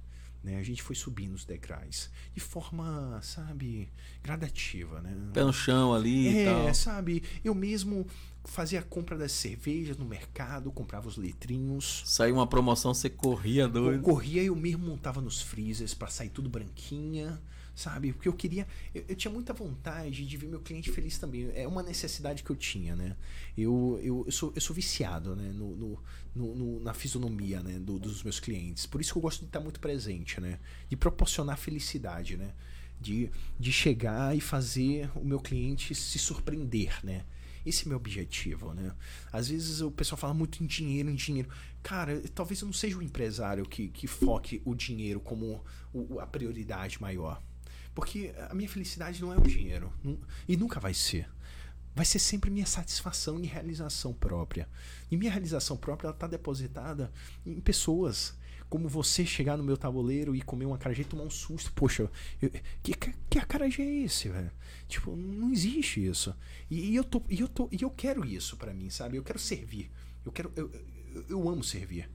[0.43, 0.57] Né?
[0.57, 2.09] A gente foi subindo os degraus.
[2.33, 3.89] De forma, sabe,
[4.23, 5.13] gradativa, né?
[5.33, 6.73] Pé no chão ali e É, tal.
[6.73, 7.23] sabe?
[7.43, 8.07] Eu mesmo
[8.45, 12.03] fazia a compra das cervejas no mercado, comprava os litrinhos.
[12.05, 14.01] Saiu uma promoção, você corria Eu doido.
[14.01, 17.39] corria eu mesmo montava nos freezers pra sair tudo branquinha,
[17.79, 18.11] sabe?
[18.13, 18.67] Porque eu queria.
[18.93, 21.49] Eu, eu tinha muita vontade de ver meu cliente feliz também.
[21.55, 23.15] É uma necessidade que eu tinha, né?
[23.57, 25.51] Eu, eu, eu, sou, eu sou viciado né?
[25.53, 25.99] no, no,
[26.35, 27.79] no- na fisionomia né?
[27.79, 28.85] do- dos meus clientes.
[28.85, 30.59] Por isso que eu gosto de estar muito presente, né?
[30.89, 32.53] De proporcionar felicidade, né?
[32.99, 37.23] De, de chegar e fazer o meu cliente se surpreender, né?
[37.65, 38.93] Esse é meu objetivo, né?
[39.31, 41.49] Às vezes o pessoal fala muito em dinheiro, em dinheiro.
[41.83, 45.63] Cara, talvez eu não seja o empresário que, que foque o dinheiro como
[45.93, 47.41] o- a prioridade maior.
[47.95, 49.91] Porque a minha felicidade não é o dinheiro.
[50.47, 51.29] E nunca vai ser.
[51.95, 54.69] Vai ser sempre minha satisfação e realização própria.
[55.11, 57.11] E minha realização própria está depositada
[57.45, 58.37] em pessoas.
[58.69, 61.73] Como você chegar no meu tabuleiro e comer um acarajé e tomar um susto.
[61.73, 62.09] Poxa,
[62.39, 62.51] eu-
[62.83, 64.51] que, que, que acarajé é esse, velho?
[64.87, 66.35] Tipo, não existe isso.
[66.69, 69.17] E, e eu, tô, e, eu tô, e eu quero isso pra mim, sabe?
[69.17, 69.89] Eu quero servir.
[70.23, 70.51] Eu quero.
[70.55, 70.71] Eu,
[71.15, 72.07] eu, eu amo servir.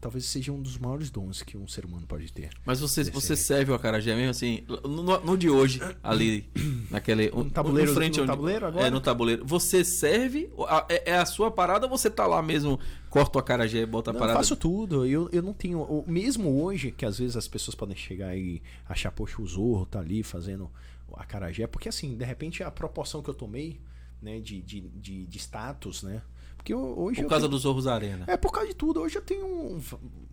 [0.00, 2.48] Talvez seja um dos maiores dons que um ser humano pode ter.
[2.64, 3.46] Mas você, você jeito.
[3.46, 6.48] serve o acarajé mesmo assim, no, no- de hoje, ali,
[6.90, 7.30] naquele...
[7.30, 8.86] No tabuleiro- no onde- tabuleiro agora?
[8.86, 9.44] É, no tabuleiro.
[9.44, 10.50] Você serve,
[10.88, 12.80] é, é a sua parada ou você tá lá mesmo,
[13.10, 14.38] corta o acarajé, bota a Não, eu parada?
[14.38, 15.04] faço tudo.
[15.04, 16.02] Eu, eu não tenho.
[16.06, 19.98] Mesmo hoje, que às vezes as pessoas podem chegar e achar, poxa, o Zorro tá
[20.00, 20.70] ali fazendo
[21.14, 21.66] a carajé.
[21.66, 23.78] Porque assim, de repente a proporção que eu tomei,
[24.22, 26.22] né, de, de, de, de status, né?
[26.60, 27.16] Porque eu- hoje.
[27.16, 28.24] Por eu causa tenho- dos Zorros Arena.
[28.28, 29.00] É por causa de tudo.
[29.00, 29.80] Hoje eu tenho um.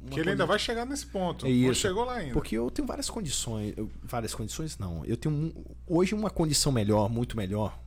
[0.01, 1.45] uma Que ele ainda vai chegar nesse ponto.
[1.45, 1.75] É Não isso.
[1.82, 2.34] chegou lá ainda.
[2.34, 3.73] Porque eu tenho várias condições.
[3.78, 5.05] eu- várias condições, não.
[5.05, 5.53] Eu tenho um-
[5.88, 7.80] hoje uma condição melhor, muito melhor.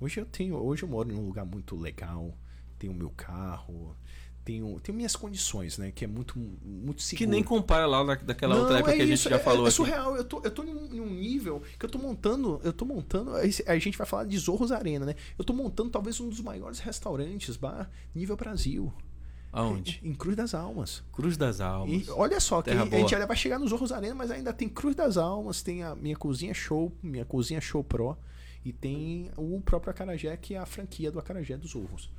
[0.00, 0.54] Hoje eu tenho.
[0.56, 2.34] Hoje eu moro em um lugar muito legal.
[2.78, 3.96] Tenho meu carro.
[4.48, 5.92] Tenho, tenho minhas condições, né?
[5.94, 7.18] Que é muito, muito seguro.
[7.18, 9.36] Que nem compara lá da, daquela Não, outra época é que a gente isso, já
[9.36, 9.76] é, falou é aqui.
[9.76, 10.16] surreal.
[10.16, 12.58] Eu tô, eu tô num, num nível que eu tô montando.
[12.64, 13.32] Eu tô montando.
[13.34, 15.14] A gente vai falar de Zorros Arena, né?
[15.38, 18.90] Eu tô montando talvez um dos maiores restaurantes, bar, nível Brasil.
[19.52, 20.00] Aonde?
[20.02, 21.04] Em Cruz das Almas.
[21.12, 22.06] Cruz das Almas.
[22.06, 24.66] E olha só, que a gente ainda vai chegar nos Zorros Arena, mas ainda tem
[24.66, 28.16] Cruz das Almas, tem a minha cozinha show, minha cozinha show pro,
[28.64, 32.10] e tem o próprio Acarajé, que é a franquia do Acarajé dos Zorros.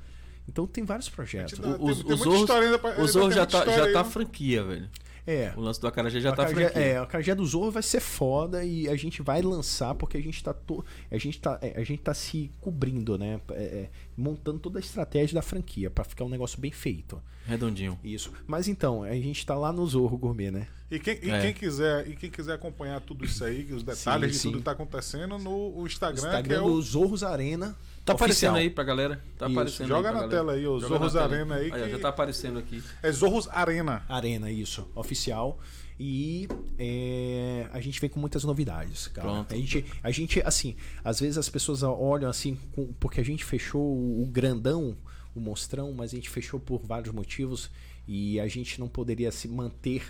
[0.48, 1.58] Então tem vários projetos.
[1.58, 3.46] Gente, O- Os, Tem- tem os muita Zorros, história ainda pra- o ainda Zorro já
[3.46, 4.10] tá, já tá né?
[4.10, 4.90] franquia, velho.
[5.26, 5.52] É.
[5.54, 6.82] O lance do acarajé já o tá Acarajé, franquia.
[6.92, 10.20] é, o Acarajé do Zorro vai ser foda e a gente vai lançar porque a
[10.20, 13.40] gente tá, to, a gente tá, é, a gente tá se cobrindo, né?
[13.50, 17.22] É, é, montando toda a estratégia da franquia pra ficar um negócio bem feito.
[17.46, 17.98] Redondinho.
[18.02, 18.32] Isso.
[18.46, 20.66] Mas então, a gente tá lá no Zorro Gourmet, né?
[20.90, 21.40] E quem, e É.
[21.42, 24.48] quem quiser e quem quiser acompanhar tudo isso aí, os detalhes Sim, de sim.
[24.48, 27.76] tudo que tá acontecendo no o Instagram, Instagram que é o do Zorros Arena.
[28.14, 28.52] Tá oficial.
[28.52, 29.16] aparecendo aí pra galera?
[29.38, 30.30] Tá Isso, aparecendo joga na galera.
[30.30, 31.16] tela aí, Joga Zorros.
[31.16, 32.82] Arena aí que- já tá aparecendo aqui.
[33.02, 34.04] é Zorros Arena.
[34.08, 35.58] Arena, isso, oficial.
[36.02, 36.48] E
[36.78, 39.28] é, a gente vem com muitas novidades, cara.
[39.28, 39.52] Pronto.
[39.52, 40.74] A gente, a gente, assim,
[41.04, 44.96] às vezes as pessoas olham assim, com- porque a gente fechou o grandão,
[45.34, 47.70] o mostrão, mas a gente fechou por vários motivos
[48.08, 50.02] e a gente não poderia se manter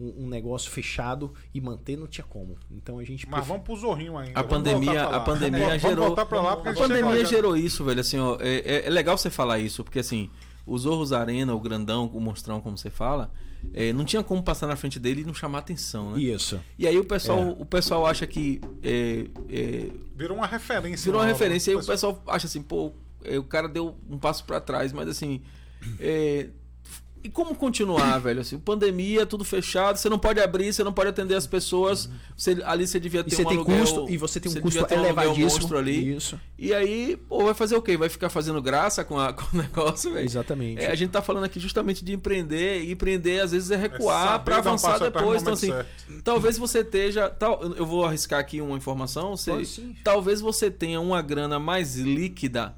[0.00, 2.56] um, um negócio fechado e manter não tinha como.
[2.70, 4.38] Então a gente Mas vamos pro Zorrinho ainda.
[4.38, 5.94] A vamos pandemia, a pandemia gerou.
[5.96, 7.24] Vamos voltar pra lá a pandemia já.
[7.24, 8.00] gerou isso, velho.
[8.00, 10.28] Assim, ó, é, é- é legal você falar isso, porque assim,
[10.66, 13.30] os Zorros Arena, o grandão, o monstrão, como você fala,
[13.72, 16.20] é, não tinha como passar na frente dele e não chamar atenção, né?
[16.20, 16.60] Isso.
[16.78, 17.56] E aí o pessoal, É.
[17.58, 21.04] o pessoal acha que é, é, Virou uma referência.
[21.04, 21.70] virou uma referência.
[21.72, 22.92] Aí o pessoal acha assim, pô,
[23.24, 25.40] é, o cara deu um passo pra trás, mas assim,
[25.98, 26.48] é,
[27.26, 28.40] E como continuar, velho?
[28.40, 32.08] Assim, pandemia, tudo fechado, você não pode abrir, você não pode atender as pessoas.
[32.36, 34.52] Você, ali você devia ter E você um tem aluguel, custo, e você tem um
[34.54, 35.50] você custo devia ter um aluguel elevadíssimo.
[35.60, 36.14] monstro ali.
[36.14, 36.40] Isso.
[36.56, 37.96] E aí, pô, vai fazer o quê?
[37.96, 40.24] Vai ficar fazendo graça com, a- com o negócio, velho?
[40.24, 40.80] Exatamente.
[40.84, 44.44] É, a gente tá falando aqui justamente de empreender, e empreender às vezes é recuar
[44.44, 45.42] dar um avançar no depois.
[45.42, 45.72] Então, assim,
[46.22, 47.28] talvez você esteja.
[47.28, 49.36] Tal, eu vou arriscar aqui uma informação.
[49.36, 49.96] Você, Pode sim.
[50.04, 52.74] talvez você tenha uma grana mais líquida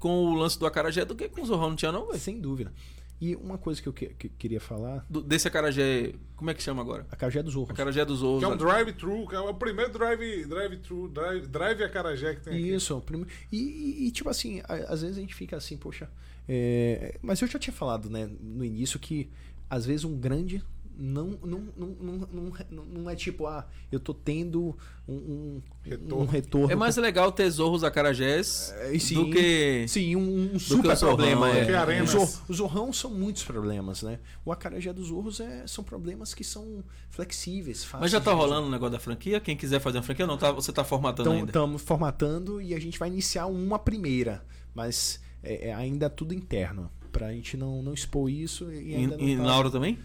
[0.00, 2.18] com o lance do acarajé do que com o Zorrão, não tinha, não, velho?
[2.18, 2.72] Sem dúvida.
[3.20, 6.12] E uma coisa que eu que- que queria falar, Do- Desse acarajé.
[6.36, 7.06] Como é que chama agora?
[7.10, 7.70] a Cajé dos Orros.
[7.70, 8.40] Acarajé dos Ouros.
[8.40, 12.54] Que é um drive-thru, que é o primeiro drive, drive-thru, drive, drive acarajé que tem
[12.54, 12.74] aqui.
[12.74, 16.10] Isso, prime- e, e- e, tipo assim, a- às vezes a gente fica assim, poxa.
[16.48, 19.30] é, Mas eu já tinha falado, né, no início que
[19.70, 20.62] às vezes um grande
[20.96, 22.28] não, não, não, não,
[22.70, 24.76] não, não é tipo, ah, eu tô tendo
[25.08, 26.18] um, um Retorno.
[26.22, 26.70] um retorno.
[26.72, 29.14] É mais legal ter zorros acarajés É, sim.
[29.14, 29.86] do que.
[29.88, 31.48] Sim, um, um super problema.
[31.50, 31.58] é.
[31.58, 31.60] É.
[31.62, 32.14] Do que arenas.
[32.14, 34.18] O, zor, o zorrão são muitos problemas, né?
[34.44, 38.00] O acarajé dos zorros é, são problemas que são flexíveis, fáceis.
[38.02, 39.40] Mas já tá rolando o negócio da franquia?
[39.40, 41.50] Quem quiser fazer uma franquia, não, tá, você tá formatando Então, ainda.
[41.50, 44.44] estamos formatando e a gente vai iniciar uma primeira,
[44.74, 49.16] mas é, é ainda tudo interno, pra gente não, não expor isso e E, ainda
[49.16, 49.98] não e tá- Lauro também?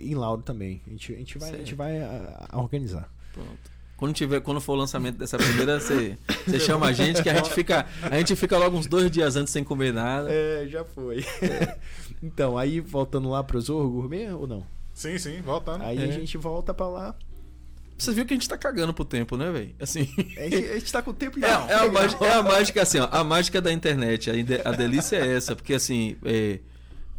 [0.00, 0.80] Em Lauro também.
[0.86, 3.08] A gente, a gente vai, a gente vai a- a organizar.
[3.32, 3.70] Pronto.
[3.96, 6.16] Quando, tiver, quando for o lançamento dessa primeira, você,
[6.58, 9.52] chama a gente, que a gente, fica, a gente fica logo uns dois dias antes
[9.52, 10.28] sem comer nada.
[10.32, 11.22] É, já foi.
[12.22, 14.66] então, aí voltando lá pro Zorro Gourmet ou não?
[14.94, 15.82] Sim, sim, voltando.
[15.84, 16.04] Aí É.
[16.04, 17.14] a gente volta pra lá.
[17.98, 19.74] Você viu que a gente tá cagando pro tempo, né, velho?
[19.78, 20.08] Assim.
[20.38, 21.66] A gente, a gente tá com o tempo É, já.
[21.68, 24.30] é, a mágica, é a mágica, assim, ó, a mágica da internet.
[24.30, 24.34] A,
[24.70, 26.58] a delícia é essa, porque assim, é,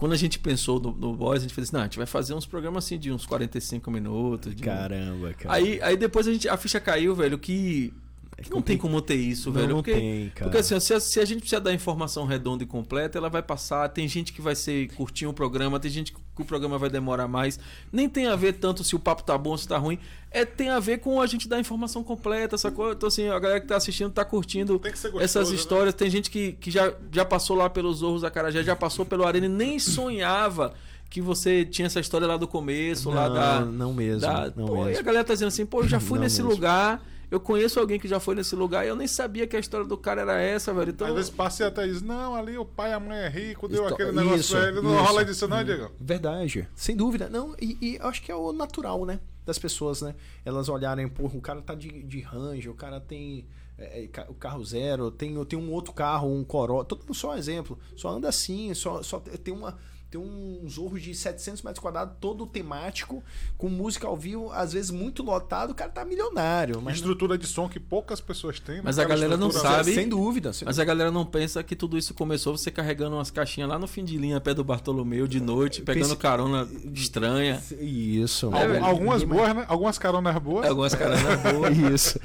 [0.02, 2.08] quando a gente pensou no, no Boys, a gente fez assim, não, a gente vai
[2.08, 4.56] fazer uns programas assim de uns 45 minutos.
[4.56, 5.54] de- Caramba, cara.
[5.54, 7.94] Aí, aí depois a, gente, a ficha caiu, velho, que,
[8.42, 9.68] que não tem como ter isso, Não, velho.
[9.70, 10.46] não porque, tem, cara.
[10.52, 13.42] Porque assim, se a, se a gente precisa dar informação redonda e completa, ela vai
[13.42, 13.88] passar.
[13.90, 17.28] Tem gente que vai ser curtir o programa, tem gente que o programa vai demorar
[17.28, 17.60] mais.
[17.92, 19.98] Nem tem a ver tanto se o papo tá bom ou se tá ruim.
[20.32, 22.92] É, tem a ver com a gente dar informação completa, sacou?
[22.94, 25.56] Então, assim, a galera que tá assistindo tá curtindo gostoso, essas né?
[25.56, 25.94] histórias.
[25.94, 29.26] Tem gente que, que já, já passou lá pelos Orros da Carajé, já passou pelo
[29.26, 30.74] Arena e nem sonhava
[31.10, 33.60] que você tinha essa história lá do começo, lá Não, da.
[33.66, 35.04] não mesmo, da- não pô, E a mesmo.
[35.04, 36.52] galera tá dizendo assim, pô, eu já fui Não nesse mesmo.
[36.56, 39.60] lugar, eu conheço alguém que já foi nesse lugar e eu nem sabia que a
[39.60, 40.92] história do cara era essa, velho.
[40.92, 41.08] Então.
[41.08, 43.68] Às vezes passa e até diz, não, ali o pai e a mãe é rico,
[43.68, 44.82] deu Isto- aquele negócio isso, pra ele.
[44.82, 45.04] Não isso.
[45.04, 45.92] rola disso não, Diego?
[46.00, 47.30] Verdade, sem dúvida.
[47.30, 49.20] Não, e, e eu acho que é o natural, né?
[49.46, 50.14] Das pessoas, né?
[50.46, 53.48] Elas olharem, porra, o cara tá de, de Ranger, o cara tem
[53.78, 56.86] é, é, o carro zero, tem, tem um outro carro, um Corolla.
[56.86, 57.80] Tô dando só um exemplo.
[57.96, 59.78] Só anda assim, só, só tem uma.
[60.12, 63.24] Tem um zorro de 700 metros quadrados, todo temático,
[63.58, 66.82] com música ao vivo, às vezes muito lotado, o cara tá milionário.
[66.82, 68.76] Mas Estrutura de som que poucas pessoas têm.
[68.76, 68.82] né?
[68.84, 69.94] Mas a galera não sabe.
[69.96, 70.52] sem dúvida.
[70.52, 73.80] Sem Mas a galera não pensa que tudo isso começou você carregando umas caixinhas lá
[73.80, 77.62] no fim de linha, pé do Bartolomeu, de noite, pegando Pense- carona estranha.
[77.80, 78.54] Isso.
[78.54, 78.84] É, velho.
[78.84, 79.66] Algumas boas, né?
[79.70, 80.68] Algumas caronas boas.
[80.68, 81.78] Algumas caronas boas.
[81.78, 82.20] Isso.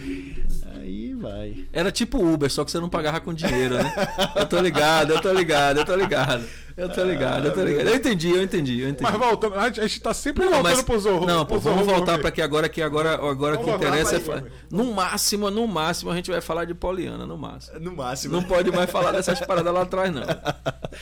[0.81, 1.67] Aí vai.
[1.73, 3.95] Era tipo Uber, só que você não pagava com dinheiro, né?
[4.35, 6.45] Eu tô ligado, eu tô ligado, eu tô ligado.
[6.77, 7.89] Eu tô ligado, eu tô ligado.
[7.89, 9.03] Eu entendi, eu entendi, eu entendi.
[9.11, 11.27] Mas voltando, a gente, a gente tá sempre Não, voltando mas, pro Zorro.
[11.27, 14.17] não, pro pô, Zorro vamos voltar para que agora que agora agora o que interessa
[14.17, 17.81] é vai, fa- no máximo, no máximo a gente vai falar de Poliana, no máximo.
[17.81, 18.35] No máximo.
[18.35, 20.23] Não pode mais falar dessas paradas lá atrás não.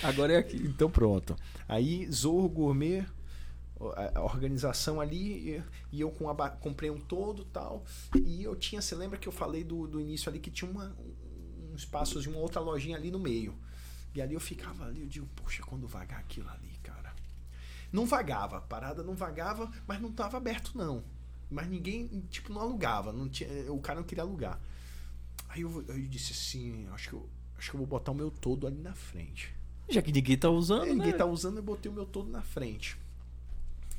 [0.02, 0.56] Agora é aqui.
[0.64, 1.34] Então pronto.
[1.68, 3.04] Aí Zorro Gourmet,
[4.14, 5.60] a organização ali,
[5.92, 7.82] e- eu com a ba- comprei um todo tal.
[8.24, 10.94] E eu tinha, você lembra que eu falei do, do início ali que tinha uma,
[10.98, 11.24] um
[11.72, 13.52] um espaço de uma outra lojinha ali no meio.
[14.14, 17.12] E ali eu ficava ali, eu digo, poxa, quando vagar aquilo ali, cara.
[17.92, 21.02] Não vagava, a parada não vagava, mas não tava aberto não.
[21.50, 24.58] Mas ninguém, tipo, não alugava, não tinha, o cara não queria alugar.
[25.48, 27.28] Aí eu, eu disse assim, acho que eu,
[27.58, 29.54] acho que eu vou botar o meu todo ali na frente.
[29.88, 31.18] Já que ninguém tá usando, É, ninguém né?
[31.18, 32.96] tá usando, eu botei o meu todo na frente.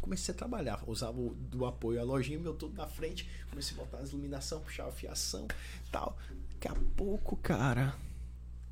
[0.02, 3.28] Comecei a trabalhar, usava o, do apoio à lojinha, o meu todo na frente.
[3.50, 5.48] Comecei a botar as iluminação, puxava a fiação
[5.92, 6.18] tal.
[6.54, 7.96] Daqui a pouco, cara.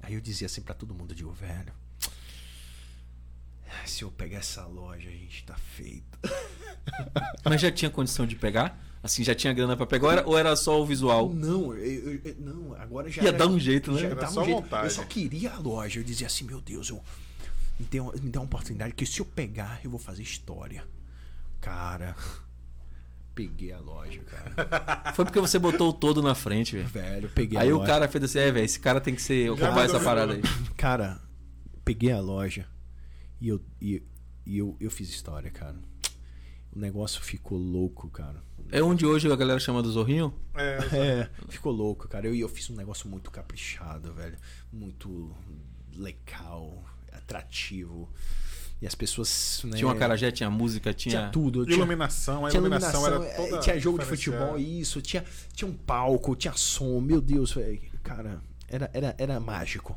[0.03, 1.73] Aí eu dizia assim pra todo mundo, eu digo, velho.
[3.85, 6.19] Se eu pegar essa loja, a gente tá feito.
[7.43, 8.79] Mas já tinha condição de pegar?
[9.01, 11.29] Assim, já tinha grana pra pegar ou era, ou era só o visual?
[11.33, 13.99] Não, eu, eu- não, agora já Ia era- dar um jeito, né?
[14.01, 14.61] já Era só um jeito.
[14.61, 14.85] vontade.
[14.85, 15.99] Eu só queria a loja.
[15.99, 17.03] Eu dizia assim, meu Deus, eu,
[17.79, 20.85] me, dê, uma- me dá uma oportunidade que se eu pegar, eu vou fazer história.
[21.59, 22.15] Cara,
[23.35, 25.13] peguei a loja, cara.
[25.15, 26.87] Foi porque você botou o todo na frente, velho.
[26.87, 27.91] Velho, peguei Aí a o loja.
[27.91, 30.41] cara fez assim, é, velho, esse cara tem que ser ocupar essa parada aí.
[30.77, 31.19] Cara,
[31.83, 32.67] peguei a loja
[33.41, 34.01] e eu, e,
[34.45, 35.75] e eu, eu fiz história, cara.
[36.71, 38.41] O negócio ficou louco, cara.
[38.71, 40.33] É onde hoje a galera chama do Zorrinho?
[40.55, 42.25] É, É, ficou louco, cara.
[42.27, 44.37] Eu, eu fiz um negócio muito caprichado, velho.
[44.71, 45.35] Muito
[45.95, 48.09] legal, atrativo.
[48.83, 49.61] E as pessoas.
[49.63, 51.17] Né, Tinha uma carajé, tinha música, tinha.
[51.17, 51.63] tinha tudo.
[51.63, 55.23] Tinha, Iluminação, a tinha iluminação, iluminação, era é, toda tinha jogo de futebol, isso, tinha,
[55.53, 59.95] tinha um palco, tinha som, meu Deus, velho, cara, era, era, era mágico.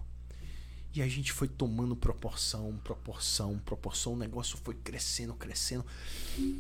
[0.95, 5.85] E a gente foi tomando proporção, proporção, proporção, o negócio foi crescendo, crescendo.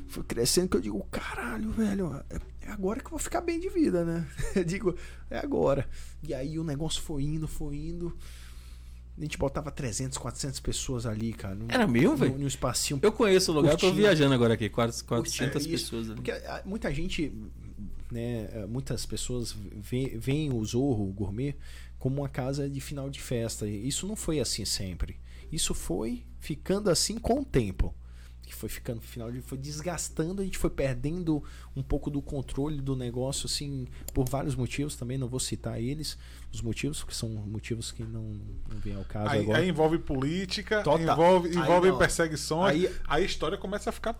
[0.08, 3.60] Foi crescendo que eu digo, caralho, velho, é é agora que eu vou ficar bem
[3.60, 4.26] de vida, né?
[4.56, 4.96] Eu digo,
[5.30, 5.88] é agora.
[6.20, 8.16] E aí o negócio foi indo, foi indo.
[9.18, 11.54] A gente botava 300, 400 pessoas ali, cara.
[11.54, 12.38] num- Era num- velho?
[12.38, 14.68] Num espacinho Eu conheço o lugar, eu tô viajando agora aqui.
[14.68, 15.84] quase 400 Puxa, isso.
[15.84, 16.16] pessoas ali.
[16.16, 17.32] Porque ah, muita gente,
[18.10, 21.54] né, ah, muitas pessoas veem o Zorro Gourmet
[21.98, 23.66] como uma casa de final de festa.
[23.66, 25.16] Isso não foi assim sempre.
[25.50, 27.94] Isso foi ficando assim com o tempo.
[28.46, 31.42] Que foi ficando final de foi desgastando, a gente foi perdendo
[31.74, 36.16] um pouco do controle do negócio assim, por vários motivos, também não vou citar eles,
[36.54, 38.22] os motivos que são motivos que não,
[38.70, 39.58] não vêm ao caso Aí, agora.
[39.58, 41.00] aí envolve política, Total.
[41.00, 41.98] envolve, Aí envolve não.
[41.98, 44.14] perseguições, aí, Aí- a história começa a ficar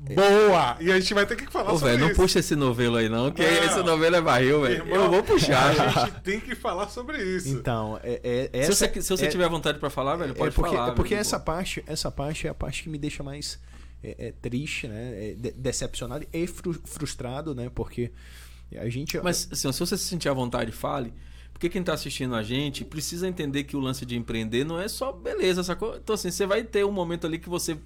[0.00, 0.76] boa.
[0.80, 2.20] E a gente vai ter que falar Ô, sobre velho, não isso.
[2.20, 3.64] puxa esse novelo aí não, que Não.
[3.64, 4.86] esse novelo é barril, velho.
[4.88, 5.70] Eu vou puxar.
[5.70, 7.48] A gente tem que falar sobre isso.
[7.48, 10.50] Então, é, é, se essa, você, se você é- tiver vontade pra falar, velho, pode
[10.52, 10.88] é porque, falar.
[10.92, 11.20] é porque velho.
[11.20, 13.58] essa parte, essa parte é a parte que me deixa mais
[14.02, 15.30] é, é, triste, né?
[15.30, 17.70] É, de- decepcionado e fru- frustrado, né?
[17.74, 18.12] Porque
[18.76, 19.18] a gente.
[19.20, 21.12] Mas assim, se você se sentir à vontade, fale.
[21.52, 24.86] Porque quem tá assistindo a gente precisa entender que o lance de empreender não é
[24.86, 25.96] só beleza, sacou?
[25.96, 27.76] Então, assim, você vai ter um momento ali que você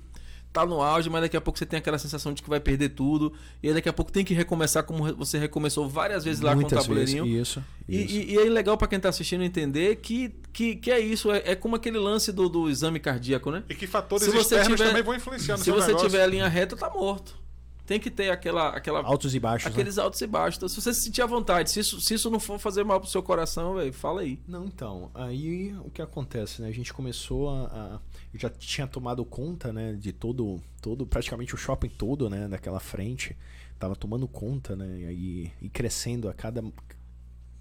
[0.52, 2.90] tá no auge, mas daqui a pouco você tem aquela sensação de que vai perder
[2.90, 3.32] tudo.
[3.62, 6.72] E aí daqui a pouco tem que recomeçar como você recomeçou várias vezes lá muitas
[6.72, 7.24] com o tabuleirinho.
[7.24, 7.64] vezes, isso.
[7.88, 8.14] E, isso.
[8.14, 11.30] e- e é legal pra quem tá assistindo entender que, que, que é isso.
[11.32, 13.62] É, é como aquele lance do, do exame cardíaco, né?
[13.68, 16.08] E que fatores Se você externos tiver- também vão influenciar no Se seu você negócio.
[16.08, 17.34] tiver a linha reta, tá morto.
[17.84, 19.66] Tem que ter aquela, aquela Altos e baixos.
[19.66, 19.72] né?
[19.72, 20.56] aqueles altos e baixos.
[20.56, 23.00] Então, se você se sentir à vontade, se isso, se isso não for fazer mal
[23.00, 24.38] pro seu coração, velho, fala aí.
[24.46, 26.68] Não, então, aí o que acontece, né?
[26.68, 28.00] A gente começou a, a-
[28.32, 32.78] eu já tinha tomado conta, né, de todo, todo, praticamente o shopping todo, né, daquela
[32.80, 33.36] frente,
[33.78, 36.64] tava tomando conta, né, e, e crescendo a cada,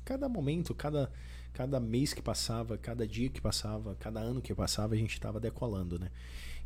[0.05, 1.11] cada momento, cada,
[1.51, 5.39] cada mês que passava, cada dia que passava, cada ano que passava, a gente tava
[5.39, 6.09] decolando, né.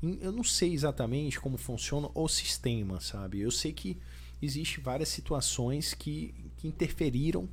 [0.02, 3.40] Eu não sei exatamente como funciona o sistema, sabe?
[3.40, 3.98] Eu sei que
[4.42, 7.50] existe várias situações que, que interferiram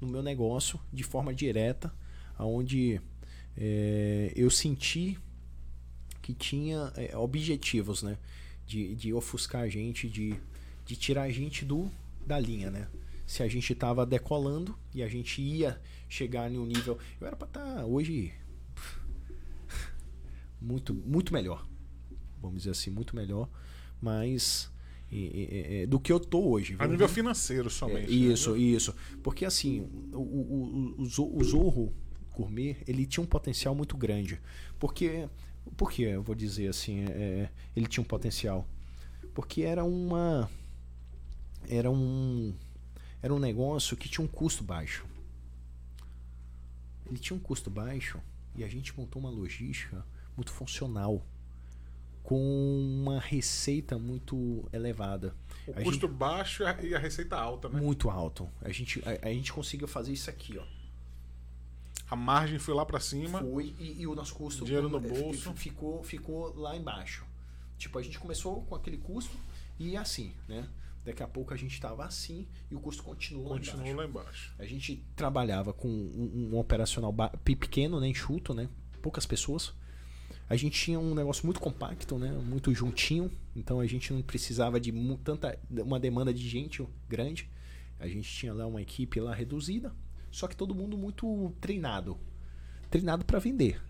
[0.00, 1.94] no meu negócio de forma direta,
[2.36, 3.00] aonde
[3.56, 5.18] é, eu senti
[6.20, 8.18] que tinha é, objetivos, né?
[8.66, 10.34] De, de ofuscar a gente, de,
[10.86, 11.90] de tirar a gente do
[12.26, 12.88] da linha, né?
[13.26, 16.98] Se a gente estava decolando e a gente ia chegar em um nível.
[17.20, 18.32] Eu era para estar hoje
[20.60, 21.66] muito, muito melhor.
[22.44, 23.48] Vamos dizer assim, muito melhor.
[24.00, 24.70] Mas
[25.10, 26.76] é, é, é, do que eu tô hoje.
[26.78, 28.04] A nível financeiro somente.
[28.04, 28.32] É, né?
[28.32, 28.94] isso, isso.
[29.22, 29.80] Porque assim,
[30.12, 31.92] o, o, o, o Zo- o Zorro
[32.36, 34.40] Gourmet, ele tinha um potencial muito grande.
[34.78, 35.28] Porque,
[35.76, 38.66] por que eu vou dizer assim, é, ele tinha um potencial?
[39.32, 40.50] Porque era uma
[41.68, 42.54] era um
[43.22, 45.06] era um negócio que tinha um custo baixo.
[47.06, 48.20] Ele tinha um custo baixo
[48.56, 50.04] e a gente montou uma logística
[50.36, 51.24] muito funcional
[52.24, 55.36] com uma receita muito elevada.
[55.66, 57.78] O A custo baixo e a, receita alta, né?
[57.78, 58.48] muito alto.
[58.62, 60.64] A gente, a, a gente conseguiu fazer isso aqui, ó.
[62.10, 63.40] A margem foi lá pra cima.
[63.40, 65.52] Foi e, e o nosso custo Dinheiro no eh, bolso.
[65.54, 67.24] ficou ficou lá embaixo.
[67.76, 69.36] Tipo, a gente começou com aquele custo
[69.78, 70.66] e assim, né?
[71.04, 73.98] Daqui a pouco a gente tava assim e o custo continuou lá Continuou embaixo.
[73.98, 74.54] lá embaixo.
[74.58, 77.14] A gente trabalhava com um, um operacional
[77.44, 78.66] pequeno, né, enxuto, né?
[79.02, 79.74] Poucas pessoas.
[80.48, 82.30] A gente tinha um negócio muito compacto, né?
[82.32, 83.30] Muito juntinho.
[83.56, 84.92] Então a gente não precisava de
[85.24, 87.48] tanta uma demanda de gente grande.
[87.98, 89.92] A gente tinha lá uma equipe lá reduzida,
[90.30, 92.18] só que todo mundo muito treinado,
[92.90, 93.80] treinado para vender.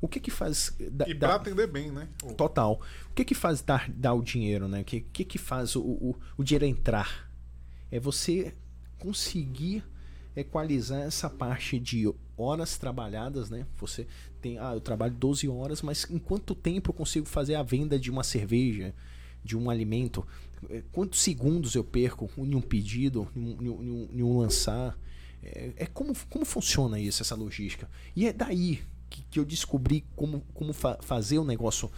[0.00, 2.08] O que que faz da- E pra atender bem, né?
[2.36, 2.80] Total.
[3.10, 4.80] O que que faz dar, dar o dinheiro, né?
[4.80, 7.30] O que, que que faz o, o, o dinheiro entrar?
[7.90, 8.54] É você
[8.98, 9.84] conseguir
[10.36, 13.66] equalizar essa parte de horas trabalhadas, né?
[13.78, 14.06] Você
[14.40, 17.98] tem, ah, eu trabalho 12 horas, mas em quanto tempo eu consigo fazer a venda
[17.98, 18.94] de uma cerveja,
[19.44, 20.26] de um alimento?
[20.68, 24.96] Eh, Quantos segundos eu perco em um pedido, em um, em um- em um- lançar?
[25.42, 27.88] É, é como, como funciona isso, essa logística?
[28.14, 31.90] E é daí que, que eu descobri como, como fa- fazer o negócio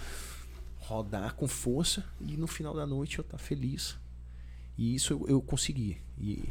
[0.78, 3.96] rodar com força e no final da noite eu estar feliz.
[4.76, 5.98] E isso eu, eu consegui.
[6.18, 6.44] E,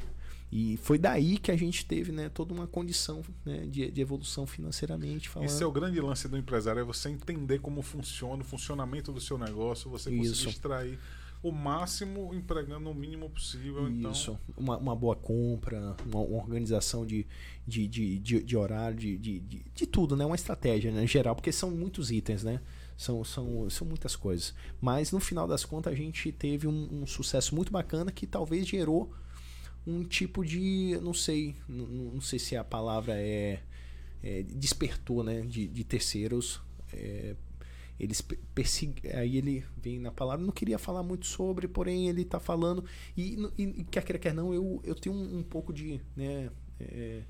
[0.51, 4.45] e foi daí que a gente teve né, toda uma condição né, de, de evolução
[4.45, 5.47] financeiramente falando.
[5.47, 9.21] Esse é o grande lance do empresário, é você entender como funciona o funcionamento do
[9.21, 10.49] seu negócio, você conseguir Isso.
[10.49, 10.99] extrair
[11.41, 13.87] o máximo empregando o mínimo possível.
[13.87, 17.25] Então, Isso, uma, uma boa compra, uma, uma organização de,
[17.65, 20.25] de, de, de, de horário, de, de, de, de tudo, né?
[20.25, 22.59] Uma estratégia né, em geral, porque são muitos itens, né?
[22.97, 24.53] São, são, são muitas coisas.
[24.79, 28.67] Mas no final das contas a gente teve um, um sucesso muito bacana que talvez
[28.67, 29.11] gerou
[29.85, 30.97] um tipo de.
[31.01, 31.55] Não sei.
[31.67, 33.59] Não, não sei se a palavra é.
[34.23, 35.41] é despertou, né?
[35.41, 36.61] De, de terceiros.
[36.93, 37.35] É,
[37.99, 38.21] eles
[38.53, 39.11] perseguem.
[39.13, 40.45] Aí ele vem na palavra.
[40.45, 42.83] Não queria falar muito sobre, porém ele está falando.
[43.15, 46.01] E, e, quer queira, quer não, eu, eu tenho um, um pouco de.
[46.15, 46.49] Né,
[46.79, 47.21] é,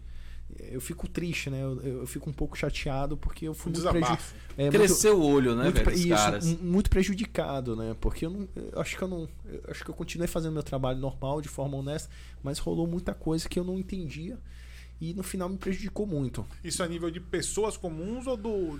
[0.59, 1.61] eu fico triste, né?
[1.61, 4.23] Eu, eu, fico um pouco chateado porque eu fui um muito prejudicado.
[4.57, 6.45] É, Cresceu muito, o olho, né, muito, velho, isso, caras.
[6.61, 7.95] muito prejudicado, né?
[7.99, 10.63] Porque eu não, eu acho que eu não, eu acho que eu continuei fazendo meu
[10.63, 12.09] trabalho normal, de forma honesta,
[12.43, 14.37] mas rolou muita coisa que eu não entendia
[14.99, 16.45] e no final me prejudicou muito.
[16.63, 18.79] Isso a nível de pessoas comuns ou do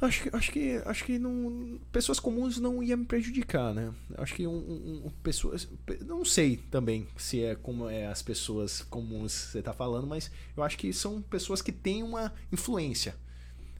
[0.00, 3.92] Acho que, acho que, acho que não, pessoas comuns não ia me prejudicar, né?
[4.16, 5.68] Acho que um, um, um, pessoas,
[6.06, 10.30] não sei também se é como é as pessoas comuns que você está falando, mas
[10.56, 13.16] eu acho que são pessoas que têm uma influência.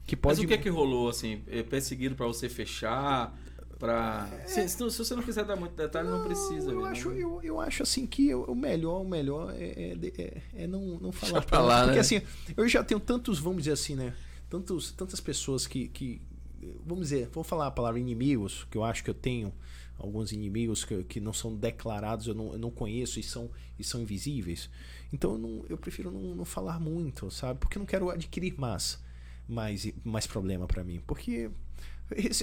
[0.05, 0.39] Que pode...
[0.39, 1.41] Mas o que é que rolou assim?
[1.47, 3.37] É perseguido para você fechar?
[3.77, 4.27] Pra...
[4.43, 4.47] É...
[4.47, 6.69] Se, se, você não quiser dar muito detalhe, não, não precisa.
[6.69, 10.67] Eu, acho, eu, eu acho assim que o melhor, o melhor é, é, é, é
[10.67, 11.41] não, não falar.
[11.43, 12.01] Pra lá, porque né?
[12.01, 12.21] assim,
[12.57, 14.13] eu já tenho tantos, vamos dizer assim, né?
[14.49, 16.21] Tantos, tantas pessoas que, que,
[16.85, 19.53] vamos dizer, vou falar a palavra inimigos, que eu acho que eu tenho
[19.97, 23.83] alguns inimigos que, que não são declarados, eu não, eu não conheço e são, e
[23.83, 24.69] são invisíveis.
[25.11, 27.59] Então eu, não, eu prefiro não, não falar muito, sabe?
[27.59, 28.99] Porque eu não quero adquirir mais,
[29.47, 31.01] mais, mais problema para mim.
[31.05, 31.51] Porque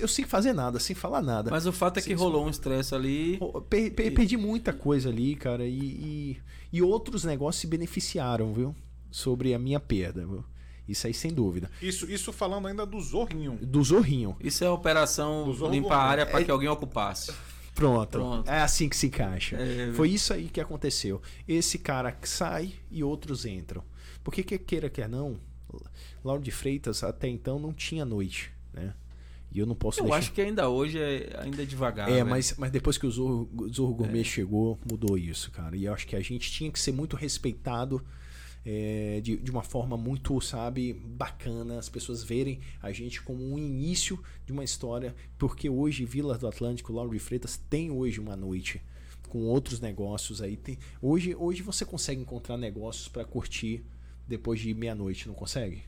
[0.01, 1.51] eu sem fazer nada, sem falar nada.
[1.51, 3.39] Mas o fato é que rolou um estresse ali.
[3.69, 5.67] Per, per, perdi muita coisa ali, cara.
[5.67, 6.43] E, e,
[6.73, 8.77] e, outros negócios se beneficiaram, viu?
[9.11, 10.45] Sobre a minha perda, viu?
[10.89, 11.71] Isso aí sem dúvida.
[11.83, 13.59] Isso, isso falando ainda do Zorrinho.
[13.61, 14.37] Do Zorrinho.
[14.41, 16.45] Isso é a operação limpar a área para é...
[16.45, 17.33] que alguém ocupasse.
[17.75, 18.11] Pronto.
[18.11, 18.51] Pronto.
[18.51, 19.57] É assim que se encaixa.
[19.57, 19.93] É...
[19.93, 21.21] Foi isso aí que aconteceu.
[21.47, 23.83] Esse cara sai e outros entram.
[24.23, 25.39] Porque que queira quer não,
[26.25, 28.95] Lauro de Freitas até então não tinha noite, né?
[29.53, 30.19] E eu não posso Eu deixar...
[30.19, 32.11] acho que ainda hoje é ainda é devagar.
[32.11, 34.25] É, mas, mas depois que o Zorro, Zorro Gourmet é.
[34.25, 35.77] chegou, mudou isso, cara.
[35.77, 38.05] E eu acho que a gente tinha que ser muito respeitado
[38.69, 43.57] é, de, de uma forma muito, sabe, bacana, as pessoas verem a gente como um
[43.57, 48.83] início de uma história, porque hoje Vila do Atlântico, Lauro Freitas tem hoje uma noite
[49.29, 50.57] com outros negócios aí.
[50.57, 53.85] Tem, hoje, hoje você consegue encontrar negócios para curtir
[54.27, 55.85] depois de meia-noite, não consegue?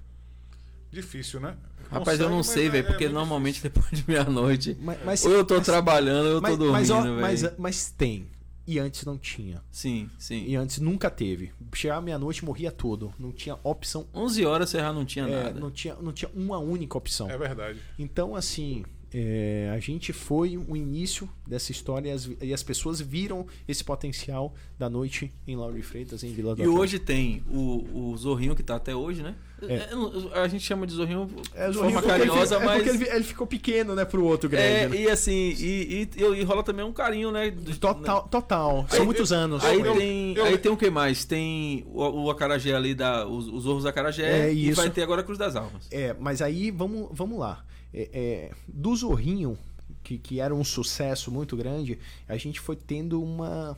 [0.93, 1.57] Difícil, né?
[1.91, 3.71] Rapaz, eu não sei, velho, é, porque é normalmente difícil.
[3.75, 4.77] depois de meia-noite,
[5.25, 8.27] ou eu tô mas, trabalhando, ou eu tô dormindo, mas, mas, mas, tem.
[8.69, 9.63] E antes não tinha.
[9.73, 10.45] Sim, sim.
[10.47, 11.55] E antes nunca teve.
[11.73, 13.15] Chegava meia-noite morria todo.
[13.19, 14.07] Não tinha opção.
[14.15, 15.59] 11 horas você já não tinha é, nada.
[15.59, 17.31] Não tinha, não tinha uma única opção.
[17.31, 17.81] É verdade.
[17.99, 23.01] Então, assim, é, a gente foi o início dessa história e as, e as, pessoas
[23.01, 26.83] viram esse potencial da noite em Lauro Freitas, em Vila do E Atlântico.
[26.83, 29.35] hoje tem o, o Zorrinho que está até hoje, né?
[29.63, 29.75] É.
[29.75, 30.41] é.
[30.41, 32.81] A gente chama de Zorrinho é, de forma carinhosa, ele, é mas.
[32.81, 34.67] É porque ele, ele, ficou pequeno, né, pro outro grande.
[34.67, 34.97] É, né?
[34.97, 37.51] e assim, e, e, e, rola também um carinho, né?
[37.81, 38.87] Total, total.
[38.91, 39.65] São muitos anos.
[39.65, 41.25] Aí, eu, tem, eu, aí tem o que mais?
[41.25, 45.23] Tem o, o Acarajé ali, da, os, os Zorros Acarajé, é, e vai ter agora
[45.23, 45.89] a Cruz das Almas.
[45.91, 47.65] É, mas aí vamos, vamos lá.
[47.93, 49.59] É, do Zorrinho,
[50.03, 53.77] que, que era um sucesso muito grande, a gente foi tendo uma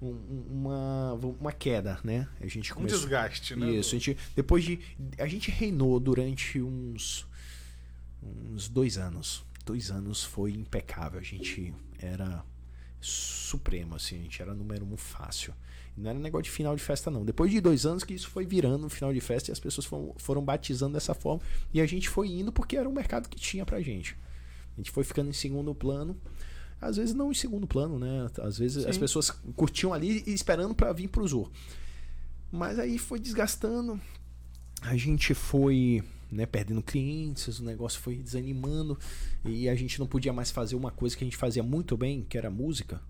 [0.00, 2.28] uma, uma queda, né?
[2.40, 2.98] A gente começou...
[2.98, 3.70] Um desgaste, né?
[3.70, 4.78] Isso, a gente, depois de...
[5.18, 7.26] A gente reinou durante uns,
[8.22, 9.44] uns dois anos.
[9.64, 11.18] Dois anos foi impecável.
[11.18, 12.44] A gente era
[13.00, 14.18] supremo, assim.
[14.18, 15.54] A gente era número um fácil.
[15.96, 17.24] Não era negócio de final de festa, não.
[17.24, 19.86] Depois de dois anos que isso foi virando um final de festa e as pessoas
[19.86, 21.40] foram, foram batizando dessa forma.
[21.72, 24.16] E a gente foi indo porque era o mercado que tinha pra gente.
[24.74, 26.16] A gente foi ficando em segundo plano.
[26.80, 28.28] Às vezes não em segundo plano, né?
[28.42, 28.90] Às vezes Sim.
[28.90, 31.50] as pessoas curtiam ali e esperando para vir pro Zoo.
[32.50, 34.00] Mas aí foi desgastando.
[34.82, 38.98] A gente foi né, perdendo clientes, o negócio foi desanimando
[39.44, 42.22] e a gente não podia mais fazer uma coisa que a gente fazia muito bem,
[42.28, 43.00] que era música.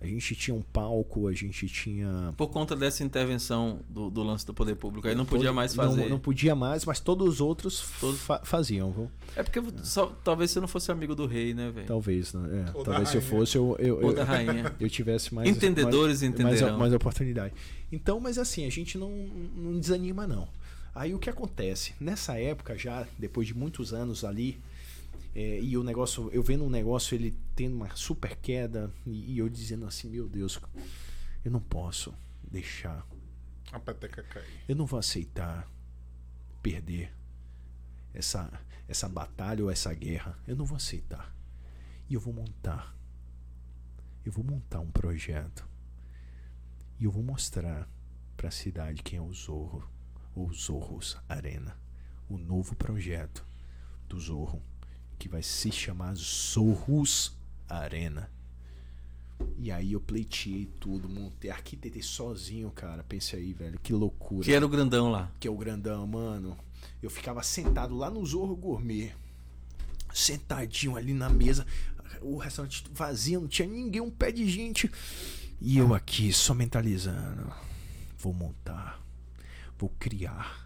[0.00, 2.34] A gente tinha um palco, a gente tinha.
[2.36, 6.02] Por conta dessa intervenção do, do lance do poder público, aí não podia mais fazer.
[6.02, 8.20] Não, não podia mais, mas todos os outros todos...
[8.20, 9.10] Fa faziam, viu?
[9.34, 11.86] É porque só, talvez você não fosse amigo do rei, né, velho?
[11.86, 12.66] Talvez, né?
[12.68, 14.72] É, talvez se eu fosse, eu, eu, eu, da rainha.
[14.78, 15.48] eu tivesse mais.
[15.48, 16.68] Entendedores mais, entenderão.
[16.68, 17.54] Mais, mais oportunidade.
[17.90, 20.46] Então, mas assim, a gente não, não desanima, não.
[20.94, 21.94] Aí o que acontece?
[22.00, 24.58] Nessa época, já, depois de muitos anos ali,
[25.38, 29.38] é, e o negócio, eu vendo um negócio ele tendo uma super queda e, e,
[29.38, 30.58] eu dizendo assim, meu Deus,
[31.44, 33.06] eu não posso deixar
[33.70, 34.64] a peteca cair.
[34.66, 35.70] Eu não vou aceitar
[36.62, 37.12] perder
[38.14, 38.50] essa
[38.88, 40.38] essa batalha ou essa guerra.
[40.46, 41.34] Eu não vou aceitar.
[42.08, 42.96] E eu vou montar.
[44.24, 45.68] Eu vou montar um projeto.
[46.98, 47.86] E eu vou mostrar
[48.38, 49.86] para a cidade quem é o Zorro,
[50.34, 51.78] ou Zorros Arena,
[52.26, 53.46] o novo projeto
[54.08, 54.62] do Zorro
[55.18, 57.36] que vai se chamar Zorros
[57.68, 58.30] Arena.
[59.58, 63.04] E aí eu pleiteei tudo, montei, arquitetei sozinho, cara.
[63.04, 64.44] Pense aí, velho, que loucura.
[64.44, 65.30] Que era o grandão lá.
[65.38, 66.56] Que é o grandão, mano.
[67.02, 69.12] Eu ficava sentado lá no Zorro Gourmet.
[70.12, 71.66] Sentadinho ali na mesa.
[72.22, 74.90] O restaurante vazio, não tinha ninguém, um pé de gente.
[75.60, 77.52] E eu aqui só mentalizando.
[78.18, 79.02] Vou montar.
[79.78, 80.65] Vou criar.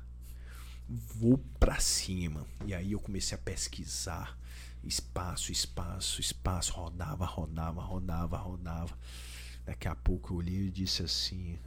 [0.90, 2.44] Vou pra cima.
[2.66, 4.36] E aí eu comecei a pesquisar
[4.82, 8.98] espaço, espaço, espaço, rodava, rodava, rodava, rodava.
[9.64, 11.58] Daqui a pouco eu olhei e disse assim,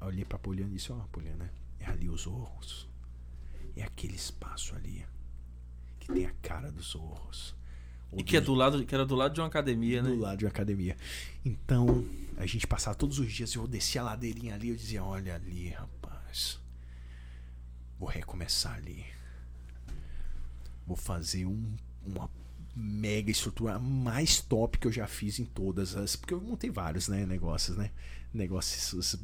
[0.00, 2.88] eu olhei pra Poliana e disse, ó, oh, Poliana, é ali os orros.
[3.74, 5.04] É aquele espaço ali
[5.98, 7.54] que tem a cara dos orros.
[8.12, 10.14] E que, é do lado, que era do lado de uma academia, do né?
[10.14, 10.96] Do lado de uma academia.
[11.44, 12.06] Então,
[12.36, 15.70] a gente passava todos os dias, eu descia a ladeirinha ali, eu dizia, olha ali,
[15.70, 16.60] rapaz.
[17.98, 19.04] Vou recomeçar ali.
[20.86, 21.74] Vou fazer um
[22.06, 22.30] uma
[22.74, 26.14] mega estrutura mais top que eu já fiz em todas as.
[26.14, 27.26] Porque eu montei vários, né?
[27.26, 27.90] Negócios, né?
[28.32, 29.16] Negócios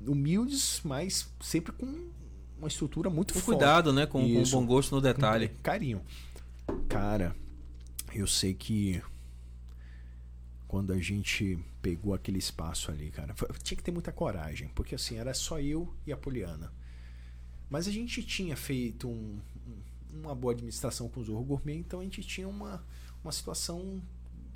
[0.00, 2.10] humildes, mas sempre com
[2.58, 3.58] uma estrutura muito com forte.
[3.58, 4.06] cuidado, né?
[4.06, 5.48] Com, com bom gosto no detalhe.
[5.62, 6.02] Carinho.
[6.88, 7.34] Cara,
[8.12, 9.00] eu sei que
[10.66, 15.16] quando a gente pegou aquele espaço ali, cara, tinha que ter muita coragem, porque assim,
[15.16, 16.72] era só eu e a Poliana.
[17.68, 19.38] Mas a gente tinha feito um,
[20.12, 22.84] uma boa administração com o Zorro Gourmet, então a gente tinha uma,
[23.22, 24.00] uma situação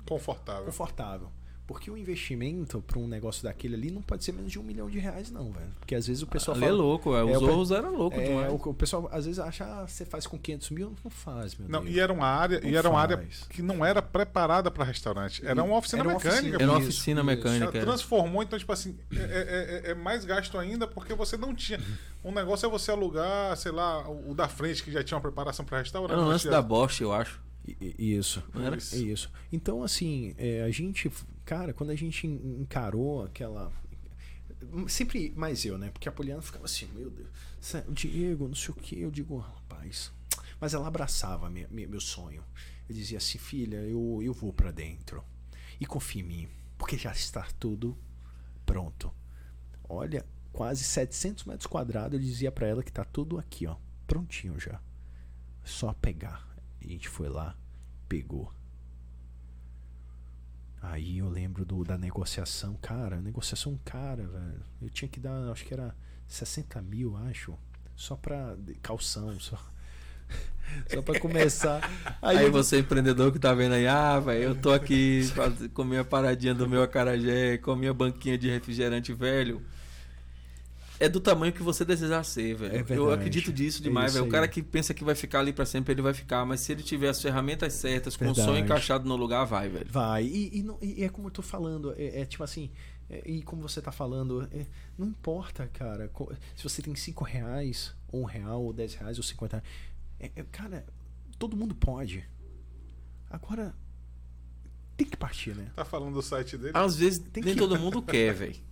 [0.05, 0.65] confortável.
[0.65, 1.31] confortável.
[1.71, 4.89] Porque o investimento para um negócio daquele ali não pode ser menos de um milhão
[4.89, 5.71] de reais, não, velho.
[5.79, 6.79] Porque às vezes o pessoal Ali é fala.
[6.79, 7.23] é louco, é.
[7.23, 8.51] Os é, Zorros eram loucos é, demais.
[8.51, 11.69] O, o, pessoal às vezes acha, ah, você faz com 500 mil, não faz, meu
[11.69, 11.95] não, Deus.
[11.95, 15.45] E era uma área, não e era uma área que não era preparada para restaurante.
[15.45, 16.39] Era uma oficina era uma mecânica.
[16.39, 17.77] Oficina, era uma oficina mecânica.
[17.77, 17.85] Isso.
[17.85, 19.21] Transformou, então, tipo assim, é, é,
[19.87, 21.79] é, é, mais gasto ainda porque você não tinha.
[22.23, 25.65] Um negócio é você alugar, sei lá, o da frente que já tinha uma preparação
[25.65, 26.11] para restaurante.
[26.11, 27.41] Era o lance da Bosch, eu acho.
[27.79, 28.43] Isso.
[28.55, 28.75] Era?
[28.75, 29.29] Isso.
[29.51, 31.11] Então, assim, é, a gente,
[31.51, 33.69] cara, quando a gente encarou aquela.
[34.87, 35.89] Sempre mais eu, né?
[35.89, 37.27] Porque a Poliana ficava assim, meu Deus,
[37.89, 39.01] o Diego, não sei o que.
[39.01, 40.13] Eu digo, rapaz.
[40.61, 42.41] Mas ela abraçava minha, minha, meu sonho.
[42.87, 45.21] Eu dizia assim, filha, eu, eu vou para dentro.
[45.77, 46.47] E confia em mim,
[46.77, 47.97] porque já está tudo
[48.65, 49.11] pronto.
[49.89, 52.17] Olha, quase 700 metros quadrados.
[52.17, 53.75] Eu dizia para ela que tá tudo aqui, ó,
[54.07, 54.79] prontinho já.
[55.65, 56.49] Só pegar
[56.81, 57.57] a gente foi lá,
[58.07, 58.53] pegou.
[60.81, 62.75] Aí eu lembro do, da negociação.
[62.81, 64.63] Cara, negociação cara, velho.
[64.81, 65.95] Eu tinha que dar, acho que era
[66.27, 67.53] 60 mil, acho.
[67.95, 69.57] Só pra calção, só.
[70.87, 71.81] Só pra começar.
[72.21, 75.21] Aí, aí você, empreendedor que tá vendo aí, ah, velho, eu tô aqui
[75.73, 79.61] com minha paradinha do meu acarajé, com a minha banquinha de refrigerante velho
[81.01, 82.85] é do tamanho que você desejar ser, velho.
[82.87, 84.25] É eu acredito disso demais, velho.
[84.27, 86.45] O cara que pensa que vai ficar ali para sempre, ele vai ficar.
[86.45, 88.47] Mas se ele tiver as ferramentas certas, com verdade.
[88.47, 89.87] o sonho encaixado no lugar, vai, velho.
[89.89, 90.25] Vai.
[90.25, 92.69] E, e, não, e, é como eu tô falando, é, é tipo assim.
[93.09, 96.07] É, e como você tá falando, é, não importa, cara.
[96.55, 99.69] Se você tem 5 reais, ou um real, ou 10 reais, ou 50 reais.
[100.19, 100.85] É, é, cara,
[101.39, 102.23] todo mundo pode.
[103.27, 103.73] Agora,
[104.95, 105.71] tem que partir, né?
[105.75, 106.73] Tá falando do site dele?
[106.75, 107.59] Às vezes, tem nem que...
[107.59, 108.70] todo mundo quer, velho.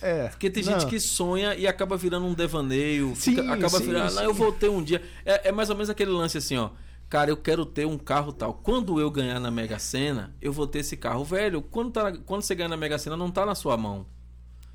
[0.00, 0.72] É, Porque tem não.
[0.72, 3.14] gente que sonha e acaba virando um devaneio.
[3.16, 4.10] Sim, fica, acaba sim, virando.
[4.10, 4.16] Sim.
[4.16, 5.02] Não, eu vou ter um dia.
[5.24, 6.70] É, é, mais ou menos aquele lance assim, ó.
[7.08, 8.54] Cara, eu quero ter um carro tal.
[8.54, 11.24] Quando eu ganhar na Mega Sena, eu vou ter esse carro.
[11.24, 14.06] Velho, quando, tá, quando você ganhar na Mega Sena, não tá na sua mão.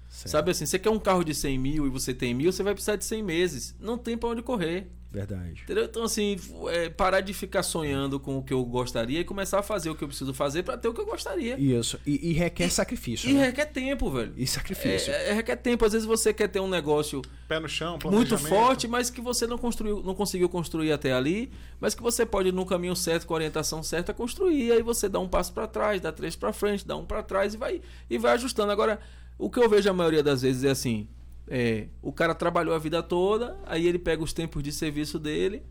[0.10, 0.32] Certo.
[0.32, 2.74] Sabe assim, você quer um carro de 100 mil e você tem mil, você vai
[2.74, 3.76] precisar de 100 meses.
[3.80, 4.90] Não tem para onde correr.
[5.16, 5.62] Verdade.
[5.64, 5.86] Entendeu?
[5.86, 6.38] Então, assim,
[6.70, 9.96] é, parar de ficar sonhando com o que eu gostaria e começar a fazer o
[9.96, 11.58] que eu preciso fazer para ter o que eu gostaria.
[11.58, 11.98] Isso.
[12.06, 13.30] E, e requer sacrifício.
[13.30, 13.46] E né?
[13.46, 14.34] requer tempo, velho.
[14.36, 15.14] E sacrifício.
[15.14, 15.86] É, é, requer tempo.
[15.86, 17.22] Às vezes você quer ter um negócio.
[17.48, 21.52] Pé no chão, Muito forte, mas que você não construiu, não conseguiu construir até ali,
[21.80, 24.72] mas que você pode, no caminho certo, com a orientação certa, construir.
[24.74, 27.54] Aí você dá um passo para trás, dá três para frente, dá um para trás
[27.54, 28.72] e vai, e vai ajustando.
[28.72, 29.00] Agora,
[29.38, 31.08] o que eu vejo a maioria das vezes é assim.
[31.48, 35.62] É, o cara trabalhou a vida toda, aí ele pega os tempos de serviço dele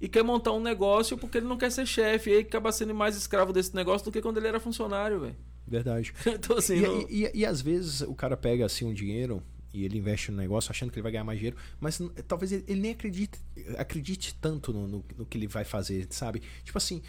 [0.00, 2.30] e quer montar um negócio porque ele não quer ser chefe.
[2.30, 5.36] E aí acaba sendo mais escravo desse negócio do que quando ele era funcionário, velho.
[5.66, 6.12] Verdade.
[6.26, 7.00] então, assim, e, não...
[7.08, 9.42] e, e, e, às vezes o cara pega assim um dinheiro
[9.72, 12.64] e ele investe no negócio achando que ele vai ganhar mais dinheiro, mas talvez ele,
[12.68, 13.38] ele nem acredite,
[13.78, 16.42] acredite tanto no, no, no, que ele vai fazer, sabe?
[16.62, 17.02] Tipo assim,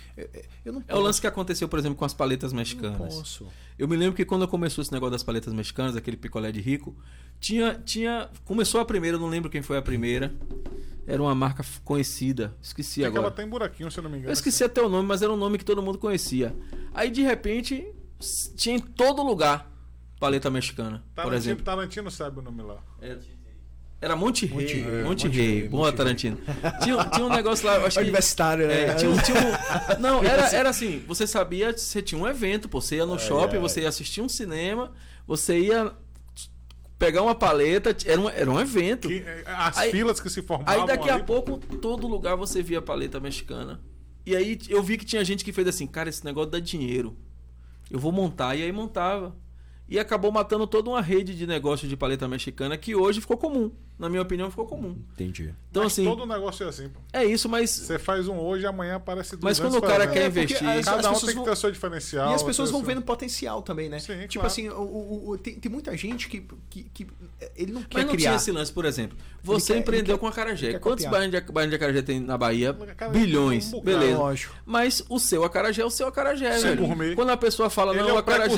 [0.64, 0.98] eu não posso.
[0.98, 3.00] É o lance que aconteceu, por exemplo, com as paletas mexicanas.
[3.00, 3.48] Eu não posso.
[3.78, 6.96] Eu me lembro que quando começou esse negócio das paletas mexicanas, aquele picolé de rico,
[7.40, 8.30] tinha, tinha.
[8.46, 10.34] Começou a primeira, eu não lembro quem foi a primeira.
[11.06, 12.56] Era uma marca conhecida.
[12.62, 13.24] Esqueci é agora.
[13.24, 14.30] Ela tem buraquinho, se eu não me engano.
[14.30, 14.72] Eu esqueci assim.
[14.72, 16.56] até o nome, mas era um nome que todo mundo conhecia.
[16.94, 17.86] Aí de repente
[18.56, 19.73] tinha em todo lugar
[20.24, 21.64] paleta mexicana, Tarantino, por exemplo.
[21.66, 22.78] Tarantino sabe o nome lá.
[23.02, 23.18] É,
[24.00, 24.58] Era Monte Rei.
[24.62, 25.60] Monte Rei, Monte Monte Rei.
[25.60, 26.38] Rei, Boa, Monte Tarantino.
[26.82, 28.04] Tinha, tinha um negócio lá, eu acho que.
[28.04, 28.84] Universitário, né?
[28.86, 32.70] É, tinha, um- tinha um- não, era, era assim, você sabia, você tinha um evento,
[32.70, 33.62] pô, você ia no shopping, ai.
[33.62, 34.92] você ia assistir um cinema,
[35.28, 35.92] você ia
[36.98, 39.08] pegar uma paleta, era um, era um evento.
[39.10, 42.36] Que, eh, as Aí- filas que se formavam Aí daqui a ali, pouco, todo lugar
[42.38, 43.82] você via paleta mexicana.
[44.26, 47.18] E aí eu vi que tinha gente que fez assim, cara, esse negócio dá dinheiro.
[47.92, 48.56] Eu vou montar.
[48.56, 49.36] E aí montava.
[49.94, 53.70] E acabou matando toda uma rede de negócio de paleta mexicana que hoje ficou comum.
[53.98, 54.98] Na minha opinião, ficou comum.
[55.14, 55.54] Entendi.
[55.70, 57.00] Então, mas assim, todo negócio é assim, pô.
[57.14, 57.70] é isso, mas.
[57.70, 60.58] Você faz um hoje, amanhã aparece 200 Mas quando o cara quer É, investir.
[60.68, 62.32] as- Cada um pessoas tem que vão- ter o seu diferencial.
[62.32, 64.00] E as pessoas ter vão vendo potencial também, né?
[64.00, 64.48] Sim, tipo claro.
[64.48, 67.08] assim, o, o- o- tem, tem muita gente que, que, que
[67.56, 68.30] ele não quer Mas não criar.
[68.32, 69.18] tinha esse lance, por exemplo.
[69.44, 70.80] Você quer- empreendeu quer- com a Carajé.
[70.80, 72.74] Quantos bairros de, bairros de Acarajé tem na Bahia?
[72.98, 73.74] Cara, Bilhões.
[73.74, 73.82] um.
[73.82, 74.18] Beleza.
[74.18, 74.56] Lógico.
[74.66, 77.16] Mas o seu acarajé é o seu acarajé, Sim, velho.
[77.16, 78.54] Quando a pessoa fala, Ele não, é o o acarajé,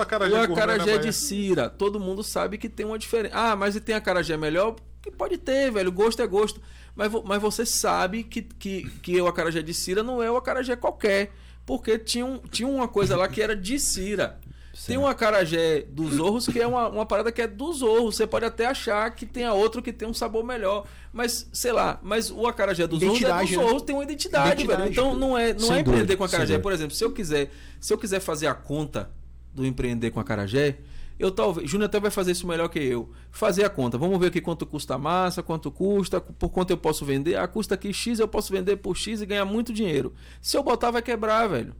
[0.00, 0.98] acarajé o acarajé Bahia.
[0.98, 1.68] de Cira.
[1.68, 3.34] Todo mundo sabe que tem uma diferença.
[3.36, 4.69] Ah, mas e tem acarajé melhor?
[5.02, 5.90] Que pode ter, velho.
[5.90, 6.60] Gosto é gosto.
[6.94, 10.76] Mas, mas você sabe que, que, que o acarajé de Cira não é o acarajé
[10.76, 11.32] qualquer.
[11.64, 14.38] Porque tinha, um, tinha uma coisa lá que era de Cira.
[14.86, 18.16] Tem um acarajé dos Zorros que é uma, uma parada que é dos Zorros.
[18.16, 20.86] Você pode até achar que tenha outro que tem um sabor melhor.
[21.12, 23.62] Mas, sei lá, mas o acarajé dos Zorros é dos Identidade, né?
[23.62, 24.82] Zorros, tem uma identidade, Identidade.
[24.82, 24.92] velho.
[24.92, 26.58] Então não é, não Sem é empreender dúvida, com acarajé.
[26.58, 29.10] Por exemplo, se eu quiser, se eu quiser fazer a conta
[29.54, 30.78] do empreender com acarajé,
[31.20, 31.70] eu talvez.
[31.70, 33.10] Júnior até vai fazer isso melhor que eu.
[33.30, 33.98] Fazer a conta.
[33.98, 37.36] Vamos ver aqui quanto custa a massa, quanto custa, por quanto eu posso vender.
[37.36, 40.14] Ah, custa aqui X, eu posso vender por X e ganhar muito dinheiro.
[40.40, 41.74] Se eu botar, vai quebrar, velho.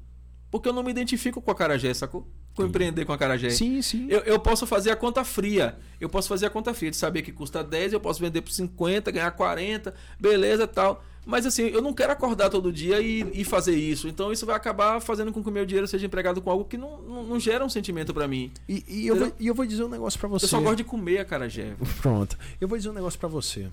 [0.51, 2.29] Porque eu não me identifico com a acarajé, sacou?
[2.55, 3.51] Com empreender com a acarajé.
[3.51, 4.06] Sim, sim.
[4.09, 5.77] Eu, eu posso fazer a conta fria.
[6.01, 8.51] Eu posso fazer a conta fria de saber que custa 10, eu posso vender por
[8.51, 11.02] 50, ganhar 40, beleza tal.
[11.24, 14.09] Mas assim, eu não quero acordar todo dia e, e fazer isso.
[14.09, 16.78] Então isso vai acabar fazendo com que o meu dinheiro seja empregado com algo que
[16.78, 18.51] não, não, não gera um sentimento pra mim.
[18.68, 20.47] E, e eu vou, e eu vou dizer um negócio pra você.
[20.47, 21.77] Eu só gosto de comer acarajé.
[22.01, 22.39] Pronto.
[22.60, 23.68] Eu vou dizer um negócio pra você.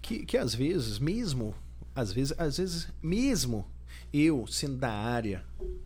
[0.00, 1.54] Que, que às vezes, mesmo,
[1.94, 3.64] às vezes, às vezes, mesmo
[4.12, 5.44] eu sendo da área,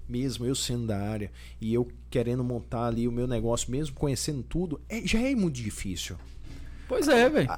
[0.08, 1.30] mesmo eu sendo da área,
[1.60, 5.56] e eu querendo montar ali o meu negócio, mesmo conhecendo tudo, é- já é muito
[5.56, 6.16] difícil.
[6.88, 7.48] Pois é, velho.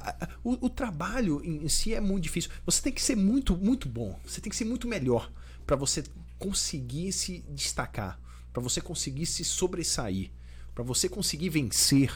[0.43, 2.49] O, o trabalho em si é muito difícil.
[2.65, 4.19] Você tem que ser muito, muito bom.
[4.25, 5.31] Você tem que ser muito melhor
[5.67, 6.03] para você
[6.39, 8.19] conseguir se destacar,
[8.51, 10.31] para você conseguir se sobressair,
[10.73, 12.11] para você conseguir vencer.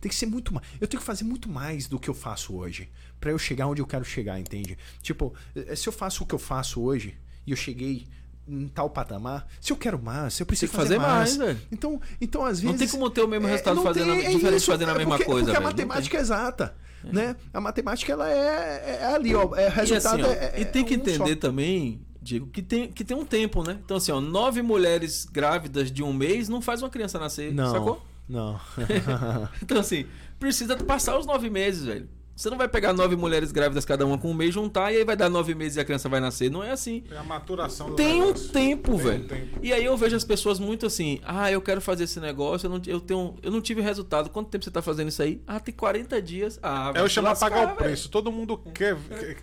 [0.00, 0.66] Tem que ser muito mais.
[0.80, 2.88] Eu tenho que fazer muito mais do que eu faço hoje
[3.20, 4.76] para eu chegar onde eu quero chegar, entende?
[5.00, 7.16] Tipo, eh, se eu faço o que eu faço hoje
[7.46, 8.06] e eu cheguei
[8.48, 11.58] em tal patamar, se eu quero mais, eu preciso Tem que fazer mais, velho.
[11.72, 14.14] Então, então às vezes Não tem como ter o mesmo é, resultado não fazendo a-
[14.16, 15.64] tem, é diferente isso, fazendo a é mesma porque, coisa, Porque a velho.
[15.64, 17.36] Não matemática é exata, né?
[17.52, 20.84] A matemática ela é, é ali, ó, é E, resultado assim, ó, é, e tem
[20.84, 21.10] que é um só.
[21.12, 23.78] entender também, Diego, que tem, que tem um tempo, né?
[23.84, 27.72] Então, assim, ó, nove mulheres grávidas de um mês não faz uma criança nascer, Não,
[27.72, 28.00] sacou?
[28.28, 28.60] não.
[29.62, 30.06] Então, assim,
[30.38, 32.08] precisa passar os nove meses, velho.
[32.36, 35.04] Você não vai pegar nove mulheres grávidas, cada uma com um mês, juntar e aí
[35.04, 36.50] vai dar nove meses e a criança vai nascer.
[36.50, 37.02] Não é assim.
[37.10, 39.24] É a maturação do Tem um tempo, Tem um velho.
[39.26, 39.58] tempo.
[39.62, 42.70] E aí eu vejo as pessoas muito assim, ah, eu quero fazer esse negócio, eu
[42.70, 44.28] não, eu tenho, eu não tive resultado.
[44.28, 45.42] Quanto tempo você tá fazendo isso aí?
[45.46, 46.58] Ah, tem 40 dias.
[46.62, 47.76] Ah, É o chamar pagar o velho.
[47.78, 48.10] preço.
[48.10, 48.96] Todo mundo quer,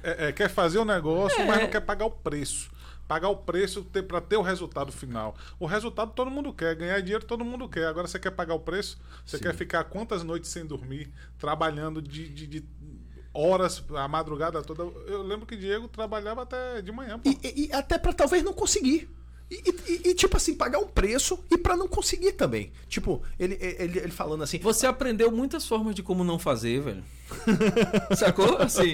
[0.04, 1.46] é, é, quer fazer o negócio, É.
[1.46, 2.72] mas não quer pagar o preço.
[3.08, 5.36] Pagar o preço ter, para ter o resultado final.
[5.60, 7.86] O resultado todo mundo quer, ganhar dinheiro todo mundo quer.
[7.88, 8.98] Agora você quer pagar o preço?
[9.26, 12.64] Você quer ficar quantas noites sem dormir, trabalhando de, de- de
[13.34, 14.84] horas, a madrugada toda.
[15.08, 17.18] Eu lembro que Diego trabalhava até de manhã.
[17.20, 17.30] Pô.
[17.30, 19.10] E, e- e até pra talvez não conseguir.
[19.52, 19.56] E,
[19.88, 22.72] e- e, tipo assim, pagar um preço e pra não conseguir também.
[22.88, 24.58] Tipo, ele, ele, ele falando assim.
[24.60, 27.04] Você aprendeu muitas formas de como não fazer, velho.
[28.16, 28.58] Sacou?
[28.58, 28.94] Assim,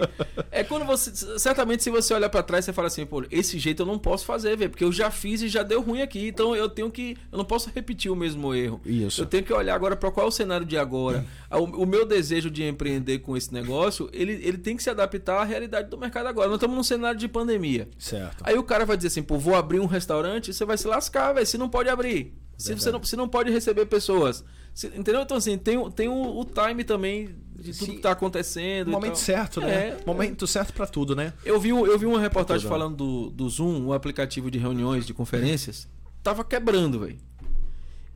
[0.52, 1.12] é quando você.
[1.40, 4.26] Certamente, se você olhar pra trás, você fala assim, pô, esse jeito eu não posso
[4.26, 6.28] fazer, velho, porque eu já fiz e já deu ruim aqui.
[6.28, 7.18] Então eu tenho que.
[7.32, 8.82] Eu não posso repetir o mesmo erro.
[8.86, 9.22] Isso.
[9.22, 11.26] Eu tenho que olhar agora pra qual é o cenário de agora.
[11.52, 15.42] O, o meu desejo de empreender com esse negócio, ele, ele tem que se adaptar
[15.42, 16.48] à realidade do mercado agora.
[16.48, 17.88] Nós estamos num cenário de pandemia.
[17.98, 18.38] Certo.
[18.44, 21.34] Aí o cara vai dizer assim, pô, vou abrir um restaurante, você vai se lascar,
[21.34, 22.34] velho, se não pode abrir.
[22.58, 24.44] Se você não, se não pode receber pessoas.
[24.74, 25.22] Se- entendeu?
[25.22, 27.30] Então, assim, tem, tem o, o time também
[27.60, 27.96] de tudo Sim.
[27.96, 28.90] que tá acontecendo.
[28.92, 29.90] Momento certo, né?
[29.90, 31.34] É, Momento certo pra tudo, né?
[31.46, 32.70] eu vi, um- eu vi uma reportagem Tudo.
[32.70, 35.88] falando do, do Zoom, o aplicativo de reuniões, de conferências,
[36.24, 37.18] tava quebrando, velho.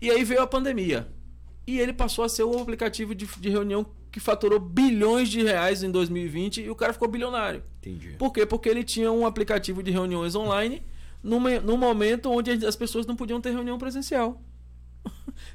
[0.01, 1.07] E aí veio a pandemia.
[1.65, 5.81] E ele passou a ser o aplicativo de, de reunião que faturou bilhões de reais
[5.81, 7.63] em 2020 e o cara ficou bilionário.
[7.79, 8.15] Entendi.
[8.19, 8.45] Por quê?
[8.45, 10.83] Porque ele tinha um aplicativo de reuniões online
[11.23, 14.41] num, me- num momento onde as pessoas não podiam ter reunião presencial.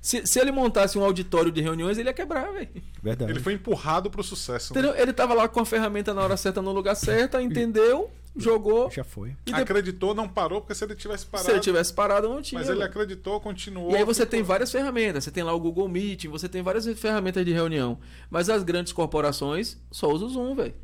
[0.01, 2.69] Se, se ele montasse um auditório de reuniões, ele ia quebrar, velho.
[3.03, 3.33] Verdade.
[3.33, 4.73] Ele foi empurrado pro sucesso.
[4.75, 4.81] né?
[4.81, 5.01] Entendeu?
[5.01, 8.11] Ele tava lá com a ferramenta na hora certa, no lugar certo, entendeu?
[8.37, 8.89] jogou.
[8.91, 9.35] Já foi.
[9.47, 11.47] E Acreditou, não parou, porque se ele tivesse parado.
[11.47, 12.61] se ele tivesse parado, não tinha.
[12.61, 13.91] Mas ele acreditou, continuou.
[13.91, 15.25] E aí você ficou- tem várias ferramentas.
[15.25, 17.99] Você tem lá o Google Meet, você tem várias ferramentas de reunião.
[18.31, 20.75] Mas as grandes corporações só usam o Zoom, velho.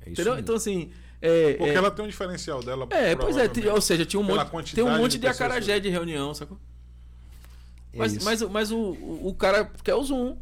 [0.00, 0.32] É isso Entendeu?
[0.32, 0.42] mesmo.
[0.42, 0.90] Então, assim.
[1.20, 2.86] É, Porque é, ela tem um diferencial dela.
[2.90, 3.48] é, pois é.
[3.72, 6.58] Ou seja, tinha um monte, tem um monte de de, acarajé de reunião, sacou?
[7.92, 8.24] É Mas, isso.
[8.24, 10.36] mas, mas o, o, o cara quer o Zoom.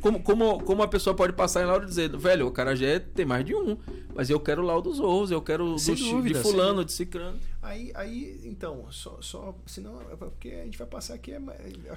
[0.00, 3.24] Como, como, como a pessoa pode passar em lá e dizer, velho, o Carajé tem
[3.24, 3.76] mais de um,
[4.18, 7.38] mas eu quero lá o dos Zorros, eu quero do dúvida, de fulano, de cicrano.
[7.62, 9.54] Aí, aí, então, só, só.
[9.66, 11.32] Senão, é porque a gente vai passar aqui.
[11.32, 11.38] É,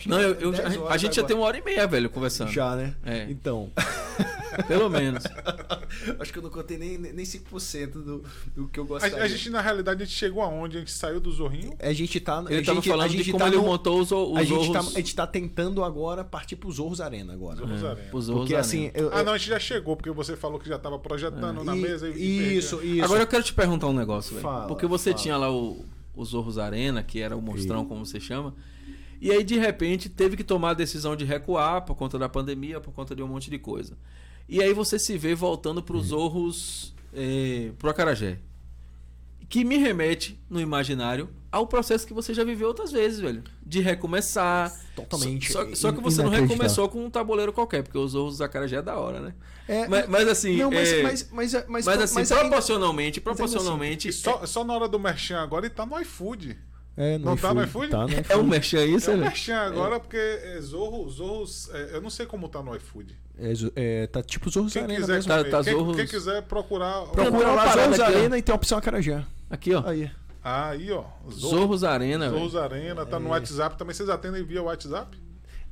[0.06, 1.28] Não, eu, é eu- 10 a, horas a gente já agora.
[1.28, 2.52] tem uma hora e meia, velho, conversando.
[2.52, 2.96] Já, né?
[3.04, 3.28] É.
[3.30, 3.72] Então.
[4.68, 5.24] Pelo menos.
[6.20, 8.24] acho que eu não contei nem, nem 5% do,
[8.56, 9.24] do que eu A, gostaria.
[9.24, 10.76] a gente, na realidade, a gente chegou aonde?
[10.78, 11.74] A gente saiu do Zorrinho.
[11.80, 12.44] A gente tá.
[12.50, 14.38] Ele a tava gente, falando a gente de como tá ele no- montou os, os
[14.38, 14.96] a gente, tá, Zorros.
[14.96, 17.58] a gente tá tentando agora partir pro Zorros Arena agora.
[17.58, 18.10] Zorros Arena.
[18.12, 18.68] os Zorros Porque Arena.
[18.68, 18.92] assim.
[18.94, 21.76] Eu, Ah, não, a gente já chegou, porque você falou que já estava projetando na
[21.76, 23.04] e- mesa Isso, isso.
[23.04, 24.68] Agora eu quero te perguntar um negócio, velho.
[24.68, 25.22] Porque você fala.
[25.22, 25.86] tinha lá o,
[26.16, 28.54] o Zorros Arena, que era o monstrão, como você chama.
[29.20, 32.80] E aí, de repente, teve que tomar a decisão de recuar por conta da pandemia,
[32.80, 33.96] por conta de um monte de coisa.
[34.50, 38.40] E aí você se vê voltando para os Zorros, eh, pro Acarajé.
[39.48, 43.44] Que me remete, no imaginário, ao processo que você já viveu outras vezes, velho.
[43.66, 44.72] De recomeçar.
[44.96, 48.38] Totalmente Só, só- só que você não recomeçou com um tabuleiro qualquer, porque os Zorros
[48.38, 49.34] do Acarajé é da hora, né?
[49.68, 50.58] É, Mas, mas assim.
[50.58, 54.08] não, mas, é, mas, mas, mas, mas assim, mas ainda- proporcionalmente, ainda assim, proporcionalmente.
[54.10, 56.58] E só, só na hora do merchan agora ele tá no iFood.
[56.98, 57.88] É, Não tá no iFood?
[57.90, 58.40] Tá no é, iFood.
[58.40, 59.24] um merchan isso, É o né?
[59.24, 61.70] merchan agora, porque é Zorro, Zorros.
[61.74, 63.18] é, eu não sei como tá no iFood.
[63.40, 65.30] É, é, tá tipo Zorros Quem Arena quiser, mesmo.
[65.30, 67.06] Tá- tá quem, Zorros- quem quiser procurar.
[67.08, 68.04] Procura lá ó.
[68.04, 69.24] Arena e tem a opção Acarajé.
[69.50, 69.84] Aqui, ó.
[69.88, 70.12] Aí.
[70.44, 71.04] Aí, ó.
[71.32, 72.30] Zorros Arena.
[72.30, 73.94] Zorros Arena, tá no WhatsApp também.
[73.94, 75.18] Vocês atendem via WhatsApp?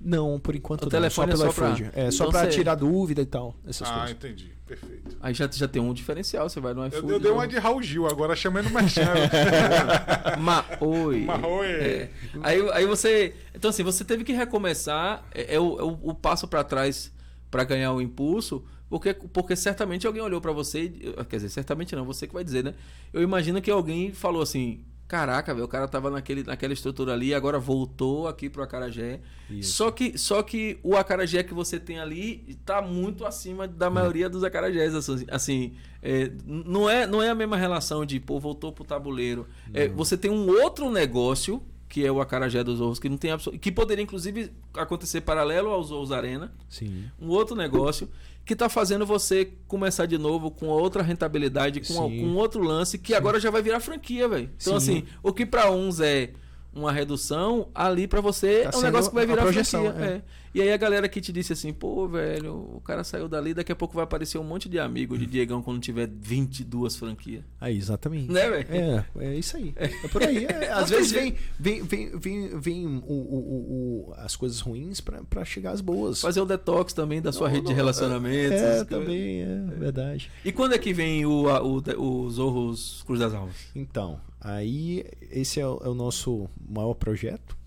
[0.01, 0.89] Não, por enquanto O não.
[0.91, 1.91] telefone só é pelo só pra- iFood.
[1.93, 3.53] É, só Então pra você- tirar dúvida e tal.
[3.67, 4.11] Essas ah, coisas.
[4.11, 4.53] entendi.
[4.65, 5.17] Perfeito.
[5.19, 7.11] Aí já, já tem um diferencial, você vai no Eu, iFood.
[7.13, 9.01] eu dei uma de Raul Gil, agora chamei no merchan.
[10.39, 11.21] Ma oi.
[11.25, 11.67] Ma oi.
[11.67, 12.09] É.
[12.43, 13.33] Aí, aí você.
[13.53, 15.23] Então, assim, você teve que recomeçar.
[15.33, 17.11] É, é o, é o- o passo pra trás
[17.49, 18.63] pra ganhar o impulso.
[18.89, 20.83] Porque, porque certamente alguém olhou pra você.
[20.85, 22.73] e- Quer dizer, certamente não, você que vai dizer, né?
[23.13, 24.81] Eu imagino que alguém falou assim.
[25.07, 29.19] Caraca, velho, o cara tava naquele, naquela estrutura ali, agora voltou aqui pro Acarajé.
[29.49, 29.73] Isso.
[29.73, 34.29] Só que, só que o Acarajé que você tem ali tá muito acima da maioria
[34.29, 34.93] dos Acarajés.
[34.93, 39.47] Assim, assim, é, não, é, não é a mesma relação de, pô, voltou pro tabuleiro.
[39.73, 43.31] É, você tem um outro negócio, que é o Acarajé dos Zorros, que não tem
[43.31, 46.53] absol- que poderia, inclusive, acontecer paralelo aos Zorros Arena.
[46.69, 47.05] Sim.
[47.19, 48.07] Um outro negócio
[48.45, 52.19] que tá fazendo você começar de novo com outra rentabilidade, com, a- Sim.
[52.21, 54.49] com outro lance que agora já vai virar franquia, velho.
[54.55, 54.99] Então, Sim.
[54.99, 56.31] assim, o que pra uns é
[56.79, 60.05] uma redução, ali pra você Tá é um negócio que vai virar projeção, franquia.
[60.05, 60.09] é.
[60.15, 60.21] é.
[60.51, 63.71] E aí a galera que te disse assim, pô, velho, o cara saiu dali, daqui
[63.71, 67.43] a pouco vai aparecer um monte de amigo de Diegão quando tiver 22 franquias.
[67.61, 68.31] Aí, exatamente.
[68.31, 68.67] Né, velho?
[68.71, 69.73] É, é isso aí.
[69.75, 70.45] É por aí.
[70.45, 75.21] É, às vezes vem, vem, vem, vem, vem o, o, o- as coisas ruins pra,
[75.23, 76.19] pra chegar às boas.
[76.21, 78.51] Fazer o detox também da sua Não, rede de não, relacionamentos.
[78.59, 78.87] É, coisas.
[78.87, 80.31] também, é verdade.
[80.43, 83.55] E quando é que vem o, a- o, o Zorros Cruz das Almas?
[83.75, 87.57] Então, aí esse é o, é o nosso maior projeto,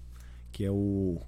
[0.50, 1.20] que é o.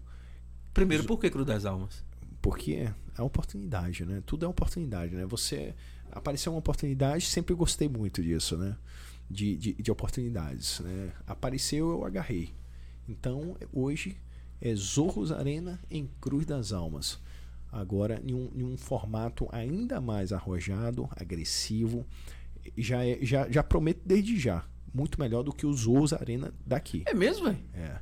[0.72, 2.04] Primeiro, por que Cruz das Almas?
[2.42, 4.22] Porque é a oportunidade, né?
[4.26, 5.24] Tudo é oportunidade, né?
[5.26, 5.74] Você.
[6.10, 8.76] Apareceu uma oportunidade, sempre gostei muito disso, né?
[9.28, 11.12] De, de, de oportunidades, né?
[11.26, 12.52] Apareceu, eu agarrei.
[13.08, 14.16] Então, hoje
[14.60, 17.18] é Zorros Arena em Cruz das Almas.
[17.70, 22.06] Agora, em um, em um formato ainda mais arrojado, agressivo.
[22.78, 24.64] Já, é, já, já prometo desde já.
[24.94, 27.02] Muito melhor do que os Zorros Arena daqui.
[27.06, 27.58] É mesmo, velho?
[27.74, 27.96] É.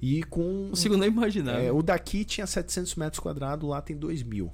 [0.00, 0.42] E com.
[0.42, 1.60] Não consigo nem imaginar.
[1.62, 4.50] É, o daqui tinha 700 metros quadrados, lá tem 2 mil.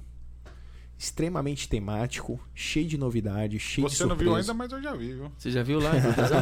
[0.97, 4.51] Extremamente temático, cheio de novidade, cheio de Você não viu surpresa.
[4.51, 5.31] ainda, mas eu já vi, viu?
[5.37, 5.91] Você já viu lá?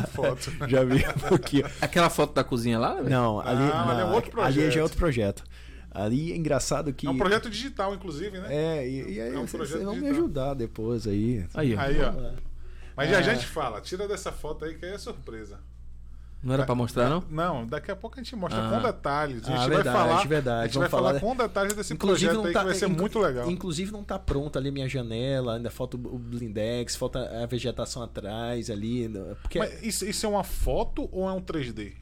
[0.07, 0.51] Foto.
[0.67, 1.63] Já vi aqui.
[1.79, 2.95] Aquela foto da cozinha lá?
[2.95, 3.07] velho?
[3.07, 4.81] Não, ali, Ah, ali é outro ali já é projeto.
[4.83, 5.43] outro projeto.
[5.91, 7.05] Ali é engraçado que.
[7.05, 8.47] É um projeto digital, inclusive, né?
[8.49, 10.17] É, e, e aí É um vocês projeto vão me digital.
[10.23, 11.45] ajudar depois aí.
[11.53, 11.79] Aí, ó.
[11.79, 12.31] Aí, ó.
[12.97, 13.23] Mas já É.
[13.23, 13.79] já a gente fala.
[13.79, 15.59] Tira dessa foto aí que aí é surpresa.
[16.43, 17.23] Não era pra mostrar, não?
[17.31, 18.69] Não, daqui a pouco a gente mostra Ah.
[18.69, 19.43] com detalhes.
[19.43, 20.27] A gente Ah, vai verdade, falar.
[20.27, 20.59] verdade.
[20.61, 22.65] A gente Vamos vai falar falar- com detalhes desse Inclusive projeto não aí tá, que
[22.67, 23.49] vai ser muito legal.
[23.49, 28.03] Inclusive não tá pronto ali a minha janela, ainda falta o blindex, falta a vegetação
[28.03, 31.95] atrás ali, né, porque Mas isso, isso é uma foto ou é um 3D?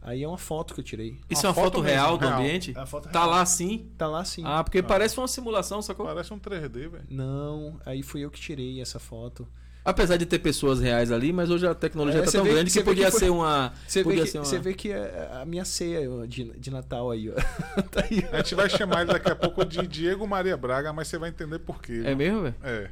[0.00, 1.18] aí é uma foto que eu tirei.
[1.30, 2.38] Isso é Uma uma foto, foto mesmo, real do real.
[2.40, 2.72] ambiente?
[2.74, 3.30] É uma foto tá real.
[3.30, 3.90] lá sim?
[3.98, 4.42] Tá lá sim.
[4.46, 6.06] Ah, porque parece uma simulação, sacou?
[6.06, 7.04] Parece um 3D, velho.
[7.10, 9.46] Não, aí fui eu que tirei essa foto.
[9.84, 12.70] Apesar de ter pessoas reais ali, mas hoje a tecnologia É, tá tão vê- grande
[12.70, 13.72] que podia que foi- ser uma.
[13.86, 14.44] Você vê, podia que, ser uma...
[14.46, 17.34] você vê que é a minha ceia de, de Natal aí, ó.
[17.92, 18.24] tá aí.
[18.32, 21.28] A gente vai chamar ele daqui a pouco de Diego Maria Braga, mas você vai
[21.28, 22.02] entender por quê.
[22.04, 22.54] É mesmo, velho?
[22.62, 22.88] É.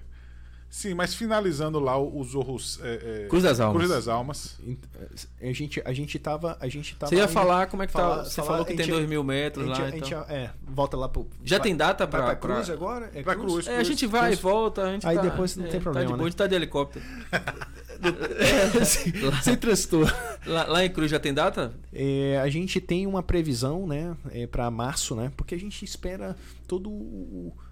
[0.74, 2.80] Sim, mas finalizando lá o- os Zorros.
[2.82, 3.76] É, é, Cruz das Almas.
[3.76, 4.58] Cruz das Almas.
[5.38, 6.56] A gente, a gente tava.
[6.58, 8.24] A gente tava Você ia falar como é que falar- tá.
[8.24, 9.86] Você falar- falou que tem gente- 2 mil metros gente, lá.
[9.86, 10.24] a gente, então.
[10.30, 11.28] é, volta lá pro.
[11.44, 12.22] Já vai- tem data pra.
[12.22, 13.10] pra Cruz pra- agora?
[13.14, 13.66] É Pra Cruz.
[13.66, 14.40] É, a gente vai e Cruz.
[14.40, 14.82] volta.
[14.84, 16.22] A gente Aí tá- depois não é, tem problema, Tá de boa, né?
[16.22, 17.04] a gente tá de helicóptero.
[19.42, 20.10] sem, transtorno.
[20.46, 21.72] Lá, lá em Cruz já tem data?
[21.92, 25.30] É, a gente tem uma previsão, né, é, para março, né?
[25.36, 26.34] Porque a gente espera
[26.66, 27.71] todo o é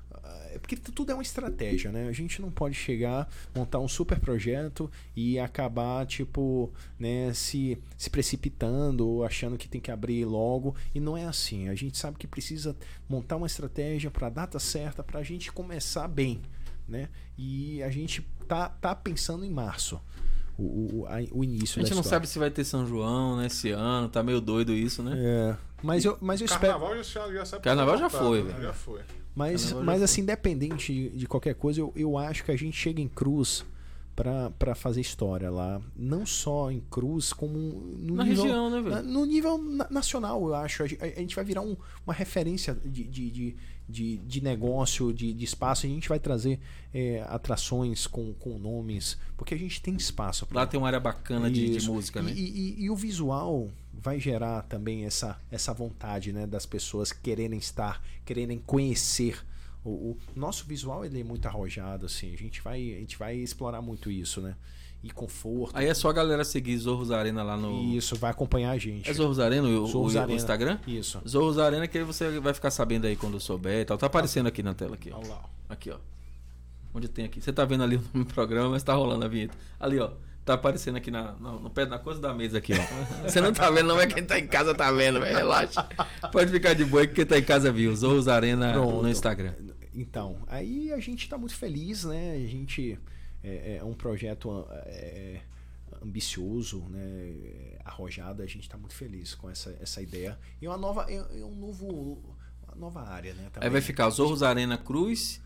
[0.58, 2.08] porque tudo é uma estratégia, né?
[2.08, 8.10] A gente não pode chegar, montar um super projeto e acabar, tipo, né, se, se
[8.10, 10.74] precipitando ou achando que tem que abrir logo.
[10.94, 11.68] E não é assim.
[11.68, 12.76] A gente sabe que precisa
[13.08, 16.40] montar uma estratégia para a data certa para a gente começar bem,
[16.88, 17.08] né?
[17.38, 20.00] E a gente tá, tá pensando em março.
[20.58, 20.62] O,
[21.02, 22.04] o, a- o início A gente da não história.
[22.04, 24.08] sabe se vai ter São João, né, esse ano.
[24.10, 25.14] Tá meio doido isso, né?
[25.16, 26.72] É, mas eu, mas eu espero.
[26.74, 28.50] Carnaval já, já sabe Carnaval já voltado, foi, né?
[28.52, 28.62] velho.
[28.64, 29.00] Já foi.
[29.34, 33.08] Mas, mas assim, independente de, qualquer coisa, eu, eu acho que a gente chega em
[33.08, 33.64] Cruz
[34.16, 35.80] para fazer história lá.
[35.96, 39.02] Não só em Cruz, como no Na nível, região, né, velho?
[39.02, 40.82] no nível na- nacional, eu acho.
[40.82, 43.30] A, gen- a gente vai virar um- uma referência de, de,
[43.88, 45.86] de, de, negócio, de, de espaço.
[45.86, 46.60] A gente vai trazer
[46.92, 51.00] é, atrações com, com nomes, porque a gente tem espaço pra Lá tem uma área
[51.00, 52.32] bacana de, de música, né?
[52.36, 53.70] E, e- e o visual
[54.02, 59.38] vai gerar também essa, essa vontade né, das pessoas quererem estar, quererem conhecer.
[59.84, 62.32] O, o nosso visual ele é muito arrojado, assim.
[62.32, 64.54] A gente vai, a gente vai explorar muito isso, né?
[65.02, 65.74] E conforto.
[65.74, 67.82] Aí é só a galera seguir Zorros Arena lá no.
[67.96, 69.08] Isso vai acompanhar a gente.
[69.08, 70.36] É Zorros Arena o, Zorros o- o Arena.
[70.36, 70.78] Instagram?
[70.86, 71.18] Isso.
[71.26, 73.96] Zorros Arena, que você vai ficar sabendo aí quando souber e tal.
[73.96, 75.16] Tá aparecendo aqui na tela aqui, ó.
[75.18, 75.42] Olha lá.
[75.70, 75.96] Aqui, ó.
[76.92, 77.40] Onde tem aqui?
[77.40, 79.56] Você tá vendo ali no programa, mas tá rolando a vinheta.
[79.78, 80.10] Ali, ó.
[80.44, 83.02] Tá aparecendo aqui na, no, no pé na coisa da mesa aqui, ó.
[83.28, 85.36] Você não tá vendo, não é quem tá em casa tá vendo, velho.
[85.36, 85.86] Relaxa.
[86.32, 87.94] Pode ficar de boa que quem tá em casa viu.
[87.94, 89.02] Zorros Arena Pronto.
[89.02, 89.54] no Instagram.
[89.94, 92.32] Então, aí a gente está muito feliz, né?
[92.32, 92.98] A gente
[93.42, 95.40] é, é um projeto é,
[96.02, 97.78] ambicioso, né?
[97.84, 98.42] Arrojado.
[98.42, 100.38] A gente está muito feliz com essa, essa ideia.
[100.60, 102.36] E é uma nova, é, é um novo,
[102.66, 103.44] uma nova área, né?
[103.44, 103.70] Aí também.
[103.70, 105.40] vai ficar Zorros Arena Cruz,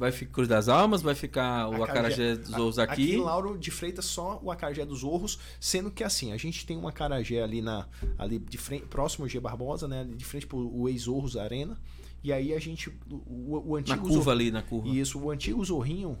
[0.00, 2.92] vai ficar Cruz das Almas, vai ficar o Acarajé dos Zorros a- aqui.
[3.04, 6.66] Aqui em Lauro de Freitas só o acarajé dos Zorros, sendo que assim, a gente
[6.66, 7.86] tem um acarajé ali na
[8.18, 11.78] ali de frente, próximo ao G Barbosa, né, de frente pro o ex-Zorros Arena.
[12.24, 14.88] E aí a gente o, o- o Na antigo curva Zorro- ali, na curva.
[14.88, 16.18] Isso, o antigo Zorrinho,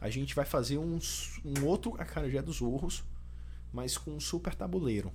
[0.00, 0.98] a gente vai fazer um,
[1.44, 3.02] um outro acarajé dos Zorros,
[3.72, 5.12] mas com um super tabuleiro.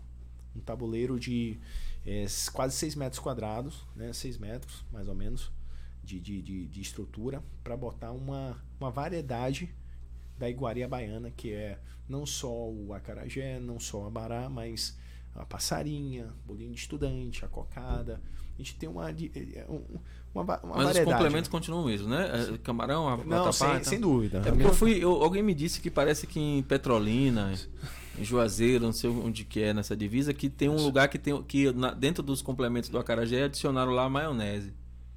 [0.55, 1.57] Um tabuleiro de
[2.05, 4.11] é, quase 6 metros quadrados, né?
[4.13, 5.49] 6 metros, mais ou menos,
[6.03, 9.73] de, de, de, de estrutura, para botar uma, uma variedade
[10.37, 14.97] da iguaria baiana, que é não só o acarajé, não só a bará, mas
[15.35, 18.21] a passarinha, bolinho de estudante, a cocada.
[18.53, 19.81] A gente tem uma, é, um-
[20.33, 21.05] uma, uma Mas os variedade.
[21.05, 21.51] complementos né?
[21.51, 22.49] continuam mesmo, né?
[22.53, 24.39] É, Camarão, a Não, sem, sem dúvida.
[24.39, 25.03] É porque eu fui.
[25.03, 27.51] eu- alguém me disse que parece que em Petrolina,
[28.19, 31.41] em Juazeiro, não sei onde que é nessa divisa, que tem um lugar que tem.
[31.43, 34.71] que na- dentro dos complementos do Acarajé adicionaram lá maionese.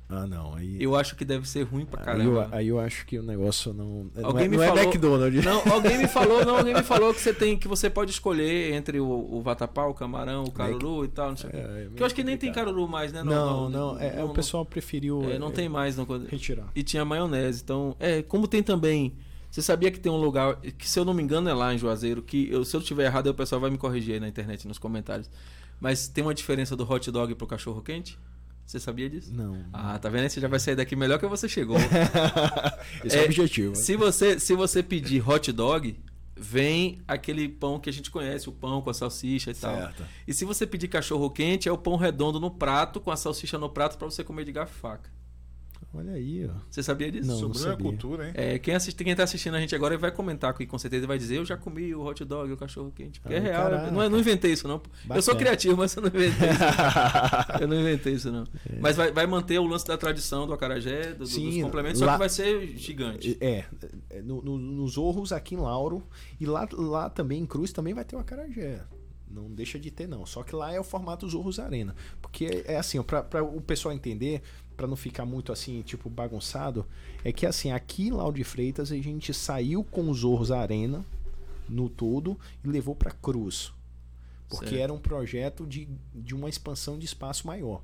[0.08, 0.54] Ah, não.
[0.54, 2.48] Aí, Eu acho que deve ser ruim pra aí, eu, caramba.
[2.56, 4.08] aí eu acho que o negócio não.
[4.14, 5.44] não Alguém é, me não é falou- McDonald's.
[5.44, 8.72] Não, alguém me falou, não, alguém me falou que você tem que você pode escolher
[8.72, 11.58] entre o, o vatapá, o camarão, o caruru e tal, não sei o quê.
[11.58, 13.24] É, é Que eu acho que nem tem caruru mais, né?
[13.24, 13.98] Não, não.
[13.98, 15.28] é, é, não- o pessoal preferiu.
[15.28, 16.06] é, não é, tem mais, não.
[16.28, 16.68] Retirar.
[16.74, 17.62] E tinha maionese.
[17.64, 19.12] Então, é, como tem também.
[19.50, 21.78] Você sabia que tem um lugar, que se eu não me engano é lá em
[21.78, 24.68] Juazeiro, que eu, se eu estiver errado, o pessoal vai me corrigir aí na internet,
[24.68, 25.30] nos comentários.
[25.80, 28.18] Mas tem uma diferença do hot dog pro cachorro quente?
[28.66, 29.32] Você sabia disso?
[29.32, 29.64] Não.
[29.72, 30.28] Ah, tá vendo?
[30.28, 31.76] Você já vai sair daqui melhor que você chegou.
[33.04, 33.76] Esse é, é, o objetivo.
[33.76, 35.96] se, você, se você pedir hot dog,
[36.36, 39.74] vem aquele pão que a gente conhece, o pão com a salsicha e tal.
[39.74, 40.02] Certo.
[40.26, 43.56] E se você pedir cachorro quente, é o pão redondo no prato, com a salsicha
[43.56, 45.15] no prato, pra você comer de garfo e faca.
[45.94, 46.52] Olha aí, ó.
[46.70, 47.26] Você sabia disso?
[47.26, 47.86] Não, Sobrou a sabia.
[47.90, 48.32] cultura, hein?
[48.36, 51.06] É, quem, assiste, quem tá assistindo a gente agora vai comentar aqui com certeza e
[51.06, 53.18] vai dizer: Eu já comi o hot dog, o cachorro quente.
[53.18, 53.62] Porque Ah, é real.
[53.62, 53.90] caraca.
[53.90, 54.74] Não, é- não inventei isso, não.
[55.08, 55.38] Eu sou Bacana.
[55.38, 56.58] criativo, mas eu não inventei isso.
[57.62, 58.44] eu não inventei isso, não.
[58.80, 62.04] Mas vai, vai manter o lance da tradição do acarajé, do, Sim, dos complementos, só
[62.06, 63.38] lá- que vai ser gigante.
[63.40, 63.64] É,
[64.10, 66.02] é, no, no- nos Orros aqui em Lauro
[66.38, 68.82] e lá, lá também em Cruz também vai ter o acarajé.
[69.28, 70.24] Não deixa de ter não.
[70.24, 74.40] Só que lá é o formato Zorros Arena, porque é assim, para o pessoal entender,
[74.76, 76.86] para não ficar muito assim, tipo bagunçado,
[77.24, 81.04] é que assim, aqui em Lauro de Freitas a gente saiu com os Zorros Arena
[81.68, 83.72] no todo e levou para Cruz.
[84.48, 84.80] Porque Certo.
[84.82, 87.82] era um projeto de, de uma expansão de espaço maior.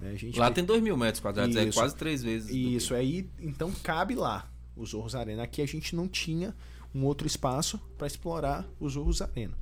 [0.00, 0.16] né?
[0.36, 1.78] Lá tem 2 mil metros quadrados, é Isso.
[1.78, 2.50] quase três vezes.
[2.50, 5.42] isso, aí então cabe lá os Zorros Arena.
[5.42, 6.54] Aqui a gente não tinha
[6.94, 9.54] um outro espaço para explorar os Zorros Arena.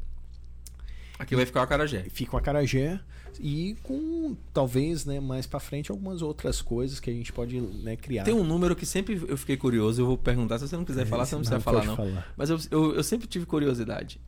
[1.19, 2.05] Aqui vai ficar o acarajé.
[2.09, 3.01] Fica o acarajé
[3.41, 7.97] e com talvez, né, mais para frente algumas outras coisas que a gente pode, né,
[7.97, 8.25] criar.
[8.25, 11.07] Tem um número que sempre eu fiquei curioso, eu vou perguntar, se você não quiser
[11.07, 11.97] falar, você não precisa falar não.
[11.97, 12.33] Falar.
[12.37, 14.21] Mas eu, eu, eu, sempre tive curiosidade.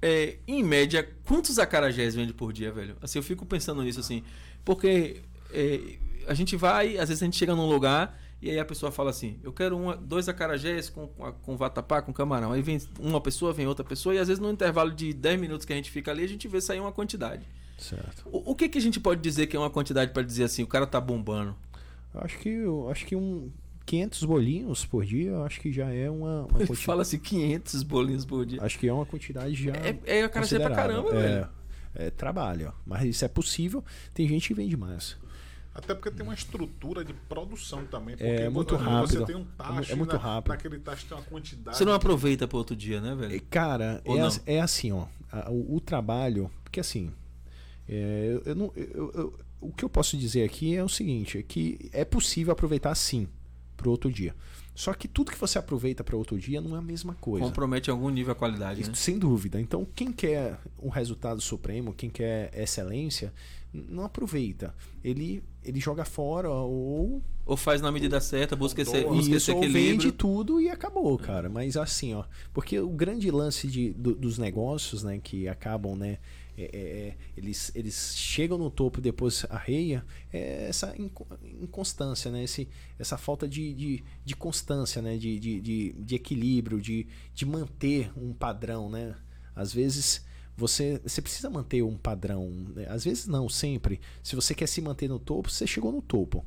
[0.00, 2.96] É, em média, quantos acarajés vende por dia, velho?
[3.00, 4.22] Assim, eu fico pensando nisso assim,
[4.64, 5.22] porque
[5.52, 5.80] é,
[6.26, 9.10] a gente vai, às vezes a gente chega num lugar e aí a pessoa fala
[9.10, 12.52] assim: eu quero uma, dois acarajés com, com vatapá, com camarão.
[12.52, 15.64] Aí vem uma pessoa, vem outra pessoa, e às vezes no intervalo de 10 minutos
[15.64, 17.46] que a gente fica ali, a gente vê sair uma quantidade.
[17.78, 18.28] Certo.
[18.30, 20.62] O, o que, que a gente pode dizer que é uma quantidade para dizer assim,
[20.62, 21.54] o cara tá bombando?
[22.14, 23.50] Eu acho que, acho que um
[23.84, 26.84] 500 bolinhos por dia, eu acho que já é uma, uma quantidade.
[26.84, 28.62] Fala assim, 500 bolinhos por dia.
[28.62, 29.72] Acho que é uma quantidade já.
[29.72, 31.48] É, é acarajé pra caramba, é, velho.
[31.94, 33.82] É trabalho, mas isso é possível.
[34.12, 35.16] Tem gente que vende mais.
[35.74, 38.16] Até porque tem uma estrutura de produção também.
[38.18, 39.18] é muito rápido.
[39.18, 40.52] Você tem um tacho, é muito na, rápido.
[40.52, 41.76] naquele tacho tem uma quantidade.
[41.76, 43.42] Você não aproveita para outro dia, né, velho?
[43.50, 44.02] Cara,
[44.46, 45.06] é, é, assim, ó.
[45.50, 47.12] O, o, trabalho, porque assim,
[47.88, 51.38] é, eu, eu não, eu, eu, o que eu posso dizer aqui é o seguinte,
[51.38, 53.28] é que é possível aproveitar sim
[53.76, 54.34] para outro dia.
[54.74, 57.46] Só que tudo que você aproveita para outro dia não é a mesma coisa.
[57.46, 58.94] Compromete algum nível a qualidade, né?
[58.94, 59.58] Sem dúvida.
[59.58, 63.32] Então, quem quer um resultado supremo, quem quer excelência,
[63.72, 64.74] não aproveita.
[65.02, 67.22] Ele, ele joga fora ou.
[67.46, 69.92] Ou faz na medida certa, busca esse, busca isso, esse equilíbrio.
[69.92, 71.48] vende tudo e acabou, cara.
[71.48, 72.24] Mas assim, ó.
[72.52, 76.18] Porque o grande lance de, do, dos negócios, né, que acabam, né?
[76.56, 76.78] É, é,
[77.08, 80.94] é eles, eles chegam no topo e depois arreia, é essa
[81.60, 82.44] inconstância, né?
[82.44, 82.68] Esse,
[82.98, 85.16] essa falta de, de, de constância, né?
[85.16, 89.14] De, de, de, de equilíbrio, de, de manter um padrão, né?
[89.54, 90.24] Às vezes
[90.56, 92.48] você, você precisa manter um padrão.
[92.74, 92.86] Né?
[92.88, 94.00] Às vezes não, sempre.
[94.22, 96.44] Se você quer se manter no topo, você chegou no topo.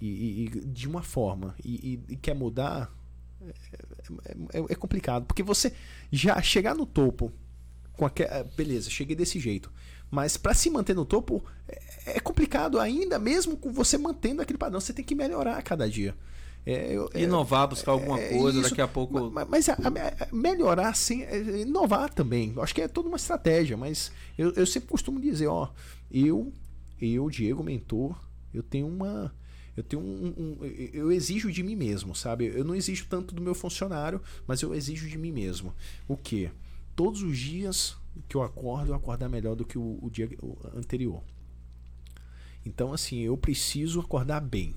[0.00, 1.54] E, e de uma forma.
[1.64, 2.94] E, e, e quer mudar,
[3.40, 5.24] é, é, é, complicado.
[5.24, 5.74] Porque você
[6.10, 7.32] já chegar no topo.
[7.96, 9.72] Com aquel, é, beleza, cheguei desse jeito.
[10.10, 14.58] Mas para se manter no topo é, é complicado ainda, mesmo com você mantendo aquele
[14.58, 14.80] padrão.
[14.80, 16.14] Você tem que melhorar a cada dia.
[16.64, 19.30] É, eu, é, inovar, buscar alguma é, coisa, isso, daqui a pouco.
[19.30, 22.54] Mas, mas a, a, melhorar, sim, é, inovar também.
[22.58, 25.70] Acho que é toda uma estratégia, mas eu, eu sempre costumo dizer, ó,
[26.10, 26.52] eu,
[27.00, 28.16] eu, Diego, mentor,
[28.54, 29.34] eu tenho uma.
[29.74, 32.52] Eu tenho um, um, Eu exijo de mim mesmo, sabe?
[32.54, 35.74] Eu não exijo tanto do meu funcionário, mas eu exijo de mim mesmo.
[36.06, 36.50] O quê?
[36.94, 37.96] Todos os dias
[38.28, 40.28] que eu acordo, eu acordar melhor do que o, o dia
[40.74, 41.22] anterior.
[42.64, 44.74] Então, assim, eu preciso acordar bem,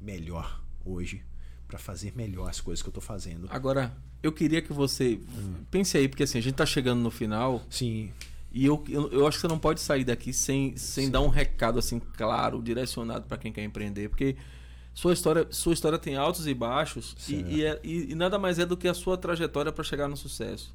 [0.00, 1.22] melhor hoje
[1.66, 3.46] para fazer melhor as coisas que eu tô fazendo.
[3.50, 5.64] Agora, eu queria que você hum.
[5.70, 7.62] pense aí, porque assim, a gente tá chegando no final.
[7.70, 8.10] Sim.
[8.52, 11.28] E eu, eu, eu acho que você não pode sair daqui sem, sem dar um
[11.28, 14.36] recado assim claro, direcionado para quem quer empreender, porque
[14.92, 18.58] sua história, sua história tem altos e baixos e, e, é, e, e, nada mais
[18.58, 20.74] é do que a sua trajetória para chegar no sucesso.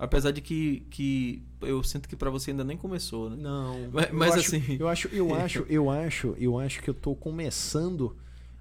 [0.00, 3.36] Apesar de que, que eu sinto que para você ainda nem começou, né?
[3.36, 3.90] Não.
[3.92, 6.94] Mas, mas eu assim, acho, eu acho, eu acho, eu acho, eu acho que eu
[6.94, 8.16] tô começando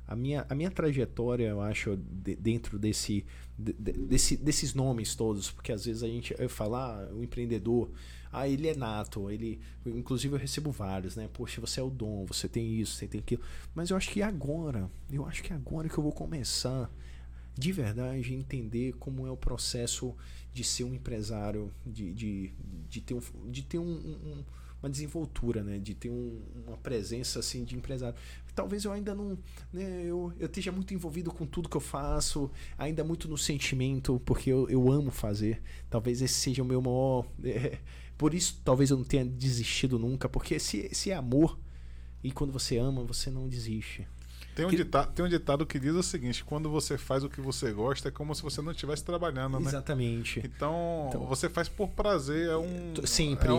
[0.06, 3.26] a minha, a minha trajetória, eu acho, de, dentro desse,
[3.58, 7.90] de, desse, desses nomes todos, porque às vezes a gente fala, ah, o empreendedor,
[8.34, 11.30] ah, ele é nato, ele, inclusive eu recebo vários, né?
[11.32, 13.42] Poxa, você é o dom, você tem isso, você tem aquilo.
[13.74, 16.92] Mas eu acho que agora, eu acho que agora que eu vou começar
[17.58, 20.16] de verdade entender como é o processo
[20.54, 22.54] de ser um empresário, de, de,
[22.90, 24.44] de ter, um, de ter um, um
[24.82, 25.78] uma desenvoltura, né?
[25.78, 28.18] De ter um, uma presença assim de empresário.
[28.56, 29.38] Talvez eu ainda não,
[29.72, 30.04] né?
[30.04, 34.50] Eu, eu esteja muito envolvido com tudo que eu faço, ainda muito no sentimento, porque
[34.50, 35.62] eu, eu amo fazer.
[35.90, 37.26] Talvez esse seja o meu maior.
[37.44, 37.78] É,
[38.18, 41.58] por isso, talvez eu não tenha desistido nunca, porque se, se é amor
[42.24, 44.08] e quando você ama, você não desiste.
[44.56, 44.76] Tem um, que...
[44.76, 48.10] ditado, tem um ditado que diz o seguinte: quando você faz o que você gosta,
[48.10, 49.68] é como se você não estivesse trabalhando, né?
[49.68, 50.42] Exatamente.
[50.44, 52.94] Então, então, você faz por prazer, é um.
[53.06, 53.50] Sempre.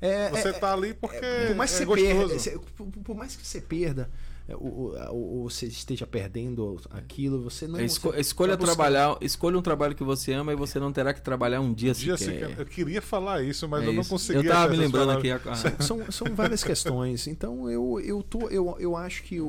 [0.00, 1.18] É, é, você está ali porque.
[1.48, 2.44] por mais que é você gostoso.
[2.44, 2.64] perda.
[2.76, 4.10] Por, por mais que você perda.
[4.48, 7.80] Ou, ou, você esteja perdendo aquilo, você não.
[7.80, 11.20] Esco você escolha trabalhar, escolha um trabalho que você ama e você não terá que
[11.20, 12.48] trabalhar um dia, um dia sequer.
[12.50, 12.60] sequer.
[12.60, 14.38] Eu queria falar isso, mas é eu não consegui.
[14.38, 15.32] Eu estava me lembrando aqui.
[15.32, 15.40] A...
[15.82, 17.26] São, são várias questões.
[17.26, 19.42] Então eu, eu, tô, eu, eu acho que é,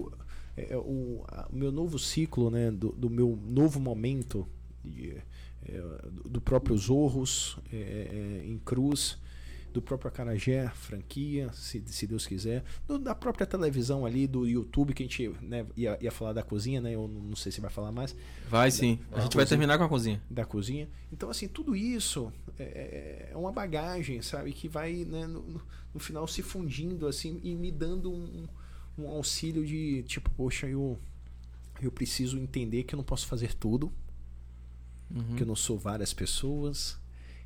[0.58, 4.48] é, o, a, meu novo ciclo, né, do, do meu novo momento
[4.84, 5.16] de,
[5.64, 5.82] é,
[6.26, 9.20] do próprio Zorros é, é, em Cruz,
[9.72, 14.94] do próprio Acarajé, franquia, se, se Deus quiser, do, da própria televisão ali, do YouTube,
[14.96, 16.96] que a gente né, ia, ia falar da cozinha, né?
[16.96, 18.16] Eu não sei se vai falar mais.
[18.50, 19.00] Vai sim.
[19.12, 20.20] Da, a gente vai terminar com a cozinha.
[20.28, 20.90] Da cozinha.
[21.12, 24.52] Então, assim, tudo isso é, é uma bagagem, sabe?
[24.52, 25.62] Que vai, né, no,
[25.94, 28.48] no final se fundindo, assim, e me dando um
[28.98, 30.98] um auxílio de tipo, poxa, eu,
[31.82, 33.92] eu preciso entender que eu não posso fazer tudo,
[35.14, 35.36] uhum.
[35.36, 36.98] que eu não sou várias pessoas,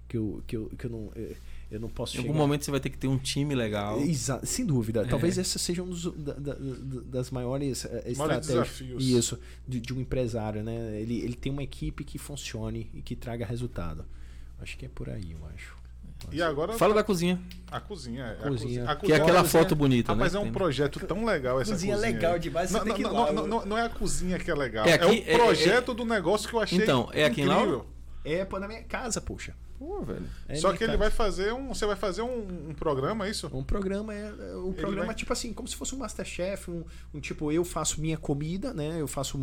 [0.07, 1.11] que eu, que eu, que eu não.
[1.15, 1.36] Eu,
[1.72, 3.98] Eu não posso Em algum chegar- momento você vai ter que ter um time legal.
[4.02, 5.03] Exa sem dúvida.
[5.03, 5.06] É.
[5.06, 8.48] Talvez essa seja uma da, da- da- das maiores eh, estratégias.
[8.48, 9.02] desafios.
[9.06, 10.99] Isso, de, de um empresário, né?
[10.99, 14.03] Ele, ele tem uma equipe que funcione e que traga resultado.
[14.60, 15.78] Acho que é por aí, eu acho.
[16.31, 17.39] E agora Fala da cozinha,
[17.72, 18.38] a cozinha.
[18.41, 18.84] é, Cozinha.
[18.89, 20.39] A que é aquela foto bonita, Rapaz, né?
[20.39, 22.14] é um projeto tão legal essa Cozinha cozinha.
[22.14, 22.39] legal aí.
[22.39, 24.53] demais, você Não, tem que ir não, não, não, não é a cozinha que é
[24.56, 24.85] legal.
[24.85, 27.45] É É, aqui- é- o projeto do negócio que eu achei Então, é aqui em
[27.45, 27.64] Lauro?
[27.64, 27.88] incrível.
[28.23, 29.53] É pô, na minha casa, poxa.
[29.81, 30.27] Pô, velho.
[30.47, 31.69] É Só que ele vai fazer um.
[31.69, 33.49] Você vai fazer um, um programa, é isso?
[33.51, 36.83] Um programa é é um programa vai- tipo assim, como se fosse um Masterchef, um,
[37.11, 39.01] um tipo eu faço minha comida, né?
[39.01, 39.39] Eu faço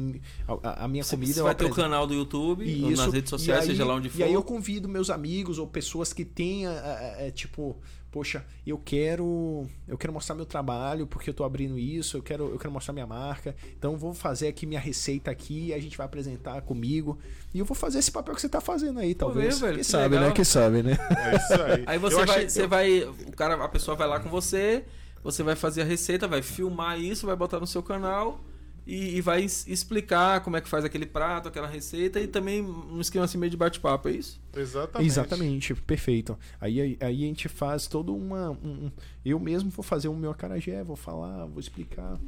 [0.63, 1.33] a, a minha Você, comida.
[1.35, 3.03] você vai ter o canal do YouTube, ou Isso.
[3.03, 4.21] nas redes sociais, E aí- seja lá onde for.
[4.21, 7.77] E aí eu convido meus amigos ou pessoas que tenha é, é, tipo,
[8.11, 12.49] poxa, eu quero eu quero mostrar meu trabalho porque eu tô abrindo isso, eu quero
[12.51, 13.55] eu quero mostrar minha marca.
[13.79, 17.19] Então eu vou fazer aqui minha receita aqui, a gente vai apresentar comigo
[17.55, 19.61] e eu vou fazer esse papel que você tá fazendo aí, talvez.
[19.61, 20.29] velho, Quem que sabe, legal.
[20.29, 20.35] né?
[20.35, 20.99] Quem sabe, né?
[21.19, 21.85] É isso aí.
[21.87, 24.85] Aí você Eu vai, achei- você vai, o cara, a pessoa vai lá com você,
[25.23, 28.41] você vai fazer a receita, vai filmar isso, vai botar no seu canal
[28.89, 32.99] e, e vai explicar como é que faz aquele prato, aquela receita e também um
[33.01, 34.41] esquema assim meio de bate-papo, é isso?
[34.57, 35.07] Exatamente.
[35.07, 36.39] Exatamente, perfeito.
[36.59, 38.51] Aí, aí, aí a gente faz todo uma.
[38.51, 38.93] um- um-
[39.25, 42.19] eu mesmo vou fazer o meu acarajé, vou falar, vou explicar,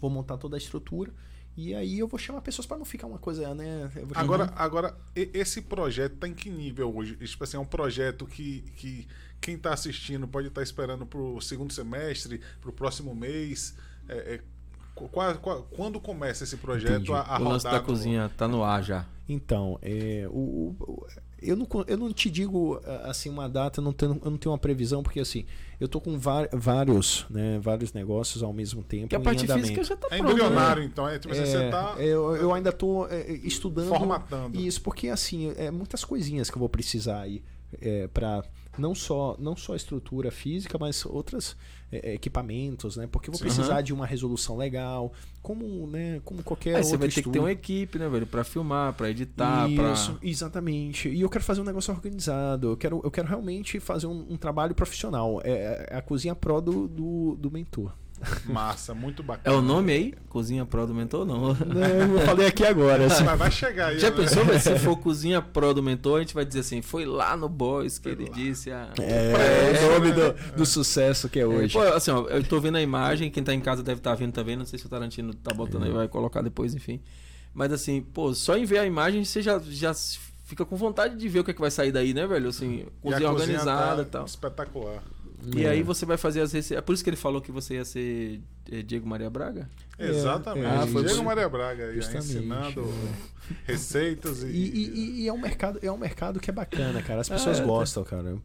[0.00, 1.12] vou montar toda a estrutura.
[1.54, 3.90] E aí eu vou chamar pessoas para não ficar uma coisa, né?
[3.96, 7.14] eu vou chamar- Agora, agora, esse projeto tá em que nível hoje?
[7.16, 9.06] Tipo assim, é um projeto que, que
[9.38, 13.74] quem tá assistindo pode estar esperando pro segundo semestre, pro próximo mês.
[14.08, 14.40] É, é,
[14.94, 17.12] qu- qua- qua- quando começa esse projeto Entendi.
[17.12, 19.06] a, a o lance da no- cozinha tá no ar já.
[19.28, 21.06] Então, é, o, o-
[21.40, 24.52] eu, não, eu não te digo assim uma data, eu não tenho, eu não tenho
[24.52, 25.44] uma previsão, porque assim,
[25.80, 29.02] eu tô com vários, né, vários negócios ao mesmo tempo.
[29.04, 29.68] Porque a parte andamento.
[29.68, 30.84] física já tá É pronta, né?
[30.84, 31.08] então.
[31.08, 34.58] É, tipo assim, você É, tá eu, eu ainda tô é, estudando formatando.
[34.58, 37.42] isso, porque assim, é muitas coisinhas que eu vou precisar aí
[37.80, 38.44] é, para
[38.78, 41.56] não só não só a estrutura física, mas outros
[41.92, 43.06] equipamentos, né?
[43.06, 43.82] Porque eu vou precisar Aham.
[43.82, 45.12] de uma resolução legal,
[45.42, 48.44] como, né, como qualquer Aí você vai ter que ter uma equipe, né, velho, pra
[48.44, 50.28] filmar, pra editar, Isso, pra...
[50.28, 51.08] exatamente.
[51.08, 52.68] E eu quero fazer um negócio organizado.
[52.70, 55.40] Eu quero, eu quero realmente fazer um, um trabalho profissional.
[55.44, 57.92] É, é a cozinha pro do, do, do mentor.
[58.44, 59.56] Massa, muito É bacana.
[59.56, 60.14] o nome aí?
[60.28, 61.54] Cozinha Pro do Mentor, não.
[61.54, 63.06] Não, eu falei aqui agora.
[63.06, 63.24] assim.
[63.24, 63.98] Mas vai chegar aí.
[63.98, 64.16] Já né?
[64.16, 67.36] pensou, velho, se for Cozinha Pro do Mentor, a gente vai dizer assim, foi lá
[67.36, 68.88] no Boys que ele disse a...
[69.00, 71.72] É, o nome do, do sucesso que é hoje.
[71.72, 74.32] Pô, assim, ó, eu tô vendo a imagem, quem tá em casa deve estar vendo
[74.32, 77.00] também, não sei se o Tarantino tá botando aí, vai colocar depois, enfim.
[77.54, 79.92] Mas assim, pô, só em ver a imagem você já, já
[80.44, 82.48] fica com vontade de ver o que, é que vai sair daí, né, velho?
[82.48, 84.24] Assim, E a cozinha organizada tá e tal.
[84.24, 85.02] Espetacular.
[85.56, 85.70] E É.
[85.70, 86.78] aí você vai fazer as receitas.
[86.78, 88.40] É por isso que ele falou que você ia ser
[88.70, 89.68] eh, Diego Maria Braga?
[89.98, 90.64] É, Exatamente.
[90.66, 93.72] é, Ah, foi Diego por- Maria Braga aí, Justamente, ensinando é.
[93.72, 94.46] receitas e.
[94.46, 97.20] E, e- e é um mercado, é um mercado que é bacana, cara.
[97.20, 98.36] As pessoas É, gostam, cara.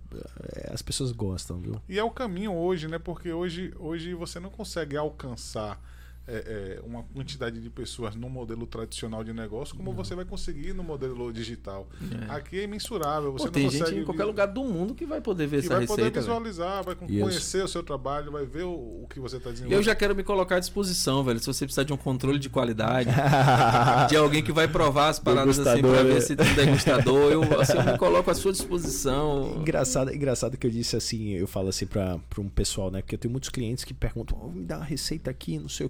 [0.55, 1.81] É, As pessoas gostam, viu?
[1.87, 2.97] E é o caminho hoje, né?
[2.99, 5.79] Porque hoje, hoje você não consegue alcançar
[6.27, 10.73] é, é, uma quantidade de pessoas no modelo tradicional de negócio como você vai conseguir
[10.73, 11.87] no modelo digital.
[12.29, 12.31] É.
[12.35, 13.31] Aqui é imensurável.
[13.31, 15.61] Você Pô, não tem consegue gente em qualquer lugar do mundo que vai poder ver
[15.61, 16.21] que essa vai poder receita.
[16.21, 16.33] velho.
[16.33, 17.23] visualizar, vai Isso.
[17.23, 19.79] conhecer o seu trabalho, vai ver o, o que você está desenvolvendo.
[19.79, 21.39] Eu já quero me colocar à disposição, velho.
[21.39, 23.09] Se você precisar de um controle de qualidade,
[24.09, 26.21] de alguém que vai provar as paradas assim pra Degustador, ver é.
[26.21, 29.55] se tem degustador, eu, assim, eu me coloco à sua disposição.
[29.61, 33.01] Engraçado, engraçado que eu disse assim, eu falo assim pra, pra um pessoal, né?
[33.01, 35.85] Porque eu tenho muitos clientes que perguntam, "Ô, me dá uma receita aqui, não sei
[35.85, 35.89] o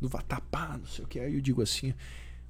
[0.00, 1.18] do vatapá, não sei o que.
[1.20, 1.94] Aí eu digo assim,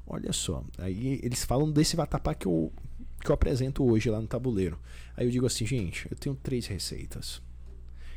[0.07, 2.73] olha só, aí eles falam desse vatapá que eu,
[3.21, 4.79] que eu apresento hoje lá no tabuleiro.
[5.17, 7.43] Aí eu digo assim, gente, eu tenho três receitas.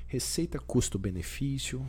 [0.07, 1.86] Receita custo-benefício,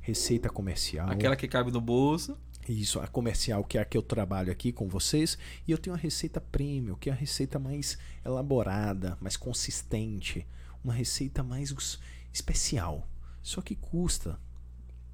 [0.00, 1.10] receita comercial.
[1.10, 2.36] Aquela que cabe no bolso.
[2.68, 5.36] Isso, a comercial, que é a que eu trabalho aqui com vocês.
[5.68, 10.46] E eu tenho a receita premium, que é a receita mais elaborada, mais consistente.
[10.82, 11.74] Uma receita mais
[12.32, 13.06] especial.
[13.42, 14.38] Só que custa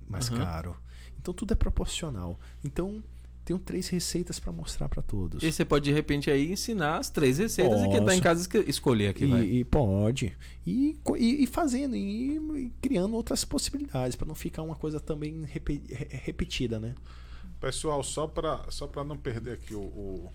[0.09, 0.37] mais Uhum.
[0.39, 0.77] caro.
[1.21, 2.39] Então tudo é proporcional.
[2.65, 3.03] Então
[3.45, 5.43] tenho três receitas para mostrar para todos.
[5.43, 8.23] E você pode, de repente, aí ensinar as três receitas e quem tá em Posso.
[8.23, 9.43] casa escolher aqui, vai.
[9.45, 10.37] E, pode.
[10.67, 15.43] E, e, e fazendo, e, e criando outras possibilidades, para não ficar uma coisa também
[15.45, 16.95] repe- re- repetida, né?
[17.61, 20.33] Pessoal, só para só pra não perder aqui o, o-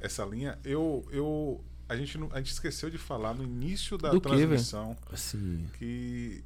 [0.00, 4.10] essa linha, eu, eu a, gente não, a gente esqueceu de falar no início da
[4.10, 6.42] Do transmissão Assim, que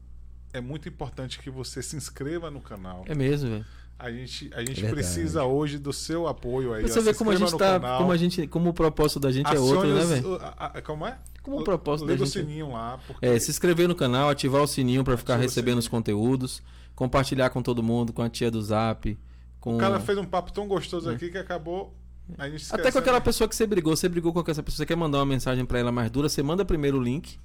[0.55, 3.05] é muito importante que você se inscreva no canal.
[3.07, 3.67] É mesmo, velho.
[3.99, 4.95] A gente, a gente verdade.
[4.95, 6.83] precisa hoje do seu apoio aí.
[6.85, 7.13] Pra você ó.
[7.13, 7.79] Se como a gente tá.
[7.79, 8.47] canal, Como a gente.
[8.49, 10.33] Como o propósito da gente é acione outro, né, os- velho?
[10.33, 11.17] o- a- a- Como é?
[11.43, 12.41] Como o propósito da Liga o gente.
[12.41, 15.79] sininho lá, porque É, se inscrever no canal, ativar o sininho pra ficar Ativa recebendo
[15.79, 16.63] os conteúdos,
[16.95, 19.17] compartilhar com todo mundo, com a tia do Zap,
[19.61, 21.95] com o cara fez um papo tão gostoso aqui que acabou.
[22.39, 24.87] A gente Até com aquela pessoa que você brigou, você brigou com essa pessoa, você
[24.87, 27.39] quer mandar uma mensagem pra ela mais dura, você manda primeiro o link.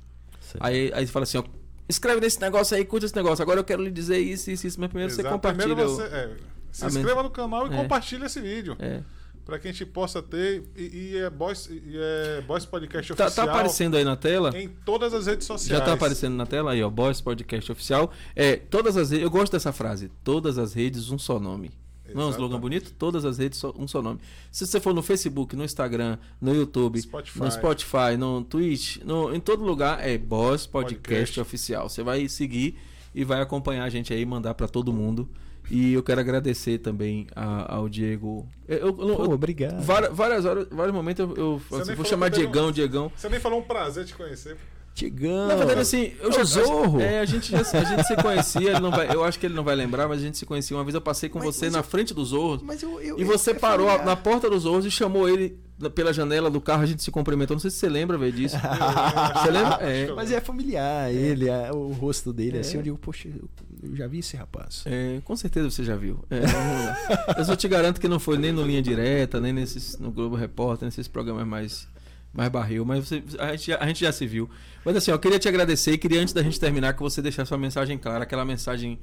[0.59, 1.43] Aí, aí você fala assim, ó,
[1.89, 3.41] escreve nesse negócio aí, curte esse negócio.
[3.41, 4.79] Agora eu quero lhe dizer isso, isso, isso.
[4.79, 5.33] Mas primeiro você Exato.
[5.35, 5.65] compartilha.
[5.65, 6.35] Primeiro você, é,
[6.71, 6.97] se Amém.
[6.99, 7.77] inscreva no canal e É.
[7.77, 8.75] compartilhe esse vídeo.
[8.79, 9.01] É.
[9.45, 10.63] Pra que a gente possa ter.
[10.77, 10.83] E,
[11.13, 14.55] e é, Boys, e é Boys Podcast Tá, Oficial tá aparecendo aí na tela?
[14.55, 15.79] em todas as redes sociais.
[15.79, 16.89] Já tá aparecendo na tela aí, ó.
[16.89, 18.11] Boys Podcast Oficial.
[18.35, 19.23] É, todas as redes.
[19.23, 20.11] Eu gosto dessa frase.
[20.23, 21.71] Todas as redes, um só nome.
[22.13, 22.93] Não é um slogan bonito?
[22.97, 24.19] Todas as redes, um só nome.
[24.51, 27.39] Se você for no Facebook, no Instagram, no YouTube, Spotify.
[27.39, 31.39] no Spotify, no Twitch, no, em todo lugar é Boss Podcast, Podcast.
[31.41, 31.89] Oficial.
[31.89, 32.77] Você vai seguir
[33.13, 35.29] e vai acompanhar a gente aí, mandar pra todo mundo.
[35.71, 38.47] E eu quero agradecer também a- ao Diego.
[38.67, 39.79] Eu, eu- eu- Pô, obrigado.
[39.83, 41.35] várias, várias horas, vários momentos eu,
[41.71, 43.11] eu assim, vou chamar teve um- Diegão, Diegão.
[43.15, 44.57] Você nem falou um prazer te conhecer.
[44.99, 45.47] Tigão.
[45.47, 46.99] Na verdade, assim, eu É já Zorro.
[47.01, 49.53] É, a gente, já, a gente se conhecia, ele não vai, eu acho que ele
[49.55, 50.75] não vai lembrar, mas a gente se conhecia.
[50.77, 52.99] Uma vez eu passei com Mas- você mas na eu- frente dos Zorros Mas eu,
[53.01, 55.57] eu- e você é parou na porta dos Zorros e chamou ele
[55.95, 57.55] pela janela do carro, a gente se cumprimentou.
[57.55, 58.57] Não sei se você lembra, velho, disso.
[59.41, 59.77] Você lembra?
[59.81, 60.11] É.
[60.13, 62.59] Mas é familiar, ele, é, o rosto dele, É.
[62.59, 63.47] assim, eu digo, poxa, eu,
[63.81, 64.83] eu já vi esse rapaz.
[64.85, 66.19] É, com certeza você já viu.
[66.29, 67.39] É.
[67.39, 70.35] Eu só te garanto que não foi nem no Linha Direta, nem nesses, no Globo
[70.35, 71.87] Repórter, nesses programas mais,
[72.33, 74.49] mais barril, mas você- a, gente, a gente já se viu.
[74.83, 77.51] Mas assim, eu queria te agradecer e queria, antes da gente terminar, que você deixasse
[77.51, 78.99] uma mensagem clara, aquela mensagem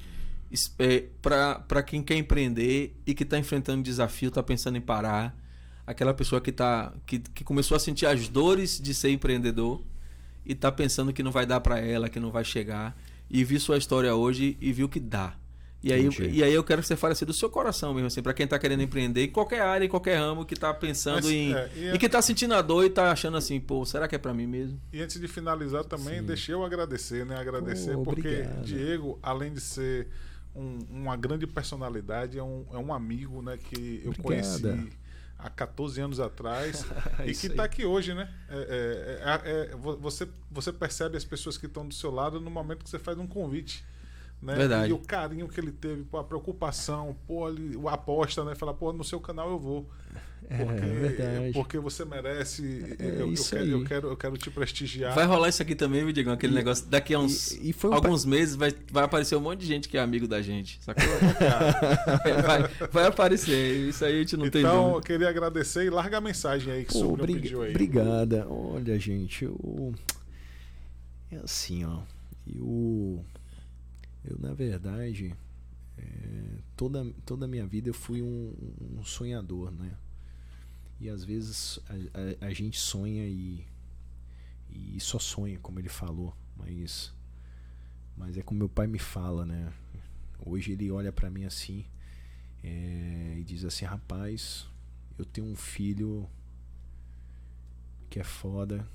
[0.79, 5.37] é, para quem quer empreender e que está enfrentando desafio, está pensando em parar.
[5.87, 9.83] Aquela pessoa que, tá, que, que começou a sentir as dores de ser empreendedor
[10.45, 12.97] e tá pensando que não vai dar para ela, que não vai chegar,
[13.31, 15.35] e viu sua história hoje e viu que dá.
[15.83, 16.39] E aí, Entendi.
[16.39, 18.47] e aí eu quero que você fale assim do seu coração mesmo, assim, para quem
[18.47, 21.55] tá querendo empreender em qualquer área, em qualquer ramo, que tá pensando Mas, em.
[21.55, 24.15] é, e e, que tá sentindo a dor e tá achando assim, pô, será que
[24.15, 24.81] é para mim mesmo?
[24.93, 26.27] E antes de finalizar também, Sim.
[26.27, 27.37] deixa eu agradecer, né?
[27.39, 28.65] Agradecer Pô, porque obrigado.
[28.65, 30.09] Diego, além de ser
[30.57, 33.57] um- uma grande personalidade, é um, é um amigo, né?
[33.57, 34.23] Que eu Obrigada.
[34.23, 34.91] conheci
[35.39, 36.85] há 14 anos atrás
[37.25, 38.29] e Isso que está aqui hoje, né?
[38.49, 42.41] É- é- é- é- vo- você, você percebe as pessoas que estão do seu lado
[42.41, 43.85] no momento que você faz um convite.
[44.47, 44.55] Né?
[44.55, 44.91] Verdade.
[44.91, 47.47] E o carinho que ele teve, pô, a preocupação, pô,
[47.89, 48.55] a aposta, né?
[48.55, 49.91] Falar, pô, no seu canal eu vou.
[50.49, 51.53] É, Porque, verdade.
[51.55, 52.97] porque você merece.
[53.01, 55.13] É eu, eu quero, eu, quero, eu quero te prestigiar.
[55.13, 56.33] Vai rolar isso aqui também, viu, Diegão?
[56.35, 56.87] Aquele E- negócio.
[56.87, 57.51] Daqui a uns.
[57.53, 60.29] e- e um alguns meses vai, vai aparecer um monte de gente que é amigo
[60.29, 61.03] da gente, sacou?
[62.47, 63.89] vai, vai aparecer.
[63.89, 66.85] Isso aí a gente não tem então, eu queria agradecer e larga a mensagem aí
[66.85, 67.71] que Pô, o Sobrinho obrig- pediu aí.
[67.71, 68.47] Obrigada.
[68.49, 69.93] Olha, gente, eu...
[71.33, 71.99] é assim, ó.
[72.47, 73.25] Eu,
[74.27, 75.35] eu na verdade,
[75.99, 78.55] é, toda, toda a minha vida eu fui um,
[78.99, 79.97] um sonhador, né?
[81.01, 83.65] E às vezes a, a- a gente sonha e,
[84.71, 87.15] e só sonha, como ele falou, mas,
[88.17, 89.73] mas é como meu pai me fala, né?
[90.45, 91.85] Hoje ele olha pra mim assim
[92.63, 94.67] é, e diz assim, rapaz,
[95.19, 96.29] eu tenho um filho
[98.09, 98.89] que é foda,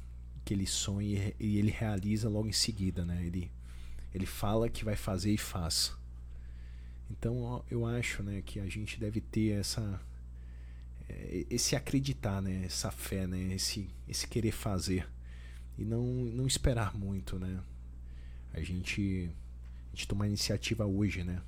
[0.43, 3.23] que ele sonha e ele realiza logo em seguida, né?
[3.25, 3.51] Ele,
[4.13, 5.93] ele fala que vai fazer e faz.
[7.09, 10.01] Então eu acho, né, que a gente deve ter essa
[11.09, 15.07] eh, esse acreditar, né, essa fé, né, esse esse querer fazer
[15.77, 17.61] e não não esperar muito, né?
[18.53, 19.29] A gente
[19.91, 21.41] a gente tomar iniciativa hoje, né?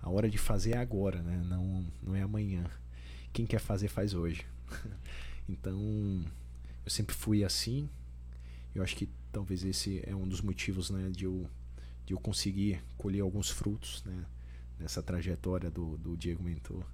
[0.00, 1.42] A hora de fazer é agora, né?
[1.48, 2.64] Não não é amanhã.
[3.32, 4.44] Quem quer fazer faz hoje.
[5.48, 5.78] então,
[6.84, 7.88] eu sempre fui assim.
[8.74, 11.48] Eu acho que talvez esse é um dos motivos, né, de eu,
[12.04, 14.24] de eu conseguir colher alguns frutos, né,
[14.78, 16.84] nessa trajetória do, do Diego Mentor.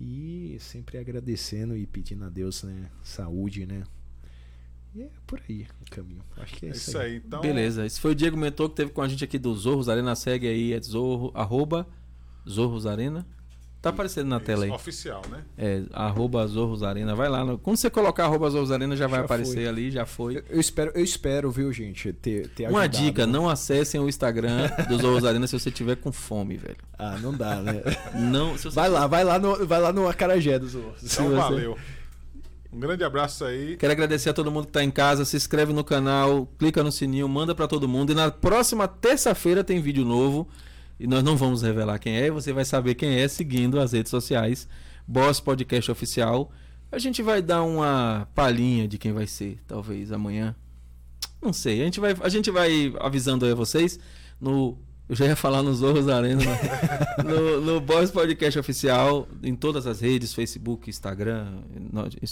[0.00, 3.84] E sempre agradecendo e pedindo a Deus, né, saúde, né.
[4.94, 6.22] E é por aí o caminho.
[6.36, 7.16] Acho que é, É isso aí.
[7.16, 9.88] Então, Beleza, esse foi o Diego Mentor que teve com a gente aqui do Zorros
[9.88, 10.14] Arena.
[10.14, 11.88] Segue aí, é Zorro, arroba
[12.48, 13.26] Zorros Arena.
[13.82, 14.70] Tá aparecendo na isso, tela aí.
[14.70, 15.42] Oficial, né?
[15.58, 17.16] É, arroba Zorros Arena.
[17.16, 17.44] Vai lá.
[17.44, 19.66] no- Quando você colocar arroba Zorros Arena, já vai Já aparecer foi.
[19.66, 20.36] ali, já foi.
[20.36, 23.04] Eu, eu espero, eu espero, viu, gente, ter, ter Uma ajudado.
[23.04, 26.76] dica, não acessem o Instagram do Zorros Arena se você tiver com fome, velho.
[26.96, 27.82] Ah, não dá, né?
[28.14, 31.12] Não, se você Vai lá, vai lá no, vai lá no Acarajé dos outros.
[31.12, 31.76] Então, você- valeu.
[32.72, 33.76] Um grande abraço aí.
[33.76, 36.92] Quero agradecer a todo mundo que tá em casa, se inscreve no canal, clica no
[36.92, 38.12] sininho, manda pra todo mundo.
[38.12, 40.48] E na próxima terça-feira tem vídeo novo.
[40.98, 44.10] E nós não vamos revelar quem é, você vai saber quem é seguindo as redes
[44.10, 44.68] sociais.
[45.06, 46.50] Boss Podcast Oficial.
[46.90, 50.54] A gente vai dar uma palhinha de quem vai ser, talvez amanhã.
[51.40, 53.98] Não sei, a gente vai, a gente vai avisando aí a vocês
[54.40, 54.78] no
[55.08, 56.58] eu já ia falar nos Zorros Arena, né?
[57.22, 61.58] no, no Boss Podcast Oficial, em todas as redes, Facebook, Instagram,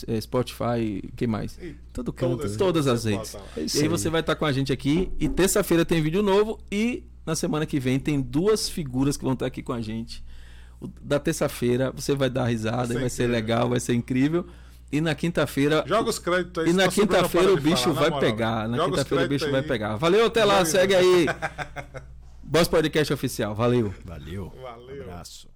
[0.06, 1.58] eh, Spotify, que mais?
[1.60, 2.38] E Todo canto.
[2.38, 3.34] todas, Todas as redes.
[3.56, 5.10] É E aí você vai estar com a gente aqui.
[5.18, 6.58] E terça-feira tem vídeo novo.
[6.72, 10.22] E na semana que vem tem duas figuras que vão estar aqui com a gente.
[10.80, 14.46] O da terça-feira você vai dar risada, Vai ser vai legal, vai ser incrível.
[14.92, 15.84] E na quinta-feira.
[15.86, 16.70] Joga os créditos aí.
[16.70, 18.20] E na quinta-feira o bicho falar, vai moral.
[18.20, 18.68] pegar.
[18.68, 19.66] Na quinta-feira o bicho vai aí.
[19.68, 19.96] pegar.
[19.96, 21.26] Valeu, até lá, Joga- segue aí.
[22.42, 23.54] Boss Podcast Oficial.
[23.54, 23.94] Valeu.
[24.04, 24.52] Valeu.
[24.60, 25.02] Valeu.
[25.04, 25.48] Abraço.